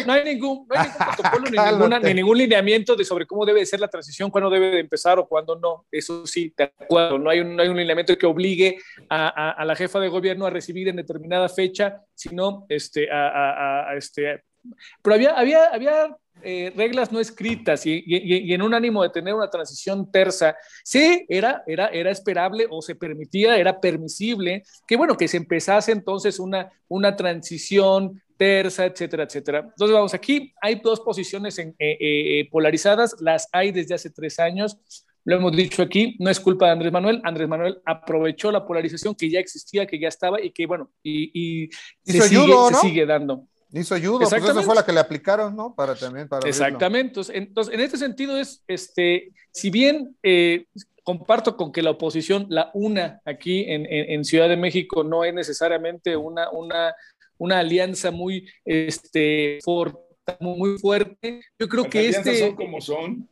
no 0.06 0.12
hay 0.12 0.24
ningún 0.24 0.68
protocolo 0.68 1.50
ni, 1.50 1.56
ninguna, 1.72 2.00
ni 2.00 2.12
ningún 2.12 2.36
lineamiento 2.36 2.94
de 2.94 3.04
sobre 3.06 3.26
cómo 3.26 3.46
debe 3.46 3.64
ser 3.64 3.80
la 3.80 3.88
transición, 3.88 4.30
cuándo 4.30 4.50
debe 4.50 4.70
de 4.70 4.80
empezar 4.80 5.18
o 5.18 5.26
cuándo 5.26 5.56
no. 5.56 5.86
Eso 5.90 6.26
sí, 6.26 6.52
de 6.54 6.64
acuerdo. 6.64 7.18
No 7.18 7.30
hay 7.30 7.40
un, 7.40 7.56
no 7.56 7.62
hay 7.62 7.68
un 7.70 7.78
lineamiento 7.78 8.18
que 8.18 8.26
obligue 8.26 8.76
a, 9.08 9.28
a, 9.28 9.50
a, 9.52 9.64
la 9.64 9.74
jefa 9.74 9.98
de 9.98 10.08
gobierno 10.08 10.44
a 10.44 10.50
recibir 10.50 10.88
en 10.88 10.96
determinada 10.96 11.48
fecha, 11.48 12.02
sino 12.14 12.66
este, 12.68 13.10
a, 13.10 13.88
a 13.88 13.96
este. 13.96 14.44
Pero 15.02 15.14
había, 15.14 15.30
había, 15.30 15.68
había 15.68 16.14
eh, 16.42 16.72
reglas 16.76 17.10
no 17.12 17.18
escritas 17.18 17.86
y, 17.86 18.04
en 18.06 18.62
un 18.62 18.74
ánimo 18.74 19.02
de 19.02 19.08
tener 19.10 19.34
una 19.34 19.50
transición 19.50 20.10
tersa, 20.10 20.56
sí, 20.84 21.24
era, 21.28 21.62
era, 21.66 21.88
era 21.88 22.10
esperable 22.10 22.66
o 22.70 22.82
se 22.82 22.94
permitía, 22.94 23.56
era 23.56 23.80
permisible 23.80 24.62
que, 24.86 24.96
bueno, 24.96 25.16
que 25.16 25.28
se 25.28 25.38
empezase 25.38 25.92
entonces 25.92 26.38
una, 26.38 26.70
una 26.88 27.16
transición 27.16 28.22
tersa, 28.36 28.84
etcétera, 28.84 29.24
etcétera. 29.24 29.60
Entonces, 29.60 29.94
vamos, 29.94 30.14
aquí 30.14 30.52
hay 30.60 30.76
dos 30.76 31.00
posiciones 31.00 31.58
en, 31.58 31.70
eh, 31.78 31.96
eh, 32.00 32.48
polarizadas, 32.50 33.16
las 33.20 33.48
hay 33.52 33.72
desde 33.72 33.94
hace 33.94 34.10
tres 34.10 34.38
años, 34.38 34.78
lo 35.24 35.36
hemos 35.36 35.56
dicho 35.56 35.82
aquí, 35.82 36.16
no 36.20 36.30
es 36.30 36.38
culpa 36.38 36.66
de 36.66 36.72
Andrés 36.72 36.92
Manuel, 36.92 37.20
Andrés 37.24 37.48
Manuel 37.48 37.80
aprovechó 37.84 38.52
la 38.52 38.64
polarización 38.64 39.14
que 39.14 39.28
ya 39.28 39.40
existía, 39.40 39.86
que 39.86 39.98
ya 39.98 40.08
estaba 40.08 40.40
y 40.40 40.50
que, 40.52 40.66
bueno, 40.66 40.92
y, 41.02 41.68
se, 42.04 42.20
sigue, 42.20 42.52
se 42.68 42.74
sigue 42.76 43.06
dando. 43.06 43.48
Hizo 43.80 43.96
judo, 43.96 44.20
pues 44.20 44.32
esa 44.32 44.62
fue 44.62 44.74
la 44.74 44.84
que 44.84 44.92
le 44.92 45.00
aplicaron, 45.00 45.54
¿no? 45.54 45.74
Para 45.74 45.94
también, 45.94 46.28
para 46.28 46.48
Exactamente. 46.48 47.20
Entonces, 47.32 47.74
en 47.74 47.80
este 47.80 47.98
sentido 47.98 48.38
es, 48.38 48.62
este, 48.66 49.32
si 49.52 49.70
bien 49.70 50.16
eh, 50.22 50.64
comparto 51.02 51.56
con 51.56 51.72
que 51.72 51.82
la 51.82 51.90
oposición, 51.90 52.46
la 52.48 52.70
una 52.74 53.20
aquí 53.24 53.64
en, 53.68 53.86
en, 53.86 54.24
Ciudad 54.24 54.48
de 54.48 54.56
México, 54.56 55.04
no 55.04 55.24
es 55.24 55.34
necesariamente 55.34 56.16
una, 56.16 56.50
una, 56.50 56.94
una 57.38 57.58
alianza 57.58 58.10
muy, 58.10 58.48
este, 58.64 59.58
muy 60.40 60.78
fuerte. 60.78 61.42
Yo 61.58 61.68
creo 61.68 61.84
que 61.84 62.08
este... 62.08 62.40
Son 62.40 62.56
como 62.56 62.80
son. 62.80 63.28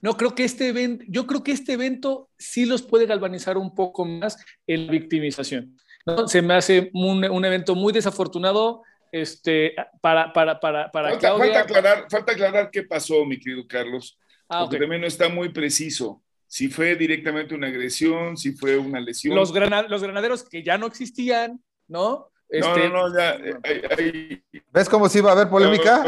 No, 0.00 0.16
creo 0.16 0.34
que 0.34 0.44
este 0.44 0.68
evento, 0.68 1.04
yo 1.08 1.26
creo 1.26 1.42
que 1.42 1.52
este 1.52 1.72
evento 1.72 2.28
sí 2.38 2.66
los 2.66 2.82
puede 2.82 3.06
galvanizar 3.06 3.56
un 3.56 3.74
poco 3.74 4.04
más 4.04 4.36
en 4.66 4.86
la 4.86 4.92
victimización. 4.92 5.76
¿no? 6.06 6.28
Se 6.28 6.42
me 6.42 6.54
hace 6.54 6.90
un, 6.92 7.24
un 7.24 7.44
evento 7.44 7.74
muy 7.74 7.92
desafortunado 7.92 8.82
este, 9.12 9.74
para, 10.00 10.32
para, 10.32 10.60
para, 10.60 10.90
para 10.90 11.10
falta, 11.10 11.36
falta, 11.36 11.60
aclarar, 11.60 12.06
falta 12.10 12.32
aclarar 12.32 12.70
qué 12.70 12.82
pasó, 12.82 13.24
mi 13.24 13.38
querido 13.38 13.66
Carlos, 13.66 14.18
ah, 14.48 14.60
porque 14.62 14.78
también 14.78 15.00
no 15.00 15.06
está 15.06 15.28
muy 15.28 15.50
preciso. 15.50 16.22
Si 16.46 16.68
fue 16.68 16.96
directamente 16.96 17.54
una 17.54 17.66
agresión, 17.66 18.36
si 18.36 18.52
fue 18.52 18.78
una 18.78 19.00
lesión. 19.00 19.36
Los, 19.36 19.52
los 19.52 20.02
granaderos 20.02 20.48
que 20.48 20.62
ya 20.62 20.78
no 20.78 20.86
existían, 20.86 21.62
¿no? 21.86 22.30
Este... 22.48 22.88
No, 22.88 22.88
no, 22.88 23.08
no, 23.08 23.18
ya. 23.18 23.38
Eh, 23.62 24.40
¿Ves 24.72 24.88
cómo 24.88 25.08
si 25.10 25.20
va 25.20 25.30
a 25.30 25.32
haber 25.34 25.50
polémica? 25.50 26.02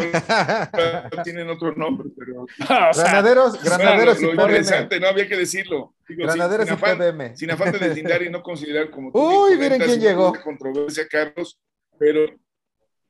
No, 1.15 1.23
tienen 1.23 1.51
otro 1.51 1.75
nombre, 1.75 2.09
pero. 2.17 2.47
granaderos, 2.95 3.63
granaderos 3.63 4.23
lo, 4.23 4.29
y 4.29 4.31
interesante, 4.31 4.99
no 4.99 5.09
había 5.09 5.29
que 5.29 5.37
decirlo. 5.37 5.95
granaderos 6.09 6.67
sin, 6.67 6.75
y 6.75 6.77
afán, 6.77 7.37
Sin 7.37 7.51
afán 7.51 7.73
de 7.73 7.79
deslindar 7.79 8.23
y 8.23 8.31
no 8.31 8.43
considerar 8.43 8.91
como. 8.91 9.11
Uy, 9.13 9.59
miren 9.59 9.83
quién 9.83 10.01
llegó. 10.01 10.33
Controversia, 10.43 11.07
Carlos, 11.07 11.61
pero 11.99 12.27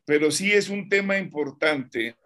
pero 0.05 0.31
sí 0.31 0.53
es 0.53 0.69
un 0.69 0.89
tema 0.89 1.19
importante 1.19 2.17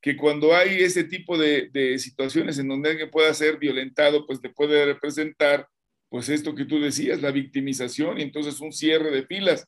que 0.00 0.16
cuando 0.16 0.54
hay 0.54 0.82
ese 0.82 1.04
tipo 1.04 1.36
de, 1.36 1.98
situaciones 1.98 2.58
en 2.58 2.68
donde 2.68 2.90
alguien 2.90 3.10
pueda 3.10 3.32
ser 3.34 3.58
violentado, 3.58 4.26
pues 4.26 4.40
te 4.40 4.48
puede 4.48 4.84
representar, 4.86 5.68
pues 6.08 6.28
esto 6.28 6.54
que 6.54 6.64
tú 6.64 6.80
decías, 6.80 7.20
la 7.20 7.30
victimización 7.30 8.18
y 8.18 8.22
entonces 8.22 8.60
un 8.60 8.72
cierre 8.72 9.10
de 9.10 9.26
filas. 9.26 9.66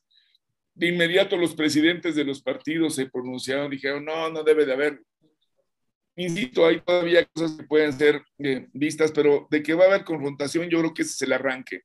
De 0.73 0.87
inmediato 0.87 1.35
los 1.35 1.53
presidentes 1.53 2.15
de 2.15 2.23
los 2.23 2.41
partidos 2.41 2.95
se 2.95 3.07
pronunciaron, 3.07 3.69
dijeron, 3.69 4.05
no, 4.05 4.29
no 4.29 4.43
debe 4.43 4.65
de 4.65 4.73
haber. 4.73 5.01
Insisto, 6.15 6.65
hay 6.65 6.79
todavía 6.81 7.25
cosas 7.25 7.57
que 7.57 7.63
pueden 7.63 7.93
ser 7.93 8.21
eh, 8.39 8.67
vistas, 8.73 9.11
pero 9.11 9.47
de 9.49 9.61
que 9.61 9.73
va 9.73 9.85
a 9.85 9.87
haber 9.87 10.03
confrontación, 10.05 10.69
yo 10.69 10.79
creo 10.79 10.93
que 10.93 11.01
ese 11.01 11.11
es 11.11 11.21
el 11.23 11.33
arranque. 11.33 11.81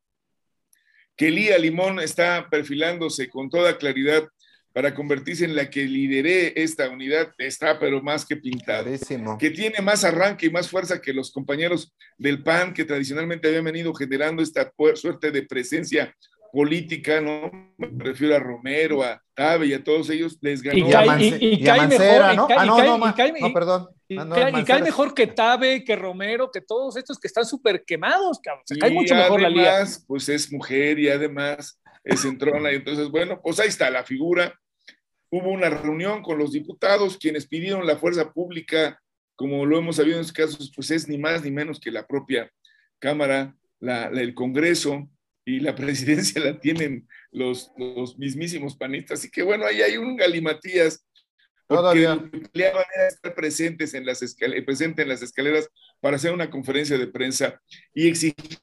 Que 1.17 1.31
Lía 1.31 1.59
Limón 1.59 1.99
está 2.01 2.49
perfilándose 2.51 3.29
con 3.29 3.49
toda 3.49 3.79
claridad 3.79 4.29
para 4.77 4.95
convertirse 4.95 5.47
en 5.47 5.57
la 5.57 5.71
que 5.71 5.87
lideré 5.87 6.53
esta 6.55 6.91
unidad 6.91 7.33
está 7.39 7.79
pero 7.79 8.03
más 8.03 8.27
que 8.27 8.37
pintado. 8.37 8.91
Que 9.39 9.49
tiene 9.49 9.81
más 9.81 10.05
arranque 10.05 10.45
y 10.45 10.51
más 10.51 10.69
fuerza 10.69 11.01
que 11.01 11.15
los 11.15 11.33
compañeros 11.33 11.95
del 12.19 12.43
PAN 12.43 12.75
que 12.75 12.85
tradicionalmente 12.85 13.49
habían 13.49 13.65
venido 13.65 13.95
generando 13.95 14.43
esta 14.43 14.71
suerte 14.95 15.31
de 15.31 15.45
presencia 15.45 16.15
política, 16.53 17.23
¿no? 17.23 17.51
Me 17.79 18.05
refiero 18.05 18.37
a 18.37 18.39
Romero, 18.39 19.03
a 19.03 19.19
Tabe 19.33 19.69
y 19.69 19.73
a 19.73 19.83
todos 19.83 20.11
ellos, 20.11 20.37
les 20.43 20.61
ganó. 20.61 20.77
Y 20.77 20.91
cae, 20.93 21.39
y, 21.41 21.65
cae 21.65 21.89
mejor, 21.89 22.37
¿no? 22.37 22.47
ah, 22.51 22.67
no, 22.67 22.99
no, 22.99 22.99
no, 22.99 23.53
perdón. 23.55 23.89
Y, 24.09 24.17
cae, 24.65 24.83
mejor 24.83 25.15
que 25.15 25.27
Tabe, 25.27 25.85
que 25.85 25.97
Romero, 25.97 26.51
que 26.51 26.61
todos 26.61 26.99
estos 26.99 27.19
que 27.19 27.29
están 27.29 27.47
súper 27.47 27.83
quemados, 27.83 28.41
cabrón. 28.43 28.65
Se 28.67 28.77
cae 28.77 28.91
mucho 28.91 29.15
mejor 29.15 29.41
la 29.41 29.49
liga. 29.49 29.87
Pues 30.07 30.29
es 30.29 30.53
mujer 30.53 30.99
y 30.99 31.09
además 31.09 31.81
es 32.05 32.27
entrona, 32.27 32.71
y 32.71 32.77
entonces, 32.77 33.09
bueno, 33.09 33.41
pues 33.43 33.59
ahí 33.59 33.69
está 33.69 33.89
la 33.89 34.05
figura 34.05 34.55
hubo 35.31 35.51
una 35.51 35.71
reunión 35.71 36.23
con 36.23 36.39
los 36.39 36.53
diputados, 36.53 37.19
quienes 37.19 37.47
pidieron 37.47 37.87
la 37.87 37.97
fuerza 37.97 38.33
pública, 38.33 39.01
como 39.35 39.67
lo 39.67 39.79
hemos 39.79 39.97
sabido 39.97 40.17
en 40.17 40.23
estos 40.23 40.33
casos, 40.37 40.73
pues 40.75 40.91
es 40.91 41.09
ni 41.09 41.19
más 41.19 41.45
ni 41.45 41.51
menos 41.51 41.81
que 41.81 41.91
la 41.91 42.07
propia 42.07 42.51
Cámara, 42.99 43.55
la, 43.79 44.07
el 44.07 44.35
Congreso 44.35 45.09
y 45.45 45.61
la 45.61 45.75
presidencia 45.77 46.41
la 46.41 46.59
tienen 46.59 47.09
los, 47.31 47.71
los 47.77 48.19
mismísimos 48.19 48.77
panistas. 48.77 49.21
Así 49.21 49.31
que 49.31 49.43
bueno, 49.43 49.67
ahí 49.67 49.83
hay 49.83 49.97
un 49.97 50.17
galimatías. 50.17 51.05
Todavía. 51.69 52.31
estar 53.09 53.35
presentes 53.35 53.93
en 53.95 54.07
las 54.07 54.21
presente 54.65 55.03
en 55.03 55.09
las 55.09 55.21
escaleras 55.23 55.69
para 56.01 56.15
hacer 56.15 56.33
una 56.33 56.49
conferencia 56.49 56.97
de 56.97 57.09
prensa 57.09 57.61
y 57.93 58.07
exigir 58.07 58.59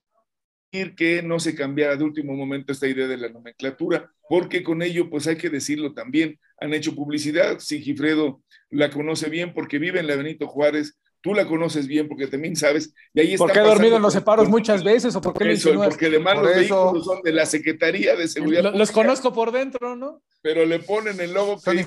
que 0.96 1.22
no 1.22 1.40
se 1.40 1.56
cambiara 1.56 1.96
de 1.96 2.04
último 2.04 2.34
momento 2.34 2.72
esta 2.72 2.88
idea 2.88 3.08
de 3.08 3.18
la 3.18 3.30
nomenclatura, 3.30 4.12
porque 4.28 4.64
con 4.64 4.82
ello, 4.82 5.10
pues 5.10 5.28
hay 5.28 5.38
que 5.38 5.52
decirlo 5.52 5.94
también, 5.94 6.40
han 6.60 6.74
hecho 6.74 6.96
publicidad, 6.96 7.60
Sigifredo 7.60 8.42
la 8.72 8.90
conoce 8.90 9.30
bien 9.30 9.54
porque 9.54 9.78
vive 9.78 10.00
en 10.00 10.08
la 10.08 10.16
Benito 10.16 10.48
Juárez, 10.48 10.98
tú 11.22 11.36
la 11.36 11.48
conoces 11.48 11.86
bien 11.86 12.08
porque 12.08 12.26
también 12.26 12.56
sabes, 12.56 12.92
y 13.14 13.20
ahí 13.20 13.34
está 13.34 13.46
¿Por 13.46 13.54
qué 13.54 13.60
ha 13.60 13.64
dormido 13.64 13.98
en 13.98 14.02
los 14.02 14.14
separos 14.14 14.50
muchas 14.50 14.84
veces 14.84 15.16
o 15.16 15.22
por 15.22 15.38
qué 15.38 15.52
eso, 15.52 15.72
Porque 15.76 16.08
además 16.08 16.38
los 16.38 16.56
vehículos 16.56 17.06
son 17.06 17.22
de 17.22 17.32
la 17.34 17.46
Secretaría 17.46 18.16
de 18.16 18.28
Seguridad. 18.28 18.74
Los 18.74 18.92
conozco 18.92 19.32
por 19.32 19.52
dentro, 19.52 19.96
¿no? 19.96 20.24
Pero 20.42 20.66
le 20.66 20.80
ponen 20.80 21.20
el 21.22 21.34
logo 21.34 21.62
que 21.62 21.72
dice 21.72 21.86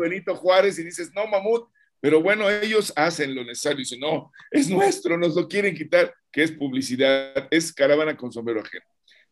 Benito 0.00 0.34
Juárez 0.34 0.76
y 0.80 0.82
dices, 0.82 1.12
no, 1.14 1.28
mamut, 1.28 1.68
pero 2.00 2.22
bueno, 2.22 2.48
ellos 2.48 2.92
hacen 2.96 3.34
lo 3.34 3.44
necesario 3.44 3.78
y 3.78 3.82
dicen, 3.82 4.00
no, 4.00 4.30
es 4.50 4.68
nuestro, 4.68 5.18
nos 5.18 5.34
lo 5.34 5.48
quieren 5.48 5.74
quitar, 5.74 6.14
que 6.30 6.42
es 6.42 6.52
publicidad, 6.52 7.48
es 7.50 7.72
caravana 7.72 8.16
con 8.16 8.32
sombrero 8.32 8.60
ajeno. 8.60 8.84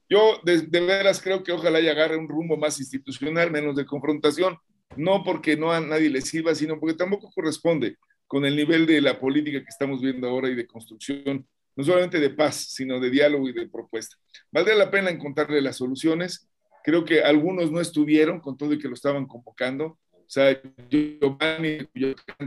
Yo 0.08 0.40
de, 0.44 0.62
veras 0.80 1.20
creo 1.20 1.42
que 1.42 1.52
ojalá 1.52 1.80
y 1.80 1.88
agarre 1.88 2.16
un 2.16 2.28
rumbo 2.28 2.56
más 2.56 2.78
institucional, 2.78 3.50
menos 3.50 3.76
de 3.76 3.86
confrontación, 3.86 4.56
no 4.96 5.24
porque 5.24 5.56
no 5.56 5.72
a 5.72 5.80
nadie 5.80 6.10
le 6.10 6.20
sirva, 6.20 6.54
sino 6.54 6.78
porque 6.78 6.94
tampoco 6.94 7.30
corresponde 7.34 7.96
con 8.26 8.44
el 8.44 8.56
nivel 8.56 8.86
de 8.86 9.00
la 9.00 9.18
política 9.18 9.60
que 9.60 9.68
estamos 9.68 10.00
viendo 10.00 10.28
ahora 10.28 10.48
y 10.48 10.54
de 10.54 10.66
construcción, 10.66 11.46
no 11.74 11.84
solamente 11.84 12.20
de 12.20 12.30
paz, 12.30 12.68
sino 12.70 13.00
de 13.00 13.10
diálogo 13.10 13.48
y 13.48 13.52
de 13.52 13.68
propuesta. 13.68 14.16
Valdría 14.50 14.76
la 14.76 14.90
pena 14.90 15.10
encontrarle 15.10 15.60
las 15.60 15.76
soluciones. 15.76 16.48
Creo 16.84 17.04
que 17.04 17.22
algunos 17.22 17.70
no 17.70 17.80
estuvieron 17.80 18.40
con 18.40 18.56
todo 18.56 18.72
y 18.72 18.78
que 18.78 18.88
lo 18.88 18.94
estaban 18.94 19.26
convocando. 19.26 19.98
O 20.26 20.28
sea, 20.28 20.60
Giovanni, 20.90 21.88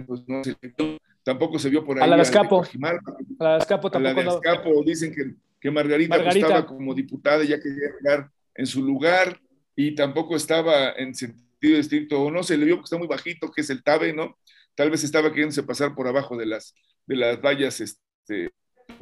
pues 0.06 0.28
no 0.28 0.44
se 0.44 0.56
tampoco 1.24 1.58
se 1.58 1.70
vio 1.70 1.86
por 1.86 1.98
ahí. 1.98 2.04
A 2.04 2.08
la 2.08 2.18
de 2.18 2.24
Escapo. 2.24 2.64
A 2.64 3.44
la 3.44 3.54
de 3.54 3.60
Escapo 3.60 3.90
tampoco. 3.90 4.20
A 4.20 4.24
la 4.24 4.32
de 4.32 4.38
Escapo 4.38 4.84
dicen 4.84 5.14
que, 5.16 5.36
que 5.62 5.72
Margarita, 5.72 6.22
pues, 6.22 6.36
estaba 6.36 6.66
como 6.66 6.94
diputada 6.94 7.44
ya 7.44 7.60
quería 7.60 7.90
llegar 7.98 8.30
en 8.56 8.66
su 8.66 8.84
lugar 8.84 9.40
y 9.76 9.96
tampoco 9.96 10.36
estaba 10.36 10.92
en 10.92 11.16
sentido 11.16 11.78
estricto, 11.80 12.22
o 12.22 12.30
no 12.30 12.44
se 12.44 12.58
le 12.58 12.66
vio 12.66 12.78
que 12.78 12.84
está 12.84 12.98
muy 12.98 13.08
bajito, 13.08 13.50
que 13.50 13.62
es 13.62 13.70
el 13.70 13.82
TABE, 13.82 14.14
¿no? 14.14 14.38
Tal 14.76 14.90
vez 14.90 15.04
estaba 15.04 15.30
queriéndose 15.30 15.64
pasar 15.64 15.96
por 15.96 16.08
abajo 16.08 16.36
de 16.36 16.46
las, 16.46 16.76
de 17.06 17.16
las 17.16 17.42
vallas 17.42 17.80
este, 17.80 18.52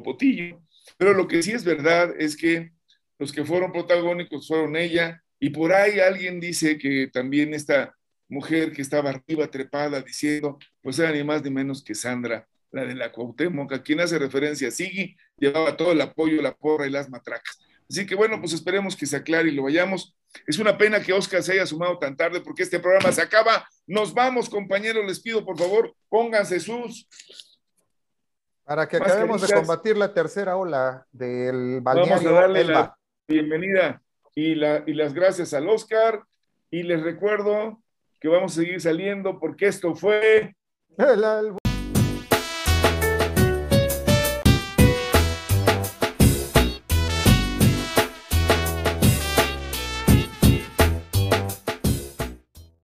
Potillo. 0.04 0.60
Pero 0.96 1.14
lo 1.14 1.26
que 1.26 1.42
sí 1.42 1.50
es 1.52 1.64
verdad 1.64 2.14
es 2.18 2.36
que 2.36 2.70
los 3.18 3.32
que 3.32 3.44
fueron 3.44 3.72
protagónicos 3.72 4.46
fueron 4.46 4.76
ella, 4.76 5.22
y 5.40 5.50
por 5.50 5.72
ahí 5.72 5.98
alguien 5.98 6.40
dice 6.40 6.78
que 6.78 7.08
también 7.12 7.54
está 7.54 7.94
mujer 8.28 8.72
que 8.72 8.82
estaba 8.82 9.10
arriba 9.10 9.46
trepada 9.48 10.00
diciendo, 10.02 10.58
pues 10.82 10.98
era 10.98 11.10
ni 11.12 11.24
más 11.24 11.42
ni 11.42 11.50
menos 11.50 11.82
que 11.82 11.94
Sandra, 11.94 12.46
la 12.70 12.84
de 12.84 12.94
la 12.94 13.10
Cuauhtémoc, 13.10 13.72
a 13.72 13.82
quien 13.82 14.00
hace 14.00 14.18
referencia 14.18 14.70
Sigui, 14.70 15.16
llevaba 15.38 15.76
todo 15.76 15.92
el 15.92 16.00
apoyo, 16.00 16.40
la 16.42 16.54
porra 16.54 16.86
y 16.86 16.90
las 16.90 17.08
matracas. 17.08 17.58
Así 17.90 18.06
que 18.06 18.14
bueno, 18.14 18.38
pues 18.38 18.52
esperemos 18.52 18.94
que 18.94 19.06
se 19.06 19.16
aclare 19.16 19.48
y 19.48 19.52
lo 19.52 19.62
vayamos. 19.62 20.14
Es 20.46 20.58
una 20.58 20.76
pena 20.76 21.00
que 21.00 21.14
Oscar 21.14 21.42
se 21.42 21.52
haya 21.52 21.64
sumado 21.64 21.98
tan 21.98 22.16
tarde 22.16 22.42
porque 22.42 22.62
este 22.62 22.78
programa 22.78 23.10
se 23.12 23.22
acaba. 23.22 23.66
Nos 23.86 24.12
vamos, 24.12 24.50
compañeros, 24.50 25.06
les 25.06 25.20
pido 25.20 25.44
por 25.44 25.58
favor, 25.58 25.94
pónganse 26.08 26.60
sus... 26.60 27.08
Para 28.62 28.86
que 28.86 28.98
acabemos 28.98 29.40
de 29.40 29.54
combatir 29.54 29.96
la 29.96 30.12
tercera 30.12 30.56
ola 30.56 31.06
del 31.10 31.80
balneario 31.80 32.16
Vamos 32.16 32.26
a 32.26 32.32
darle 32.32 32.64
la 32.64 32.98
bienvenida 33.26 34.02
y, 34.34 34.54
la, 34.56 34.84
y 34.86 34.92
las 34.92 35.14
gracias 35.14 35.54
al 35.54 35.70
Oscar. 35.70 36.22
Y 36.70 36.82
les 36.82 37.02
recuerdo 37.02 37.82
que 38.20 38.28
vamos 38.28 38.52
a 38.52 38.62
seguir 38.62 38.80
saliendo 38.80 39.38
porque 39.38 39.66
esto 39.66 39.94
fue... 39.94 40.54